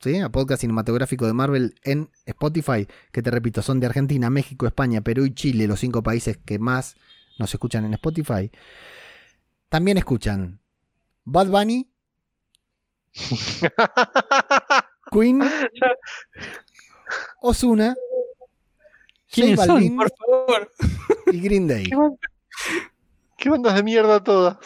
[0.00, 0.18] ¿sí?
[0.18, 5.00] A podcast cinematográfico de Marvel en Spotify, que te repito, son de Argentina, México, España,
[5.02, 6.96] Perú y Chile, los cinco países que más
[7.38, 8.50] nos escuchan en Spotify.
[9.68, 10.58] También escuchan
[11.24, 11.88] Bad Bunny,
[15.12, 15.40] Queen,
[17.40, 17.94] Osuna,
[19.36, 19.74] ¿Quiénes J son?
[19.76, 20.70] Balvin Por favor.
[21.32, 21.84] y Green Day.
[21.84, 22.18] ¿Qué, ban-
[23.38, 24.56] qué bandas de mierda todas?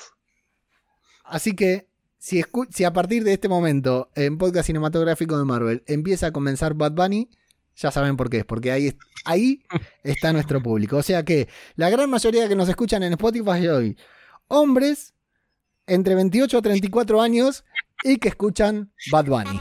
[1.25, 1.89] Así que,
[2.19, 6.33] si, escu- si a partir de este momento en podcast cinematográfico de Marvel empieza a
[6.33, 7.31] comenzar Bad Bunny,
[7.77, 9.63] ya saben por qué es, porque ahí, ahí
[10.03, 10.97] está nuestro público.
[10.99, 13.97] O sea que la gran mayoría que nos escuchan en Spotify hoy,
[14.49, 15.15] hombres
[15.87, 17.65] entre 28 a 34 años
[18.05, 19.61] y que escuchan Bad Bunny.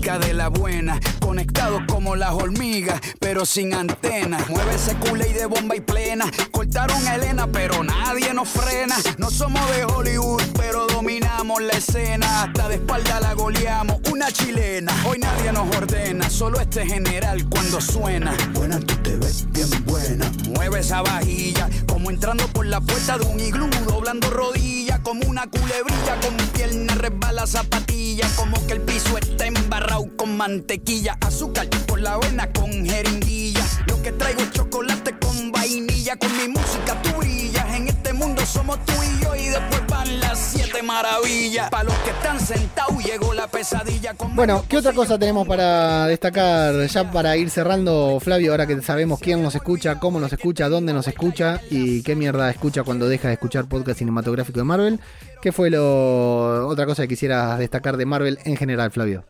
[0.00, 4.48] De la buena, conectados como las hormigas, pero sin antenas.
[4.48, 4.96] Mueve ese
[5.28, 6.28] y de bomba y plena.
[6.50, 8.96] Cortaron a Elena, pero nadie nos frena.
[9.18, 12.44] No somos de Hollywood, pero dominamos la escena.
[12.44, 14.90] Hasta de espalda la goleamos, una chilena.
[15.06, 18.34] Hoy nadie nos ordena, solo este general cuando suena.
[18.54, 20.32] Buena, tú te ves bien buena.
[20.48, 25.46] Mueve esa vajilla, como entrando por la puerta de un iglú, doblando rodillas, como una
[25.46, 32.00] culebrilla, con pierna resbala zapatilla, como que el piso está embarrado con mantequilla, azúcar por
[32.00, 33.60] la avena con jeringuilla.
[33.88, 38.40] Lo que traigo es chocolate con vainilla, con mi música tú brillas, en este mundo
[38.46, 41.70] somos tú y yo y después van las siete maravillas.
[41.70, 44.14] Para los que están sentados llegó la pesadilla.
[44.14, 48.52] Con Bueno, ¿qué otra cosa tenemos para destacar ya para ir cerrando, Flavio?
[48.52, 52.48] Ahora que sabemos quién nos escucha, cómo nos escucha, dónde nos escucha y qué mierda
[52.48, 55.00] escucha cuando deja de escuchar podcast cinematográfico de Marvel.
[55.42, 59.24] ¿Qué fue lo otra cosa que quisieras destacar de Marvel en general, Flavio?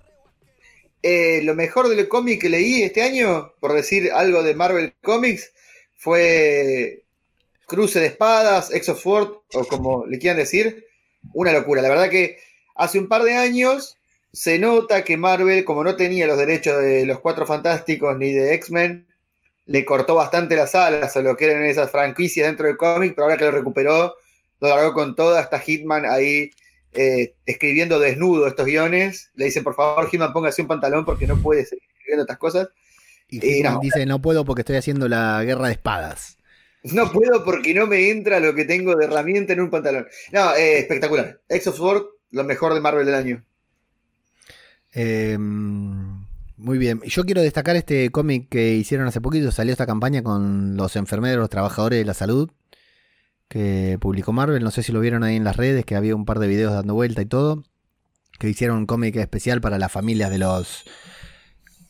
[1.02, 5.52] Eh, lo mejor del cómic que leí este año, por decir algo de Marvel Comics,
[5.96, 7.04] fue
[7.66, 10.86] Cruce de Espadas, X of Sword, o como le quieran decir.
[11.34, 11.82] Una locura.
[11.82, 12.38] La verdad que
[12.74, 13.96] hace un par de años
[14.32, 18.54] se nota que Marvel, como no tenía los derechos de los Cuatro Fantásticos ni de
[18.54, 19.06] X-Men,
[19.66, 23.24] le cortó bastante las alas a lo que eran esas franquicias dentro del cómic, pero
[23.24, 24.14] ahora que lo recuperó,
[24.60, 26.50] lo largó con toda esta Hitman ahí
[26.92, 29.30] eh, escribiendo desnudo estos guiones.
[29.34, 32.68] Le dicen, por favor, Hitman, póngase un pantalón porque no puede seguir escribiendo estas cosas.
[33.28, 33.80] Y Eh, Hitman no.
[33.80, 36.36] dice, no puedo porque estoy haciendo la guerra de espadas.
[36.82, 40.06] No puedo porque no me entra lo que tengo de herramienta en un pantalón.
[40.32, 41.40] No, eh, espectacular.
[41.48, 43.44] X of Sword, lo mejor de Marvel del año.
[44.92, 47.00] Eh, muy bien.
[47.02, 49.50] Yo quiero destacar este cómic que hicieron hace poquito.
[49.52, 52.50] Salió esta campaña con los enfermeros, los trabajadores de la salud.
[53.50, 54.62] Que publicó Marvel.
[54.62, 55.84] No sé si lo vieron ahí en las redes.
[55.84, 57.64] Que había un par de videos dando vuelta y todo.
[58.38, 60.84] Que hicieron un cómic especial para las familias de los.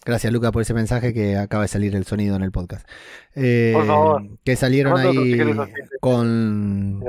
[0.04, 2.88] Gracias, Luca, por ese mensaje que acaba de salir el sonido en el podcast.
[3.34, 4.26] Eh, Por favor.
[4.42, 5.38] Que salieron ahí
[6.00, 7.04] con.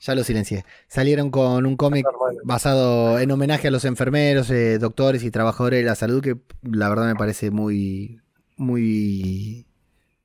[0.00, 0.66] Ya lo silencié.
[0.86, 2.04] Salieron con un cómic
[2.44, 6.90] basado en homenaje a los enfermeros, eh, doctores y trabajadores de la salud, que la
[6.90, 8.20] verdad me parece muy,
[8.58, 9.66] muy,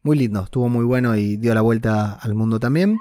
[0.01, 0.43] muy lindo.
[0.43, 2.99] Estuvo muy bueno y dio la vuelta al mundo también.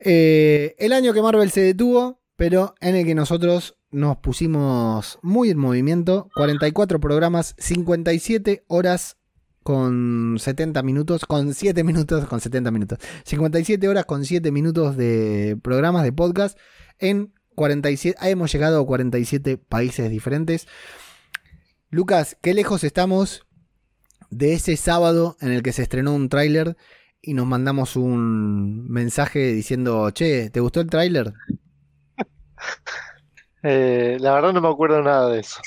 [0.00, 5.50] Eh, el año que Marvel se detuvo, pero en el que nosotros nos pusimos muy
[5.50, 6.28] en movimiento.
[6.34, 9.16] 44 programas, 57 horas
[9.62, 12.98] con 70 minutos, con 7 minutos, con 70 minutos.
[13.24, 16.58] 57 horas con 7 minutos de programas de podcast
[16.98, 20.68] en 47, ah, hemos llegado a 47 países diferentes.
[21.90, 23.46] Lucas, qué lejos estamos
[24.30, 26.76] de ese sábado en el que se estrenó un tráiler
[27.22, 31.32] y nos mandamos un mensaje diciendo, che, ¿te gustó el tráiler?
[33.62, 35.60] Eh, la verdad no me acuerdo nada de eso.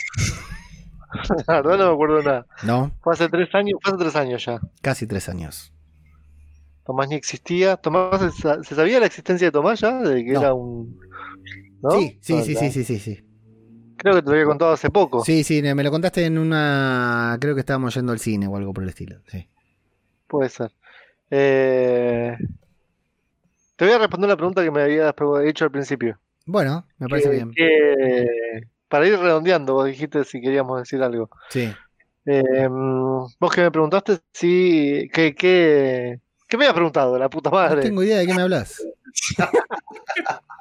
[1.48, 2.46] La verdad no me acuerdo nada.
[2.64, 4.60] No, Fue hace tres años, fue hace tres años ya.
[4.82, 5.74] casi tres años.
[6.86, 7.76] Tomás ni existía.
[7.78, 10.00] Tomás, ¿se sa- ¿se sabía la existencia de Tomás ya?
[10.02, 10.40] De que No.
[10.40, 10.98] era un.
[11.82, 11.92] ¿No?
[11.92, 13.26] Sí, sí, Ah, sí, sí, sí, sí, sí.
[14.02, 15.23] Creo que te lo había contado hace poco.
[15.23, 18.73] Sí, sí, me lo contaste en una, creo que estábamos yendo al cine o algo
[18.73, 19.18] por el estilo.
[19.28, 19.48] Sí.
[20.28, 20.72] Puede ser.
[21.30, 22.36] Eh,
[23.76, 25.14] Te voy a responder la pregunta que me habías
[25.45, 26.19] hecho al principio.
[26.45, 27.52] Bueno, me parece Que- bien.
[27.52, 31.30] que- para ir redondeando, vos dijiste si queríamos decir algo.
[31.49, 31.72] Sí.
[32.26, 35.10] Eh, vos que me preguntaste si.
[35.14, 37.18] ¿Qué, qué, qué me habías preguntado?
[37.18, 37.82] La puta No madre.
[37.84, 38.84] tengo idea de qué me hablas.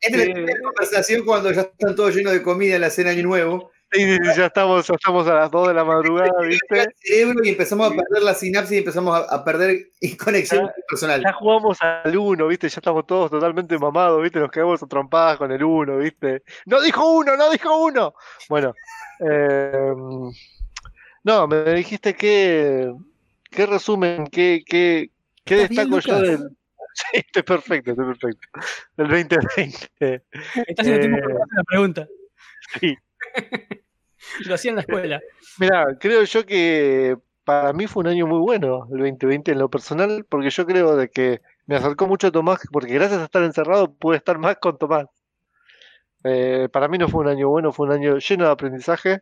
[0.00, 3.10] Esta es la primera conversación cuando ya están todos llenos de comida en la cena
[3.10, 3.70] de Año Nuevo.
[3.92, 6.80] Sí, sí, sí, ya estamos, ya estamos a las 2 de la madrugada, ¿viste?
[6.80, 9.90] El cerebro y empezamos a perder la sinapsis y empezamos a, a perder
[10.22, 11.22] conexión Ya- personal.
[11.22, 12.68] Ya jugamos al 1, ¿viste?
[12.68, 14.40] Ya estamos todos totalmente mamados, ¿viste?
[14.40, 16.42] Nos quedamos trompadas con el 1, ¿viste?
[16.66, 17.36] ¡No dijo uno!
[17.36, 18.14] ¡No dijo uno!
[18.48, 18.74] Bueno,
[19.20, 19.92] eh,
[21.22, 22.92] no, me dijiste que.
[23.50, 24.26] ¿Qué resumen?
[24.26, 25.10] ¿Qué, qué,
[25.44, 26.56] qué ¿Estás bien, destaco yo del.
[27.12, 28.48] Sí, estoy perfecto, estoy perfecto.
[28.96, 30.24] Del 2020.
[30.66, 32.08] Estás haciendo tiempo Eh, para hacer la pregunta.
[32.80, 32.96] Sí.
[34.46, 35.20] Lo hacía en la escuela.
[35.58, 39.70] Mira, creo yo que para mí fue un año muy bueno el 2020 en lo
[39.70, 43.42] personal, porque yo creo de que me acercó mucho a Tomás, porque gracias a estar
[43.42, 45.06] encerrado pude estar más con Tomás.
[46.24, 49.20] Eh, para mí no fue un año bueno, fue un año lleno de aprendizaje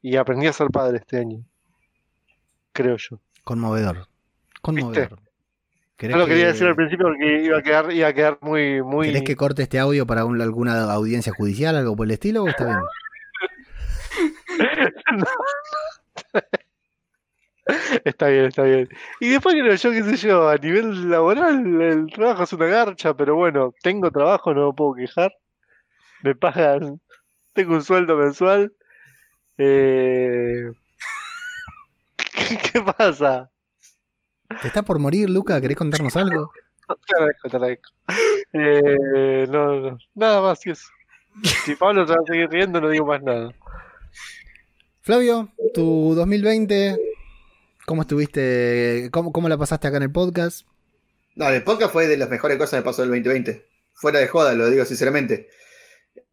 [0.00, 1.44] y aprendí a ser padre este año.
[2.72, 3.18] Creo yo.
[3.44, 4.08] Conmovedor.
[4.62, 5.08] Conmovedor.
[5.08, 5.25] ¿Querés
[6.02, 8.82] No lo quería que- decir al principio porque iba a quedar, iba a quedar muy,
[8.82, 9.06] muy.
[9.06, 12.48] ¿Querés que corte este audio para un- alguna audiencia judicial, algo por el estilo, o
[12.48, 12.78] está bien?
[18.04, 18.88] Está bien, está bien.
[19.20, 23.14] Y después creo yo, qué sé yo, a nivel laboral, el trabajo es una garcha,
[23.14, 25.32] pero bueno, tengo trabajo, no me puedo quejar.
[26.22, 27.00] Me pagan,
[27.54, 28.72] tengo un sueldo mensual.
[29.58, 30.70] Eh...
[32.16, 33.50] ¿Qué, qué pasa?
[34.62, 35.60] ¿Te está por morir, Luca?
[35.60, 36.50] ¿Querés contarnos algo?
[36.86, 37.90] Te agradezco, te agradezco.
[38.52, 40.86] Eh, no, no, nada más que eso.
[41.64, 43.52] Si Pablo se va a seguir riendo, no digo más nada.
[45.02, 46.96] Flavio, tu 2020,
[47.84, 49.08] ¿cómo estuviste?
[49.12, 50.66] ¿Cómo, cómo la pasaste acá en el podcast?
[51.34, 53.66] No, el podcast fue de las mejores cosas que me pasó del 2020.
[53.92, 55.48] Fuera de joda, lo digo sinceramente.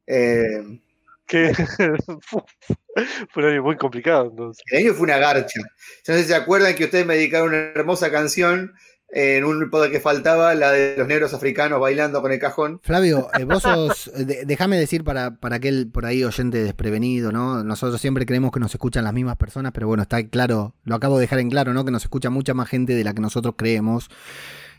[0.08, 0.80] Eh,
[1.26, 1.54] Que
[3.32, 4.64] fue un año muy complicado entonces.
[4.72, 5.60] el año fue una garcha.
[6.06, 8.74] Yo no sé si se acuerdan que ustedes me dedicaron una hermosa canción
[9.16, 12.80] en un podcast que faltaba, la de los negros africanos bailando con el cajón.
[12.84, 17.32] Flavio, eh, vos sos, eh, de- déjame decir para, para aquel por ahí oyente desprevenido,
[17.32, 17.64] ¿no?
[17.64, 21.18] Nosotros siempre creemos que nos escuchan las mismas personas, pero bueno, está claro, lo acabo
[21.18, 21.86] de dejar en claro, ¿no?
[21.86, 24.10] Que nos escucha mucha más gente de la que nosotros creemos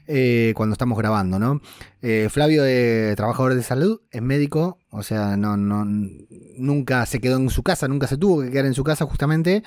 [0.06, 1.60] eh, cuando estamos grabando, ¿no?
[2.02, 5.84] Eh, Flavio es trabajador de salud, es médico, o sea, no, no,
[6.58, 9.62] nunca se quedó en su casa, nunca se tuvo que quedar en su casa justamente.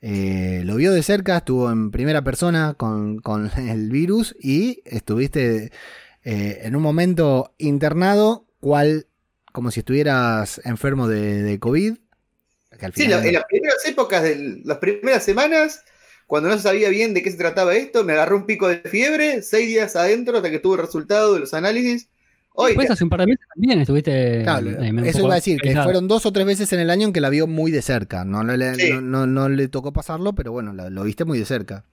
[0.00, 5.72] Eh, lo vio de cerca, estuvo en primera persona con, con el virus y estuviste
[6.22, 9.06] en un momento internado, cual
[9.52, 11.96] como si estuvieras enfermo de, de COVID.
[12.78, 15.84] que al Sí, final- en las primeras épocas, de las primeras semanas,
[16.34, 19.40] cuando no sabía bien de qué se trataba esto, me agarró un pico de fiebre,
[19.42, 22.08] seis días adentro hasta que tuve el resultado de los análisis.
[22.54, 24.42] Hoy, Después hace un par de meses también estuviste.
[24.42, 27.06] Claro, eh, eso iba a decir, que fueron dos o tres veces en el año
[27.06, 28.24] en que la vio muy de cerca.
[28.24, 28.90] No, no, le, Sí.
[28.90, 31.84] no, no- no le tocó pasarlo, pero bueno, la- lo viste muy de cerca.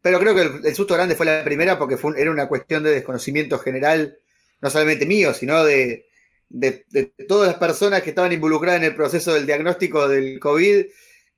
[0.00, 2.48] Pero creo que el, el susto grande fue la primera porque fue un- era una
[2.48, 4.16] cuestión de desconocimiento general,
[4.62, 6.06] no solamente mío, sino de,
[6.48, 10.86] de- de todas las personas que estaban involucradas en el proceso del diagnóstico del COVID.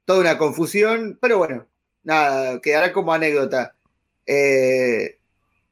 [0.04, 1.66] Toda una confusión, pero bueno,
[2.04, 3.76] nada, quedará como anécdota.
[4.26, 5.18] Eh,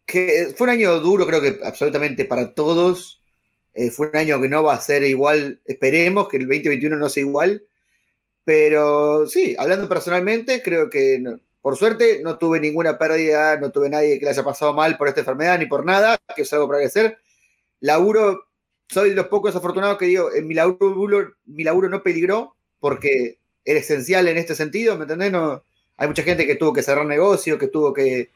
[0.06, 3.22] que fue un año duro, creo que absolutamente para todos.
[3.74, 7.09] Eh, fue un año que no va a ser igual, esperemos que el 2021 no
[7.10, 7.64] sea igual.
[8.44, 13.88] Pero sí, hablando personalmente, creo que no- por suerte no tuve ninguna pérdida, no tuve
[13.88, 16.66] nadie que le haya pasado mal por esta enfermedad ni por nada, que es algo
[16.66, 17.18] para agradecer.
[17.80, 18.46] Laburo,
[18.88, 23.40] soy de los pocos afortunados que digo, en mi laburo, mi laburo no peligró porque
[23.64, 25.32] era esencial en este sentido, ¿me entendés?
[25.32, 25.64] No,
[25.97, 28.31] hay mucha gente que tuvo que cerrar negocio, que tuvo que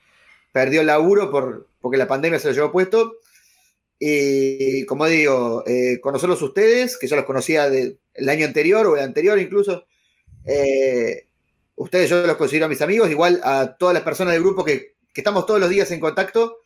[0.52, 3.16] perdió el laburo por, porque la pandemia se lo llevó puesto.
[3.98, 9.02] Y como digo, eh, conocerlos ustedes, que yo los conocía del año anterior o el
[9.02, 9.86] anterior incluso,
[10.44, 11.26] eh,
[11.76, 15.20] ustedes yo los considero mis amigos, igual a todas las personas del grupo que, que
[15.20, 16.58] estamos todos los días en contacto.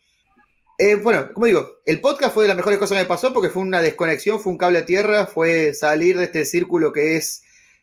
[0.76, 3.50] Eh, bueno, como digo, el podcast fue de las mejores cosas que me pasó porque
[3.50, 7.42] fue una desconexión, fue un cable a tierra, fue salir de este círculo que es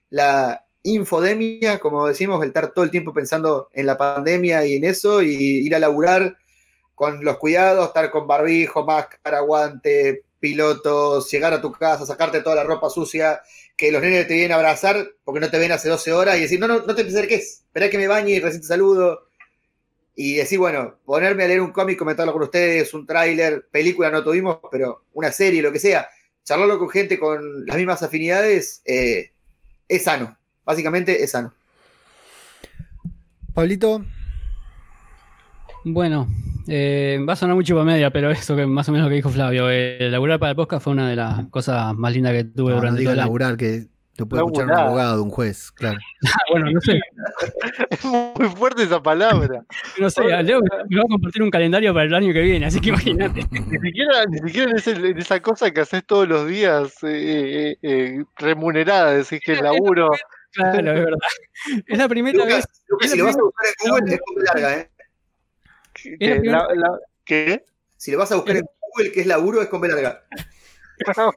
[0.10, 4.84] la infodemia, como decimos, el estar todo el tiempo pensando en la pandemia y en
[4.86, 6.38] eso, y ir a laburar
[6.96, 12.56] con los cuidados, estar con barbijo, máscara, guante, pilotos, llegar a tu casa, sacarte toda
[12.56, 13.42] la ropa sucia,
[13.76, 16.42] que los nenes te vienen a abrazar porque no te ven hace 12 horas y
[16.42, 19.28] decir, no, no, no te acerques, esperá que me bañe y recién te saludo.
[20.16, 24.24] Y decir, bueno, ponerme a leer un cómic, comentarlo con ustedes, un tráiler, película no
[24.24, 26.10] tuvimos, pero una serie, lo que sea,
[26.44, 29.32] charlarlo con gente con las mismas afinidades, eh,
[29.88, 30.37] es sano.
[30.68, 31.52] Básicamente es sano.
[33.56, 34.04] Pablito,
[35.84, 36.28] Bueno,
[36.68, 39.16] eh, va a sonar mucho para media, pero eso que más o menos lo que
[39.16, 39.70] dijo Flavio.
[39.72, 42.76] Eh, laburar para el podcast fue una de las cosas más lindas que tuve no,
[42.76, 43.26] no durante todo el año.
[43.26, 43.86] laburar, que
[44.18, 44.88] lo puede escuchar un Laburar.
[44.88, 45.98] abogado, un juez, claro.
[46.52, 47.00] Bueno, no sé,
[47.90, 49.64] Es muy fuerte esa palabra.
[50.00, 52.82] no sé, Leo me va a compartir un calendario para el año que viene, así
[52.82, 53.46] que imagínate.
[53.52, 57.08] Ni siquiera, ni siquiera en, ese- en esa cosa que haces todos los días eh,
[57.74, 60.10] eh, eh, remunerada, decís que el laburo.
[60.58, 61.18] Claro, es verdad.
[61.88, 62.56] Es la primera vez.
[62.56, 64.90] Lucas, Lucas, si lo vas a buscar en Google, es con larga, ¿eh?
[65.94, 67.64] que Es la primera la- la- ¿Qué?
[67.98, 70.24] Si lo vas a buscar en Google, que es laburo, es con B larga.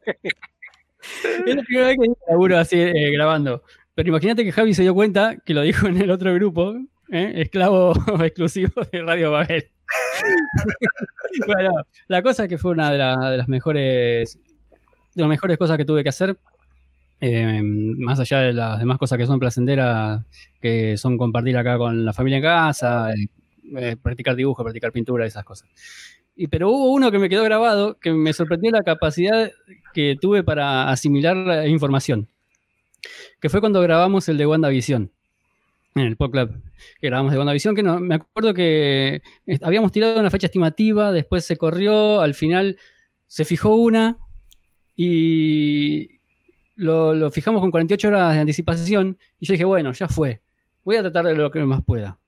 [1.47, 3.63] Es la primera vez que laburo así eh, grabando.
[3.95, 6.75] Pero imagínate que Javi se dio cuenta que lo dijo en el otro grupo,
[7.11, 7.33] ¿eh?
[7.37, 7.93] esclavo
[8.25, 9.71] exclusivo de Radio Babel.
[11.47, 11.73] bueno,
[12.09, 14.39] la cosa es que fue una de, la- de las mejores
[15.15, 16.37] de las mejores cosas que tuve que hacer.
[17.21, 20.23] Eh, más allá de las demás cosas que son placenteras,
[20.61, 23.29] que son compartir acá con la familia en casa, eh,
[23.77, 25.69] eh, practicar dibujo, practicar pintura, esas cosas.
[26.35, 29.51] Y, pero hubo uno que me quedó grabado que me sorprendió la capacidad
[29.93, 32.29] que tuve para asimilar la información.
[33.41, 35.11] Que fue cuando grabamos el de WandaVision.
[35.97, 36.53] En el podcast
[37.01, 41.13] que grabamos de WandaVision, que no, me acuerdo que eh, habíamos tirado una fecha estimativa,
[41.13, 42.79] después se corrió, al final
[43.27, 44.19] se fijó una
[44.97, 46.20] y
[46.81, 49.17] lo, lo fijamos con 48 horas de anticipación.
[49.39, 50.41] Y yo dije, bueno, ya fue.
[50.85, 52.19] Voy a tratar de lo que más pueda.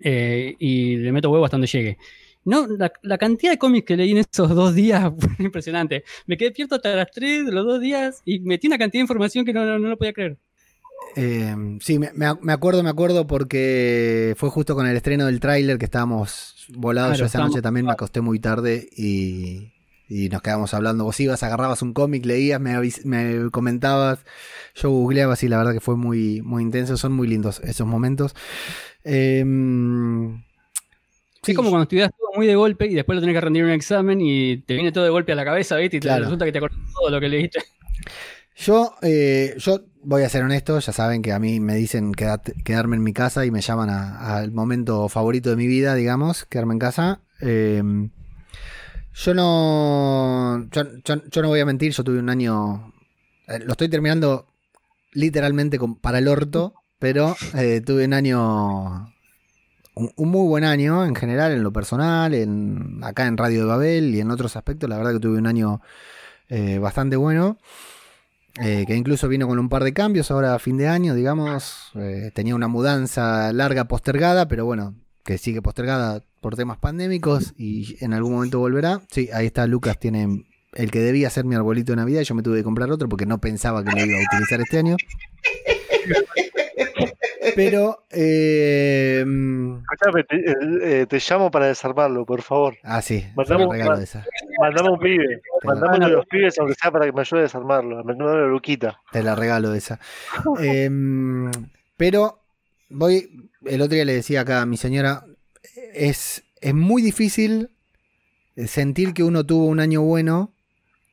[0.00, 1.98] Eh, y le meto huevo hasta donde llegue.
[2.44, 6.04] No, la, la cantidad de cómics que leí en esos dos días fue impresionante.
[6.26, 9.04] Me quedé despierto hasta las 3 de los dos días y metí una cantidad de
[9.04, 10.38] información que no, no, no lo podía creer.
[11.16, 15.26] Eh, sí, me, me ac- me acuerdo, me acuerdo porque fue justo con el estreno
[15.26, 17.10] del tráiler que estábamos volados.
[17.10, 19.72] Claro, Yo esa noche también me acosté muy tarde y,
[20.10, 21.04] y nos quedamos hablando.
[21.04, 24.18] Vos ibas, agarrabas un cómic, leías, me, me comentabas,
[24.74, 26.96] yo googleaba, sí, la verdad que fue muy, muy intenso.
[26.98, 28.34] Son muy lindos esos momentos.
[29.04, 29.42] Eh,
[31.42, 33.64] sí, es como cuando estudias todo muy de golpe y después lo tenés que rendir
[33.64, 35.96] un examen y te viene todo de golpe a la cabeza, ¿viste?
[35.96, 36.24] Y te Claro.
[36.24, 37.60] resulta que te acordás todo lo que leíste.
[38.56, 42.54] Yo, eh, yo voy a ser honesto, ya saben que a mí me dicen quedate-
[42.62, 46.74] quedarme en mi casa y me llaman al momento favorito de mi vida, digamos, quedarme
[46.74, 47.20] en casa.
[47.40, 47.82] Eh,
[49.14, 50.68] yo no.
[50.70, 52.92] Yo, yo- no voy a mentir, yo tuve un año.
[53.48, 54.46] eh, lo estoy terminando
[55.12, 59.12] literalmente para el orto, pero eh, tuve un año.
[59.94, 64.14] Un, muy buen año en general, en lo personal, en, acá en Radio de Babel
[64.14, 64.88] y en otros aspectos.
[64.88, 65.80] La verdad que tuve un año
[66.48, 67.58] eh, bastante bueno.
[68.54, 71.90] que incluso vino con un par de cambios ahora a fin de año, digamos.
[72.34, 78.12] tenía una mudanza larga postergada, pero bueno, que sigue postergada por temas pandémicos y en
[78.14, 79.00] algún momento volverá.
[79.10, 80.44] Sí, ahí está Lucas, tiene
[80.74, 82.22] el que debía ser mi arbolito de Navidad.
[82.22, 84.78] Yo me tuve que comprar otro porque no pensaba que lo iba a utilizar este
[84.78, 84.96] año.
[87.56, 89.24] Pero, eh,
[90.28, 92.76] te, eh, te llamo para desarmarlo, por favor.
[92.82, 94.24] ah, sí, Mandamos- regalo esa.
[94.60, 95.40] Mandame un pibe.
[95.62, 98.04] La- Mandame uno de los pibes, aunque sea para que me ayude a desarmarlo.
[98.04, 99.00] Me una luquita.
[99.10, 99.98] Te la regalo esa.
[100.60, 101.50] Em,
[101.96, 102.38] pero
[102.90, 105.24] voy, el otro día le decía acá a mi señora,
[105.94, 107.70] es, es muy difícil
[108.66, 110.52] sentir que uno tuvo un año bueno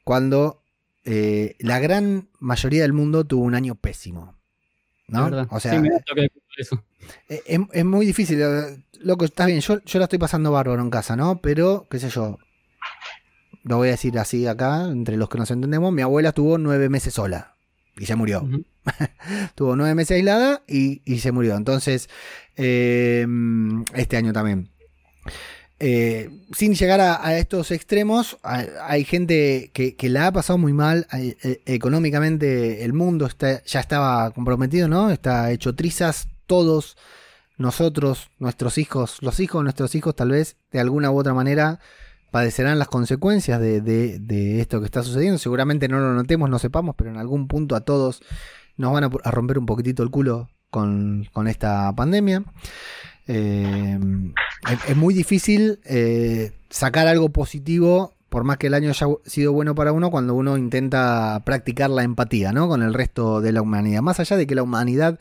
[0.03, 0.63] cuando
[1.05, 4.35] eh, la gran mayoría del mundo tuvo un año pésimo.
[5.07, 5.47] ¿no?
[5.51, 6.27] O sea, Sí, me gusta que
[6.57, 6.83] eso.
[7.29, 8.41] eh, es, es muy difícil.
[8.41, 11.39] eh, Loco, está bien, yo, yo la estoy pasando bárbaro en casa, ¿no?
[11.39, 12.39] Pero, qué sé yo,
[13.63, 16.89] lo voy a decir así acá, entre los que nos entendemos, mi abuela estuvo nueve
[16.89, 17.55] meses sola
[17.95, 18.47] y se murió.
[19.55, 21.55] Tuvo nueve meses aislada y, se murió.
[21.55, 22.09] Entonces,
[22.55, 23.25] eh,
[23.93, 24.69] este año también.
[25.79, 31.07] Eh, sin llegar a, estos extremos, hay, gente que, la ha pasado muy mal.
[31.13, 35.11] eh, económicamente, el mundo está, ya estaba comprometido, ¿no?
[35.11, 36.27] Está hecho trizas.
[36.47, 36.95] Todos
[37.57, 41.79] nosotros, nuestros hijos, los hijos de nuestros hijos, tal vez de alguna u otra manera
[42.31, 45.37] padecerán las consecuencias de esto que está sucediendo.
[45.39, 48.21] Seguramente no lo notemos, no sepamos, pero en algún punto a todos
[48.77, 52.43] nos van a, romper un poquitito el culo con, con esta pandemia.
[53.27, 53.99] Eh,
[54.87, 59.75] es, muy difícil eh, sacar algo positivo, por más que el año haya sido bueno
[59.75, 62.67] para uno, cuando uno intenta practicar la empatía ¿no?
[62.67, 64.01] con el resto de la humanidad.
[64.01, 65.19] Más allá de que la humanidad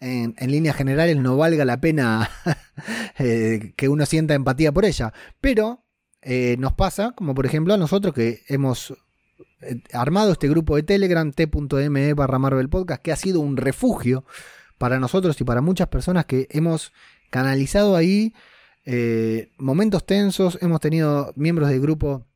[0.00, 2.30] en, en líneas generales no valga la pena
[3.18, 5.12] eh, que uno sienta empatía por ella.
[5.40, 5.84] Pero
[6.58, 8.92] nos pasa, como por ejemplo a nosotros que hemos
[9.92, 14.24] armado este grupo de Telegram, t.me barra Marvel Podcast, que ha sido un refugio
[14.78, 16.92] para nosotros y para muchas personas que hemos
[17.30, 18.32] canalizado ahí
[18.84, 22.27] eh, momentos tensos, hemos tenido miembros del grupo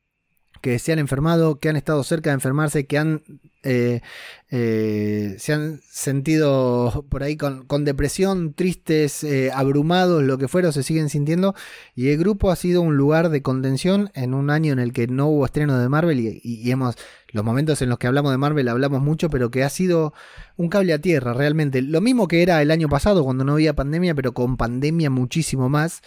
[0.63, 3.21] que se han enfermado, que han estado cerca de enfermarse, que han
[3.63, 4.01] eh,
[4.49, 10.83] eh, se han sentido por ahí con, depresión, tristes, eh, abrumados, lo que fuera, se
[10.83, 11.53] siguen sintiendo.
[11.95, 15.07] Y el grupo ha sido un lugar de contención en un año en el que
[15.07, 16.95] no hubo estreno de Marvel y, y- y hemos,
[17.31, 20.13] los momentos en los que hablamos de Marvel hablamos mucho, pero que ha sido
[20.55, 21.81] un cable a tierra realmente.
[21.81, 25.67] Lo mismo que era el año pasado cuando no había pandemia, pero con pandemia muchísimo
[25.67, 26.01] más.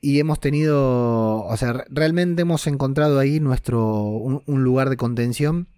[0.00, 5.68] Y hemos tenido, o sea, re- realmente hemos encontrado ahí nuestro, un, lugar de contención.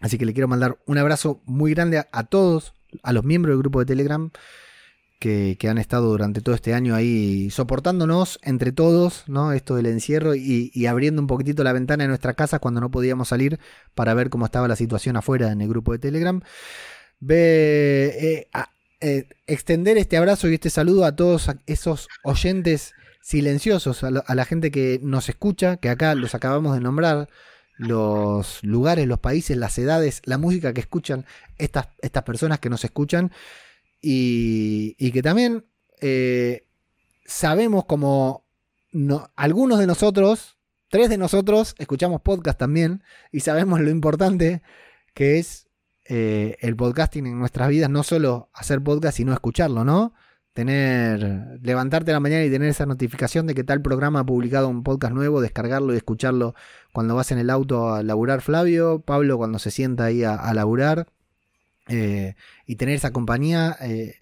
[0.00, 3.60] Así que le quiero mandar un abrazo muy grande a, todos, a los miembros del
[3.60, 4.30] grupo de Telegram
[5.18, 9.52] que, que han estado durante todo este año ahí soportándonos entre todos, ¿no?
[9.52, 13.28] Esto del encierro y, abriendo un poquitito la ventana de nuestra casa cuando no podíamos
[13.28, 13.58] salir
[13.94, 16.42] para ver cómo estaba la situación afuera en el grupo de Telegram.
[17.20, 18.48] Ve, eh,
[19.00, 22.92] eh, extender este abrazo y este saludo a todos esos oyentes
[23.24, 27.30] silenciosos, a, a la gente que nos escucha, que acá los acabamos de nombrar,
[27.78, 31.24] los lugares, los países, las edades, la música que escuchan
[31.56, 33.32] estas, estas personas que nos escuchan
[34.02, 35.64] y, y que también
[36.02, 36.66] eh,
[37.24, 38.44] sabemos como
[38.92, 40.58] no, algunos de nosotros,
[40.90, 43.02] tres de nosotros, escuchamos podcast también
[43.32, 44.60] y sabemos lo importante
[45.14, 45.66] que es
[46.04, 50.12] eh, el podcasting en nuestras vidas, no solo hacer podcast, sino escucharlo, ¿no?
[50.54, 54.68] Tener, levantarte a la mañana y tener esa notificación de que tal programa ha publicado
[54.68, 56.54] un podcast nuevo, descargarlo y escucharlo
[56.92, 60.54] cuando vas en el auto a laburar Flavio, Pablo cuando se sienta ahí a, a
[60.54, 61.08] laburar,
[61.88, 62.34] eh,
[62.66, 63.76] y tener esa compañía.
[63.80, 64.14] eh,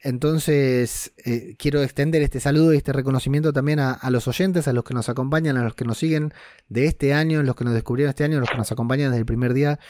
[0.00, 4.72] entonces, eh, quiero extender este saludo y este reconocimiento también a, a los oyentes, a
[4.72, 6.32] los que nos acompañan, a los que nos siguen
[6.68, 9.26] de este año, los que nos descubrieron este año, los que nos acompañan desde el
[9.26, 9.80] primer día.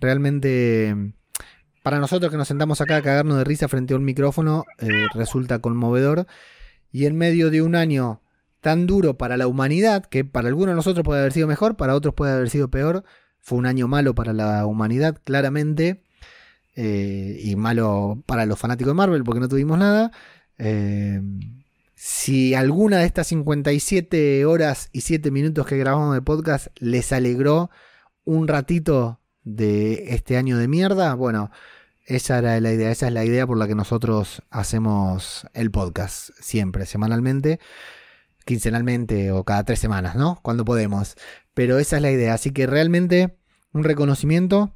[0.00, 1.14] Realmente,
[1.82, 5.06] para nosotros que nos sentamos acá a cagarnos de risa frente a un micrófono, eh,
[5.14, 6.26] resulta conmovedor.
[6.92, 8.22] Y en medio de un año
[8.60, 11.94] tan duro para la humanidad, que para algunos de nosotros puede haber sido mejor, para
[11.94, 13.04] otros puede haber sido peor,
[13.40, 16.04] fue un año malo para la humanidad, claramente,
[16.76, 20.12] eh, y malo para los fanáticos de Marvel, porque no tuvimos nada.
[20.58, 21.20] Eh,
[21.94, 27.70] si alguna de estas 57 horas y 7 minutos que grabamos de podcast les alegró
[28.24, 31.50] un ratito de este año de mierda, bueno,
[32.06, 36.30] esa era la idea, esa es la idea por la que nosotros hacemos el podcast,
[36.40, 37.60] siempre, semanalmente,
[38.44, 40.40] quincenalmente o cada tres semanas, ¿no?
[40.42, 41.14] Cuando podemos.
[41.54, 43.36] Pero esa es la idea, así que realmente
[43.72, 44.74] un reconocimiento,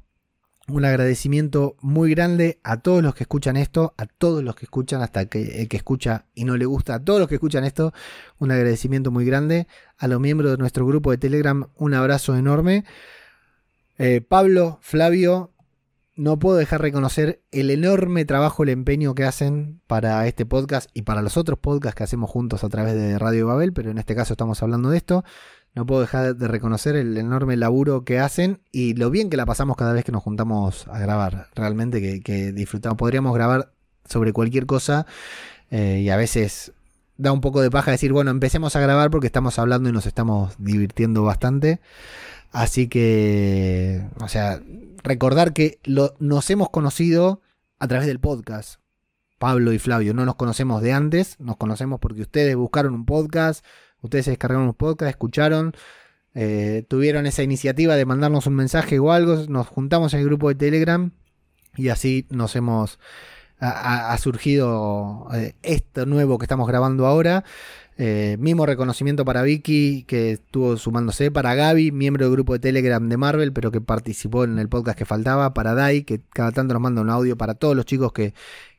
[0.69, 5.01] un agradecimiento muy grande a todos los que escuchan esto, a todos los que escuchan,
[5.01, 7.93] hasta que el que escucha y no le gusta, a todos los que escuchan esto,
[8.37, 9.67] un agradecimiento muy grande,
[9.97, 12.85] a los miembros de nuestro grupo de Telegram, un abrazo enorme.
[13.97, 15.51] Eh, Pablo, Flavio,
[16.15, 20.89] no puedo dejar de reconocer el enorme trabajo, el empeño que hacen para este podcast
[20.93, 23.97] y para los otros podcasts que hacemos juntos a través de Radio Babel, pero en
[23.97, 25.23] este caso estamos hablando de esto.
[25.75, 29.45] No puedo dejar de reconocer el enorme laburo que hacen y lo bien que la
[29.45, 31.49] pasamos cada vez que nos juntamos a grabar.
[31.53, 32.97] Realmente que, disfrutamos.
[32.97, 33.71] Podríamos grabar
[34.05, 35.05] sobre cualquier cosa
[35.69, 36.73] eh, y a veces
[37.17, 40.07] da un poco de paja decir, bueno, empecemos a grabar porque estamos hablando y nos
[40.07, 41.79] estamos divirtiendo bastante.
[42.51, 44.61] Así que, o sea,
[45.03, 47.41] recordar que lo, nos hemos conocido
[47.79, 48.79] a través del podcast.
[49.37, 53.63] Pablo y Flavio, no nos conocemos de antes, nos conocemos porque ustedes buscaron un podcast,
[54.01, 55.73] ustedes se descargaron un podcast, escucharon,
[56.33, 60.49] eh, tuvieron esa iniciativa de mandarnos un mensaje o algo, nos juntamos en el grupo
[60.49, 61.11] de Telegram
[61.75, 62.99] y así nos hemos,
[63.59, 67.43] ha, surgido eh, esto nuevo que estamos grabando ahora.
[67.99, 73.09] Eh, mismo reconocimiento para Vicky, que estuvo sumándose, para Gaby, miembro del grupo de Telegram
[73.09, 76.73] de Marvel, pero que participó en el podcast que faltaba, para Dai, que cada tanto
[76.75, 78.35] nos manda un audio, para todos los chicos que,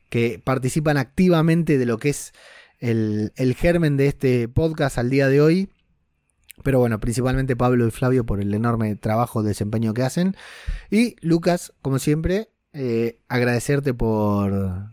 [0.09, 2.31] que participan activamente de lo que es
[2.79, 5.69] el, el germen de este podcast al día de hoy.
[6.63, 10.35] Pero bueno, principalmente Pablo y Flavio por el enorme trabajo de desempeño que hacen.
[10.89, 14.89] Y Lucas, como siempre, eh, agradecerte por,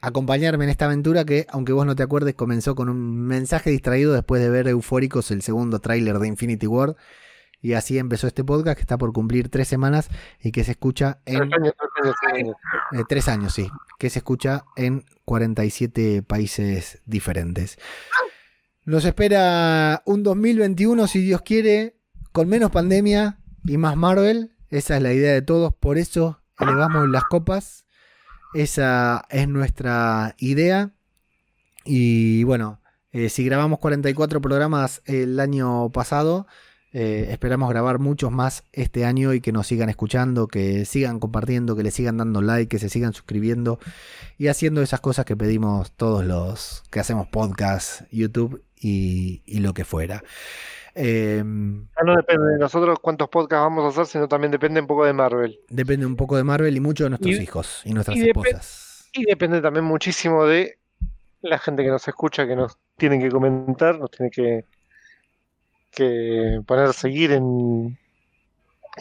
[0.00, 4.12] acompañarme en esta aventura que, aunque vos no te acuerdes, comenzó con un mensaje distraído
[4.12, 6.96] después de ver Eufóricos, el segundo tráiler de Infinity War.
[7.62, 10.08] Y así empezó este podcast que está por cumplir tres semanas
[10.42, 11.50] y que se escucha en...
[11.50, 12.56] Tres años, tres años, años.
[12.92, 13.68] eh, tres años, sí.
[13.98, 17.78] Que se escucha en 47 países diferentes.
[18.86, 21.96] Nos espera un 2021, si Dios quiere,
[22.32, 24.56] con menos pandemia y más Marvel.
[24.70, 25.74] Esa es la idea de todos.
[25.74, 27.84] Por eso elevamos las copas.
[28.54, 30.90] Esa es nuestra idea.
[31.84, 32.80] Y bueno,
[33.12, 36.46] eh, si grabamos 44 programas el año pasado,
[36.92, 41.76] eh, esperamos grabar muchos más este año y que nos sigan escuchando, que sigan compartiendo,
[41.76, 43.78] que le sigan dando like, que se sigan suscribiendo
[44.36, 49.74] y haciendo esas cosas que pedimos todos los que hacemos podcast, YouTube y, y lo
[49.74, 50.24] que fuera.
[50.94, 54.86] Eh, Ya no depende de nosotros cuántos podcasts vamos a hacer, sino también depende un
[54.86, 55.60] poco de Marvel.
[55.68, 59.08] depende un poco de Marvel y mucho de nuestros Y- hijos y nuestras y esposas.
[59.12, 60.78] Y depende también muchísimo de
[61.42, 64.64] la gente que nos escucha, que nos tienen que comentar, nos tiene que,
[65.92, 67.98] que poner a seguir en,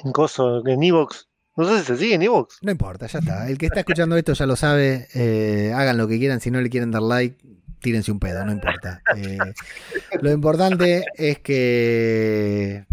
[0.04, 1.28] en Coso, en Evox.
[1.56, 2.60] No sé si se sigue en Evox.
[2.62, 3.50] No importa, ya está.
[3.50, 5.08] El que está escuchando esto ya lo sabe.
[5.14, 6.40] eh, hagan lo que quieran.
[6.40, 7.36] Si no le quieren dar like,
[7.80, 9.02] tírense un pedo, no importa.
[9.16, 9.38] Eh,
[10.22, 12.86] lo importante es que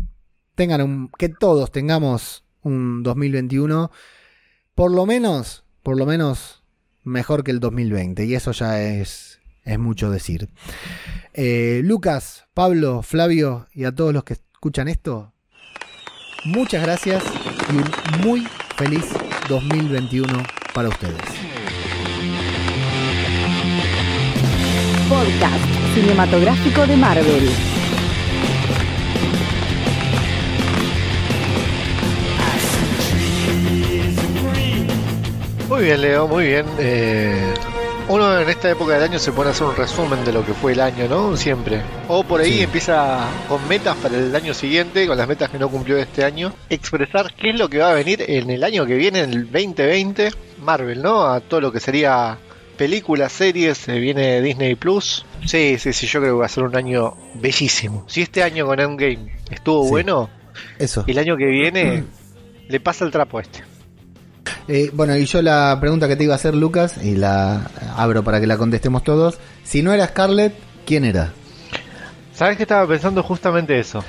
[0.54, 3.90] tengan un, que todos tengamos un 2021,
[4.74, 6.64] por lo menos, por lo menos
[7.04, 8.24] mejor que el 2020.
[8.24, 10.48] Y eso ya es, es mucho decir.
[11.34, 15.32] Eh, Lucas, Pablo, Flavio y a todos los que escuchan esto,
[16.44, 17.22] muchas gracias
[17.72, 18.46] y un muy
[18.76, 19.04] feliz
[19.48, 20.42] 2021
[20.74, 21.56] para ustedes.
[25.27, 27.48] Podcast cinematográfico de Marvel.
[35.69, 36.65] Muy bien, Leo, muy bien.
[36.78, 37.53] Eh,
[38.09, 40.55] uno en esta época del año se pone a hacer un resumen de lo que
[40.55, 41.36] fue el año, ¿no?
[41.36, 41.82] Siempre.
[42.09, 42.62] O por ahí Sí.
[42.62, 46.53] empieza con metas para el año siguiente, con las metas que no cumplió este año.
[46.70, 49.51] Expresar qué es lo que va a venir en el año que viene, en el
[49.51, 50.31] 2020.
[50.62, 51.24] Marvel, ¿no?
[51.27, 52.39] A todo lo que sería
[52.77, 55.24] películas, series, se viene Disney Plus.
[55.44, 58.05] Sí, sí, sí, yo creo que va a ser un año bellísimo.
[58.09, 59.90] Si este año con Endgame estuvo Sí.
[59.90, 60.28] bueno,
[60.78, 61.05] Eso.
[61.07, 62.05] el año que viene
[62.69, 63.62] le pasa el trapo a este.
[64.69, 68.23] Eh, bueno, y yo la pregunta que te iba a hacer, Lucas, y la abro
[68.24, 69.39] para que la contestemos todos.
[69.65, 70.55] Si no era Scarlett,
[70.85, 71.32] ¿quién era?
[72.35, 74.05] ¿Sabes que estaba pensando justamente eso?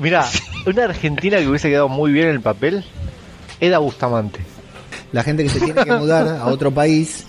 [0.00, 0.26] Mirá,
[0.66, 2.84] una argentina que hubiese quedado muy bien en el papel
[3.60, 4.40] era Bustamante.
[5.12, 7.26] La gente que se tiene que mudar a otro país,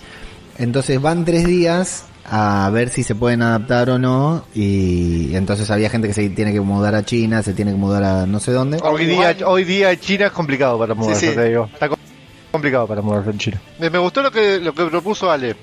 [0.58, 5.90] entonces van tres días a ver si se pueden adaptar o no, y entonces había
[5.90, 8.52] gente que se tiene que mudar a China, se tiene que mudar a no sé
[8.52, 8.78] dónde.
[8.82, 11.34] Hoy día, hoy día China es complicado para mudarse, sí.
[11.36, 11.68] te digo.
[11.72, 11.98] Está co-
[12.50, 13.60] complicado para mudarse en China.
[13.78, 15.54] Me me gustó lo que, lo que propuso Ale.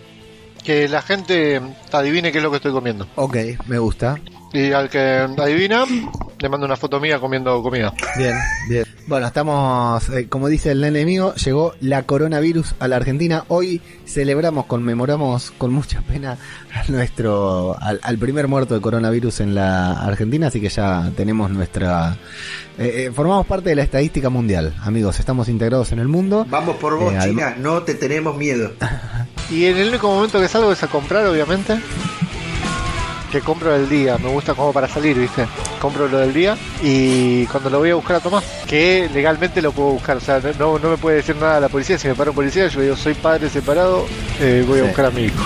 [0.64, 1.60] Que la gente
[1.92, 3.08] adivine qué es lo que estoy comiendo.
[3.16, 3.36] Ok,
[3.66, 4.20] me gusta.
[4.54, 5.86] Y al que adivina,
[6.40, 7.94] le mando una foto mía comiendo comida.
[8.18, 8.36] Bien,
[8.68, 8.84] bien.
[9.08, 13.46] Bueno, estamos, eh, como dice el enemigo, llegó la coronavirus a la Argentina.
[13.48, 16.38] Hoy celebramos, conmemoramos con mucha pena
[16.74, 21.50] a nuestro, al, al primer muerto de coronavirus en la Argentina, así que ya tenemos
[21.50, 22.18] nuestra,
[22.78, 25.18] eh, eh, formamos parte de la estadística mundial, amigos.
[25.20, 26.46] Estamos integrados en el mundo.
[26.50, 28.72] Vamos por vos, Eh, China, no te tenemos miedo.
[29.50, 31.78] Y en el único momento que salgo es a comprar, obviamente.
[33.32, 35.48] Que compro el día, me gusta como para salir, ¿viste?
[35.80, 39.72] Compro lo del día y cuando lo voy a buscar a Tomás, que legalmente lo
[39.72, 42.32] puedo buscar, o sea, no, no me puede decir nada la policía, si me para
[42.32, 44.06] un policía, yo digo, soy padre separado,
[44.42, 44.88] eh, voy a Sí.
[44.88, 45.44] buscar a mi hijo.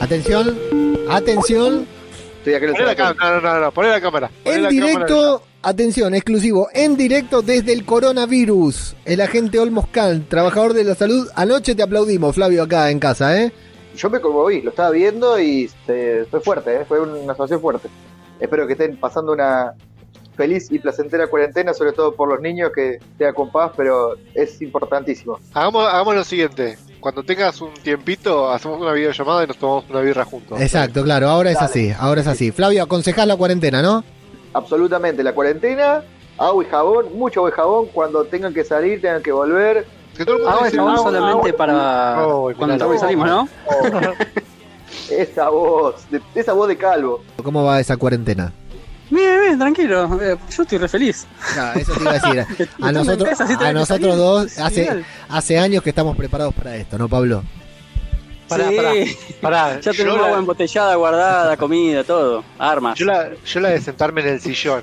[0.00, 0.58] Atención,
[1.08, 1.86] atención.
[2.44, 4.30] Estoy acá cámara, no, no, no, poné la cámara.
[4.42, 5.06] poné En la cámara.
[5.64, 8.96] Atención, exclusivo, en directo desde el coronavirus.
[9.04, 11.28] El agente Olmos Khan, trabajador de la salud.
[11.34, 13.52] Anoche te aplaudimos, Flavio, acá en casa, ¿eh?
[13.96, 16.84] Yo me conmoví, lo estaba viendo y eh, fue fuerte, ¿eh?
[16.86, 17.88] fue una situación fuerte.
[18.40, 19.74] Espero que estén pasando una
[20.36, 24.60] feliz y placentera cuarentena, sobre todo por los niños que te con paz, pero es
[24.62, 25.38] importantísimo.
[25.52, 26.76] Hagamos, hagamos lo siguiente.
[27.00, 30.60] Cuando tengas un tiempito, hacemos una videollamada y nos tomamos una birra juntos.
[30.60, 31.66] Exacto, claro, ahora es Dale.
[31.66, 32.50] así, ahora es así.
[32.50, 34.02] Flavio, aconsejás la cuarentena, ¿no?
[34.54, 36.02] Absolutamente, la cuarentena,
[36.38, 39.86] agua y jabón, mucho agua y jabón, cuando tengan que salir, tengan que volver.
[40.16, 43.48] Que todo el mundo Agua y jabón "Ah, solamente para Oh, cuando salimos, ¿no?
[45.10, 47.22] Esa voz, de- esa voz de calvo.
[47.42, 48.52] ¿Cómo va esa cuarentena?
[49.10, 50.18] Bien, bien, tranquilo.
[50.22, 51.26] eh, Yo estoy re feliz.
[51.58, 52.68] Ah, eso te iba a decir.
[52.80, 57.42] A nosotros, a nosotros dos hace, hace años que estamos preparados para esto, ¿no, Pablo?
[58.48, 58.92] Pará, sí, pará,
[59.40, 59.80] pará.
[59.80, 62.44] ya tenemos la- agua embotellada, guardada, comida, todo.
[62.58, 62.98] Armas.
[62.98, 64.82] Yo la, yo la de sentarme en el sillón,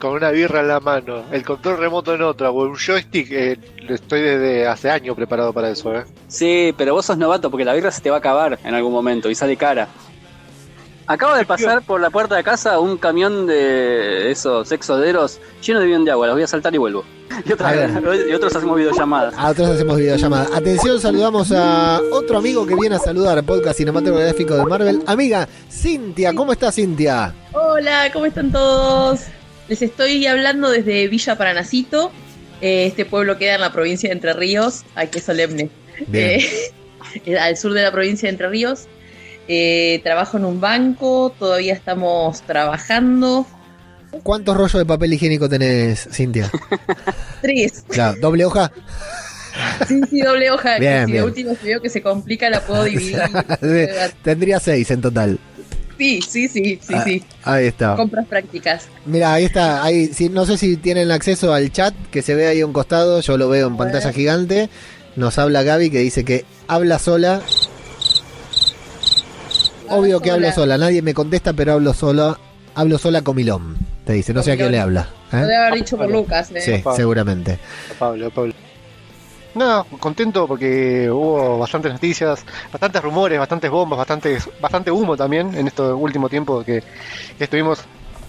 [0.00, 3.58] con una birra en la mano, el control remoto en otra, o un joystick, eh,
[3.88, 6.04] estoy desde hace años preparado para eso, ¿eh?
[6.28, 8.92] Sí, pero vos sos novato porque la birra se te va a acabar en algún
[8.92, 9.86] momento y sale cara.
[11.06, 15.86] Acabo de pasar por la puerta de casa un camión de esos exoderos lleno de
[15.86, 16.26] bidón de agua.
[16.28, 17.04] Los voy a saltar y vuelvo.
[17.44, 17.74] Y, otra-
[18.36, 19.34] otros hacemos videollamadas.
[19.36, 20.48] A otros hacemos videollamada.
[20.56, 25.02] Atención, saludamos a otro amigo que viene a saludar al podcast cinematográfico de Marvel.
[25.06, 27.34] Amiga, Cintia, ¿cómo estás, Cintia?
[27.52, 29.22] Hola, ¿cómo están todos?
[29.68, 32.12] Les estoy hablando desde Villa Paranacito.
[32.60, 34.82] Eh, este pueblo queda en la provincia de Entre Ríos.
[34.94, 35.70] Ay, qué solemne.
[36.06, 36.40] Bien.
[37.26, 38.86] Eh, al sur de la provincia de Entre Ríos.
[39.48, 43.46] Eh, trabajo en un banco, todavía estamos trabajando.
[44.22, 46.50] ¿Cuántos rollos de papel higiénico tenés, Cintia?
[47.42, 47.84] Tres.
[47.88, 48.70] Claro, doble hoja.
[49.86, 50.78] Sí, sí, doble hoja.
[50.78, 51.22] Bien, que si bien.
[51.22, 53.18] de último si veo que se complica, la puedo dividir.
[54.22, 55.38] Tendría seis en total.
[55.98, 57.24] Sí, sí, sí, sí, Ah, sí.
[57.44, 57.94] Ahí está.
[57.94, 58.88] Compras prácticas.
[59.06, 59.84] Mira, ahí está.
[59.84, 62.72] Ahí, sí, no sé si tienen acceso al chat que se ve ahí a un
[62.72, 63.20] costado.
[63.20, 64.68] Yo lo veo en pantalla gigante.
[65.14, 67.42] Nos habla Gaby que dice que habla sola.
[69.94, 70.78] Obvio que hablo sola.
[70.78, 72.38] Nadie me contesta, pero hablo sola.
[72.74, 73.76] Hablo sola con Milón.
[74.04, 74.34] Te dice.
[74.34, 75.08] No sé a quién le habla.
[75.32, 75.36] ¿eh?
[75.36, 76.50] Lo debe haber dicho por Lucas.
[76.54, 76.60] eh.
[76.60, 76.96] Sí, Pablo.
[76.96, 77.58] seguramente.
[77.98, 78.52] Pablo, Pablo.
[79.54, 85.68] No, contento porque hubo bastantes noticias, bastantes rumores, bastantes bombas, bastantes, bastante humo también en
[85.68, 86.82] este último tiempo que,
[87.38, 87.78] que estuvimos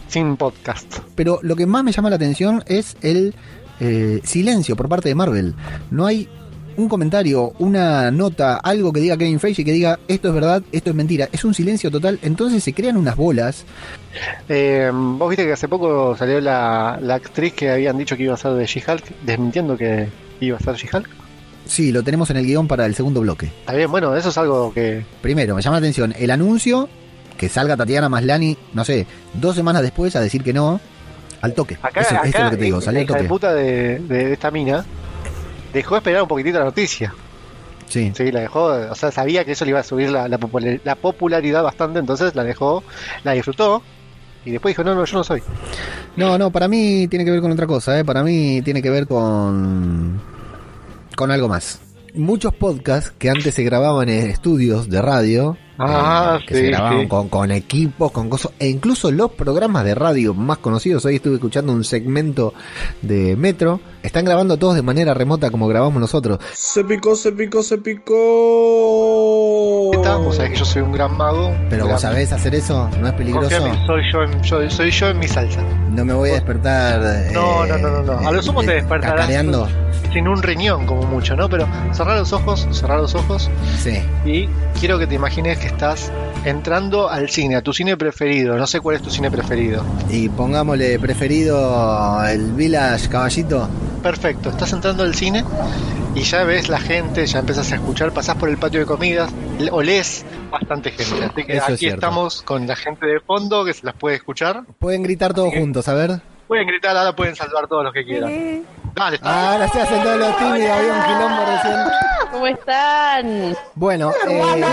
[0.08, 1.00] sin podcast.
[1.16, 3.34] Pero lo que más me llama la atención es el
[3.80, 5.56] eh, silencio por parte de Marvel.
[5.90, 6.30] No hay
[6.77, 10.89] un comentario, una nota, algo que diga Kevin Feige que diga esto es verdad, esto
[10.89, 11.30] es mentira.
[11.31, 12.19] Es un silencio total.
[12.22, 13.65] Entonces se crean unas bolas.
[14.49, 18.34] Eh, Vos viste que hace poco salió la, la actriz que habían dicho que iba
[18.34, 20.07] a ser de She-Hulk, desmintiendo que
[20.39, 21.07] iba a ser She-Hulk.
[21.65, 23.47] Sí, lo tenemos en el guion para el segundo bloque.
[23.47, 25.03] Está bien, bueno, eso es algo que...
[25.22, 26.88] Primero, me llama la atención el anuncio
[27.38, 30.80] que salga Tatiana Maslani, no sé, dos semanas después a decir que no,
[31.41, 31.77] al toque.
[31.81, 33.23] Acá, eso, acá es lo que te digo, la salió al toque.
[33.23, 34.85] puta de, de- de esta mina
[35.76, 37.14] dejó esperar un poquitito la noticia.
[37.88, 38.11] Sí.
[38.15, 40.80] Sí, la dejó, o sea, sabía que eso le iba a subir la, la popula-
[40.84, 42.84] la popularidad bastante, entonces la dejó,
[43.23, 43.84] la disfrutó
[44.43, 45.43] y después dijo, no, no, yo no soy.
[46.15, 48.03] No, no, para mí tiene que ver con otra cosa, ¿eh?
[48.03, 50.19] para mí tiene que ver con,
[51.15, 51.80] con algo más.
[52.15, 56.68] Muchos podcasts que antes se grababan en estudios de radio, Ah, eh, que sí, se
[56.68, 57.07] grababan sí.
[57.07, 61.35] con, con equipos, con cosas, e incluso los programas de radio más conocidos, hoy estuve
[61.35, 62.53] escuchando un segmento
[63.02, 66.40] de Metro, están grabando todos de manera remota como grabamos nosotros.
[66.53, 68.15] Se picó, se picó, se picó.
[70.26, 71.52] Vos sabés que yo soy un gran mago.
[71.69, 73.49] Pero un vos gran- sabés hacer eso, no es peligroso.
[73.68, 75.61] Mí, soy yo, en, yo- soy yo en mi salsa.
[75.91, 76.99] No me voy a despertar.
[77.34, 78.27] No, eh, no, no, no, no.
[78.27, 79.15] A lo sumo te eh, despertarás.
[79.22, 79.68] Cacareando.
[80.14, 81.49] Sin un riñón, como mucho, ¿no?
[81.49, 83.49] Pero cerrar los ojos, cerrar los ojos
[83.80, 83.99] Sí.
[84.26, 84.48] y
[84.80, 86.11] quiero que te imagines que estás
[86.45, 88.57] entrando al cine, a tu cine preferido.
[88.57, 89.84] No sé cuál es tu cine preferido.
[90.10, 93.68] Y pongámosle preferido el Village Caballito.
[94.06, 95.44] Perfecto, estás entrando al cine
[96.14, 99.34] y ya ves la gente, ya empiezas a escuchar, pasás por el patio de comidas,
[99.72, 101.26] o lees bastante gente.
[101.26, 104.61] Así que Eso aquí estamos con la gente de fondo que se las puede escuchar.
[104.77, 106.22] Pueden gritar todos juntos, a ver.
[106.48, 108.61] Pueden gritar, ahora pueden salvar todos los que quieran.
[108.94, 111.76] Dale, Ah, ahora se hacen todos los tímidos, había un quilombo recién.
[112.32, 113.57] ¿Cómo están?
[113.73, 114.64] Bueno, eh,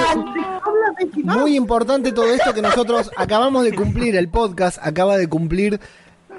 [1.24, 5.80] muy importante todo esto que nosotros acabamos de cumplir, el podcast acaba de cumplir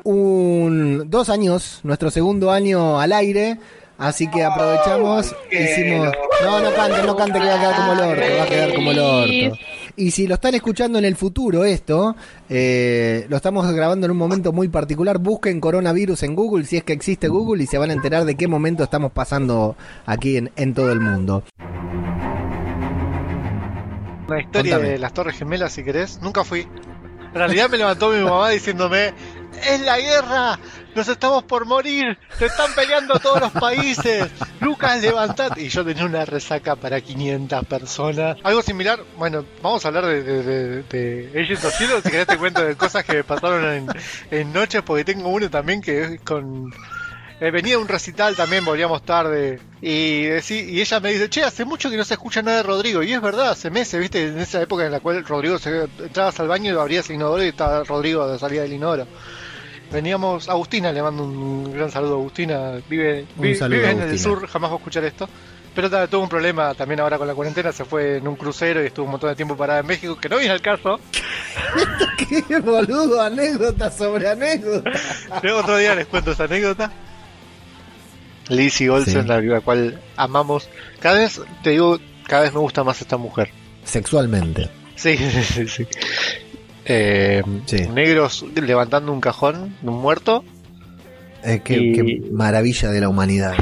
[0.04, 3.58] un dos años, nuestro segundo año al aire,
[3.98, 6.10] así que aprovechamos, hicimos...
[6.44, 8.74] No, no cante, no cante que va a quedar como el orto, va a quedar
[8.74, 9.58] como el orto.
[9.96, 12.16] Y si lo están escuchando en el futuro esto,
[12.50, 16.84] eh, lo estamos grabando en un momento muy particular, busquen coronavirus en Google, si es
[16.84, 19.76] que existe Google, y se van a enterar de qué momento estamos pasando
[20.06, 21.44] aquí en, en todo el mundo.
[24.28, 24.94] Una historia Contame.
[24.94, 26.20] de las Torres Gemelas, si querés.
[26.22, 26.62] Nunca fui.
[26.62, 29.14] En realidad me levantó mi mamá diciéndome:
[29.62, 30.60] ¡Es la guerra!
[30.96, 32.18] ¡Nos estamos por morir!
[32.38, 34.30] ¡Se están peleando todos los países!
[34.60, 35.62] ¡Lucas, levantate!
[35.64, 38.38] Y yo tenía una resaca para 500 personas.
[38.44, 40.84] Algo similar, bueno, vamos a hablar de, de, de, de
[42.04, 43.88] si querés te cuento de cosas que pasaron en,
[44.32, 46.72] en noches, porque tengo uno también que es con.
[47.40, 49.60] eh, venía un recital también, volvíamos tarde.
[49.82, 52.64] Y, decí- y ella me dice, che, hace mucho que no se escucha nada de
[52.64, 53.02] Rodrigo.
[53.02, 56.40] Y es verdad, hace meses, viste, en esa época en la cual Rodrigo se, entrabas
[56.40, 59.08] al baño y abrías el inodoro y estaba Rodrigo de salida del inodoro.
[59.94, 64.02] Veníamos, Agustina, le mando un gran saludo a Agustina, vive, Un vi- saludo, vive en
[64.02, 65.30] el sur, jamás va a escuchar esto.
[65.76, 68.88] Pero tuvo un problema también ahora con la cuarentena, se fue en un crucero y
[68.88, 71.00] estuvo un montón de tiempo parada en México, que no viene al caso.
[72.48, 74.92] Qué boludo, anécdota sobre anécdota.
[75.42, 76.92] Luego otro día les cuento esa anécdota.
[78.50, 79.28] Lizzie Olsen, Sí.
[79.28, 80.70] la, la cual amamos.
[81.00, 81.98] Cada vez, te digo,
[82.28, 83.50] cada vez me gusta más esta mujer.
[83.84, 84.70] Sexualmente.
[84.96, 85.18] Sí,
[85.54, 85.88] sí, sí.
[86.86, 87.88] Eh, Sí.
[87.88, 90.44] Negros levantando un cajón de un muerto.
[91.44, 93.54] Eh, qué, Y- qué maravilla de la humanidad.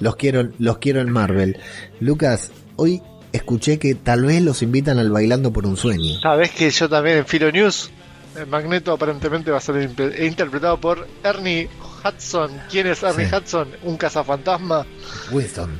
[0.00, 1.56] Los quiero, los quiero en Marvel.
[2.00, 3.00] Lucas, hoy
[3.32, 6.18] escuché que tal vez los invitan al Bailando por un Sueño.
[6.20, 7.90] Sabes que yo también en Filo News,
[8.36, 11.68] el Magneto aparentemente va a ser impe- interpretado por Ernie
[12.04, 12.50] Hudson.
[12.70, 13.34] ¿Quién es Ernie Sí.
[13.34, 13.68] Hudson?
[13.84, 14.84] Un cazafantasma.
[15.30, 15.70] Winston.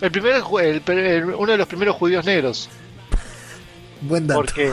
[0.00, 0.36] El primer,
[0.88, 2.70] el- uno de los primeros judíos negros.
[4.02, 4.40] Buen dato.
[4.40, 4.72] Porque,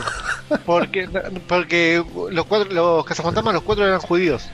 [0.66, 1.10] porque,
[1.48, 4.50] porque los cuatro, los cazafantasmas, los cuatro eran judíos.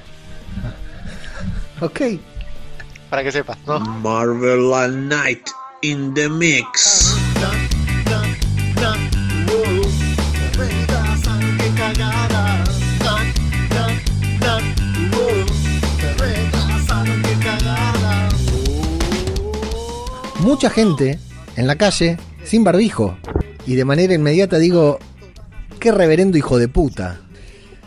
[1.81, 2.01] Ok.
[3.09, 3.79] Para que sepas, ¿no?
[3.79, 5.49] Marvel Night
[5.81, 7.15] in the mix.
[20.39, 21.19] Mucha gente
[21.55, 23.15] en la calle sin barbijo.
[23.65, 24.99] Y de manera inmediata digo,
[25.80, 27.19] qué reverendo hijo de puta.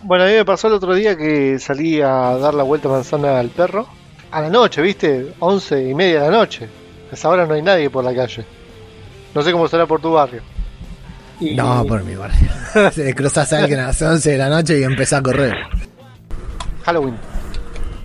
[0.03, 2.09] Bueno, a mí me pasó el otro día que salí a
[2.39, 3.87] dar la vuelta manzana al perro.
[4.31, 5.33] A la noche, ¿viste?
[5.41, 6.69] Once y media de la noche.
[7.11, 8.45] A esa hora no hay nadie por la calle.
[9.35, 10.43] No sé cómo será por tu barrio.
[11.41, 12.49] Y- No, por mi barrio.
[12.93, 15.55] Se cruzas a alguien a las 11 de la noche y empezás a correr.
[16.85, 17.17] Halloween.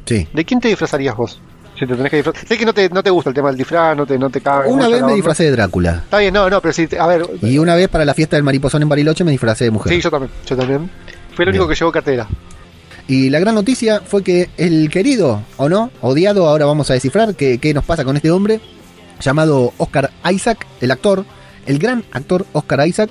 [0.06, 0.28] Sí.
[0.34, 1.40] ¿De quién te disfrazarías vos?
[1.82, 2.48] Si te tenés que disfrazar.
[2.48, 4.40] Sé que no te, no te gusta el tema del disfraz, no te, no te
[4.40, 4.68] caga.
[4.70, 6.02] Una vez me disfracé de Drácula.
[6.04, 6.86] Está bien, no, no, pero si.
[6.86, 7.26] te- a ver.
[7.42, 9.92] Y una vez para la fiesta del mariposón en Bariloche me disfracé de mujer.
[9.92, 10.32] Sí, yo también.
[10.46, 10.92] Yo también.
[11.36, 12.28] Fue el único que llevó cartera.
[13.08, 17.34] Y la gran noticia fue que el querido, o no, odiado, ahora vamos a descifrar
[17.34, 18.62] qué, qué nos pasa con este hombre,
[19.20, 21.26] llamado Oscar Isaac, el actor,
[21.66, 23.10] el gran actor Oscar Isaac,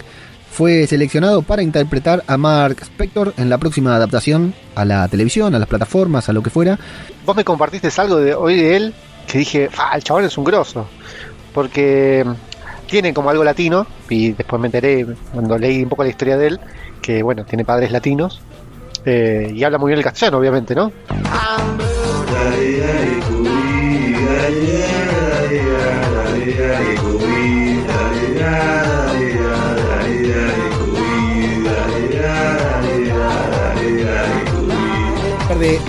[0.50, 5.58] fue seleccionado para interpretar a Mark Spector en la próxima adaptación a la televisión, a
[5.58, 6.78] las plataformas, a lo que fuera.
[7.24, 8.94] Vos me compartiste algo de hoy de él
[9.26, 10.86] que dije, "Fa, el chabón es un grosso.
[11.54, 12.32] Porque mm,
[12.88, 16.48] tiene como algo latino, y después me enteré cuando leí un poco la historia de
[16.48, 16.60] él,
[17.00, 18.40] que bueno, tiene padres latinos.
[19.06, 20.92] eh, y habla muy bien el castellano, obviamente, ¿no?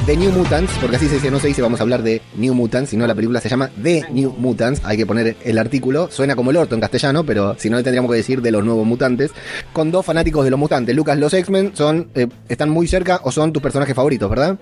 [0.05, 2.53] The New Mutants, porque así se dice, no se dice vamos a hablar de New
[2.53, 6.35] Mutants, sino la película se llama The New Mutants, hay que poner el artículo, suena
[6.35, 8.85] como el orto en castellano, pero si no le tendríamos que decir de los nuevos
[8.85, 9.31] mutantes,
[9.73, 10.95] con dos fanáticos de los mutantes.
[10.95, 14.59] Lucas, los X-Men son, eh, están muy cerca o son tus personajes favoritos, ¿verdad?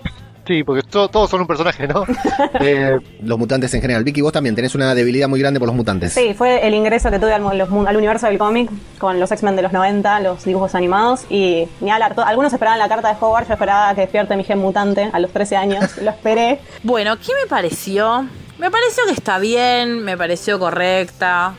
[0.49, 2.05] Sí, porque to- todos son un personaje, ¿no?
[2.59, 4.03] Eh, Los mutantes en general.
[4.03, 6.11] Vicky, vos también tenés una debilidad muy grande por los mutantes.
[6.13, 8.67] Sí, fue el ingreso que tuve al, los al universo del cómic
[8.97, 12.15] con los X-Men de los 90, los dibujos animados y ni hablar.
[12.25, 15.31] Algunos esperaban la carta de Hogwarts, yo esperaba que despierte mi gen mutante a los
[15.31, 16.59] 13 años, lo esperé.
[16.81, 18.25] Bueno, ¿qué me pareció?
[18.57, 21.53] Me pareció que está bien, me pareció correcta.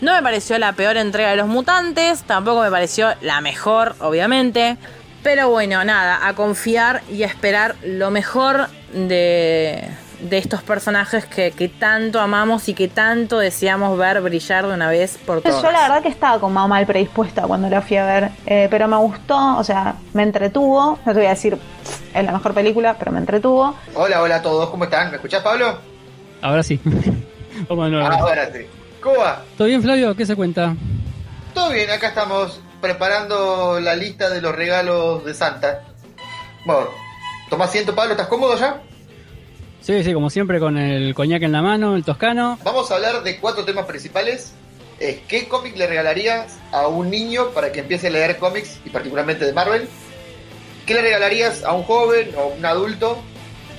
[0.00, 4.76] No me pareció la peor entrega de los mutantes, tampoco me pareció la mejor, obviamente.
[5.22, 9.88] Pero bueno, nada, a confiar y a esperar lo mejor de,
[10.20, 14.88] de estos personajes que, que tanto amamos y que tanto deseamos ver brillar de una
[14.88, 15.62] vez por todas.
[15.62, 18.88] Yo la verdad que estaba como mal predispuesta cuando la fui a ver, eh, pero
[18.88, 20.98] me gustó, o sea, me entretuvo.
[21.04, 21.56] No te voy a decir
[22.14, 23.76] es la mejor película, pero me entretuvo.
[23.94, 25.10] Hola, hola a todos, ¿cómo están?
[25.10, 25.78] ¿Me escuchás, Pablo?
[26.40, 26.80] Ahora sí.
[27.68, 28.06] Vamos nuevo.
[28.06, 28.66] Ahora sí.
[29.00, 29.42] ¿Cómo va?
[29.56, 30.14] ¿Todo bien, Flavio?
[30.16, 30.74] ¿Qué se cuenta?
[31.54, 35.84] Todo bien, acá estamos preparando la lista de los regalos de Santa.
[36.66, 36.90] Bueno,
[37.48, 38.82] toma asiento, Pablo, ¿estás cómodo ya?
[39.80, 42.58] Sí, sí, como siempre con el coñac en la mano, el toscano.
[42.62, 44.52] Vamos a hablar de cuatro temas principales.
[45.00, 48.90] Es, ¿Qué cómic le regalarías a un niño para que empiece a leer cómics, y
[48.90, 49.88] particularmente de Marvel?
[50.84, 53.22] ¿Qué le regalarías a un joven o un adulto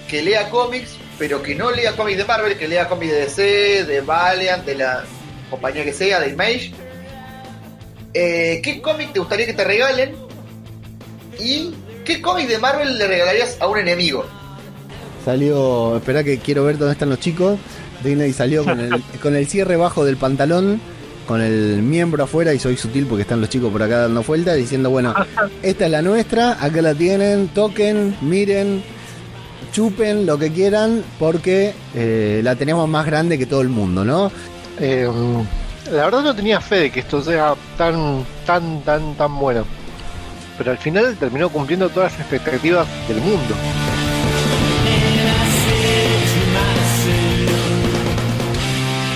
[0.09, 3.85] que lea cómics, pero que no lea cómics de Marvel, que lea cómics de DC,
[3.85, 5.03] de Valiant, de la
[5.49, 6.73] compañía que sea, de Image?
[8.14, 10.15] Eh, ¿Qué cómic te gustaría que te regalen?
[11.40, 11.73] ¿Y
[12.06, 14.26] qué cómic de Marvel le regalarías a un enemigo?
[15.26, 17.57] Salió, espera que quiero ver dónde están los chicos.
[18.03, 20.80] Disney salió con el, con el cierre bajo del pantalón,
[21.27, 24.57] con el miembro afuera, y soy sutil porque están los chicos por acá dando vueltas,
[24.57, 25.14] diciendo, bueno,
[25.64, 28.84] esta es la nuestra, acá la tienen, toquen, miren,
[29.72, 34.31] chupen lo que quieran, porque eh, la tenemos más grande que todo el mundo, ¿no?
[34.80, 35.07] Eh,
[35.91, 39.65] la verdad no tenía fe de que esto sea tan, tan, tan, tan bueno.
[40.57, 43.55] Pero al final terminó cumpliendo todas las expectativas del mundo.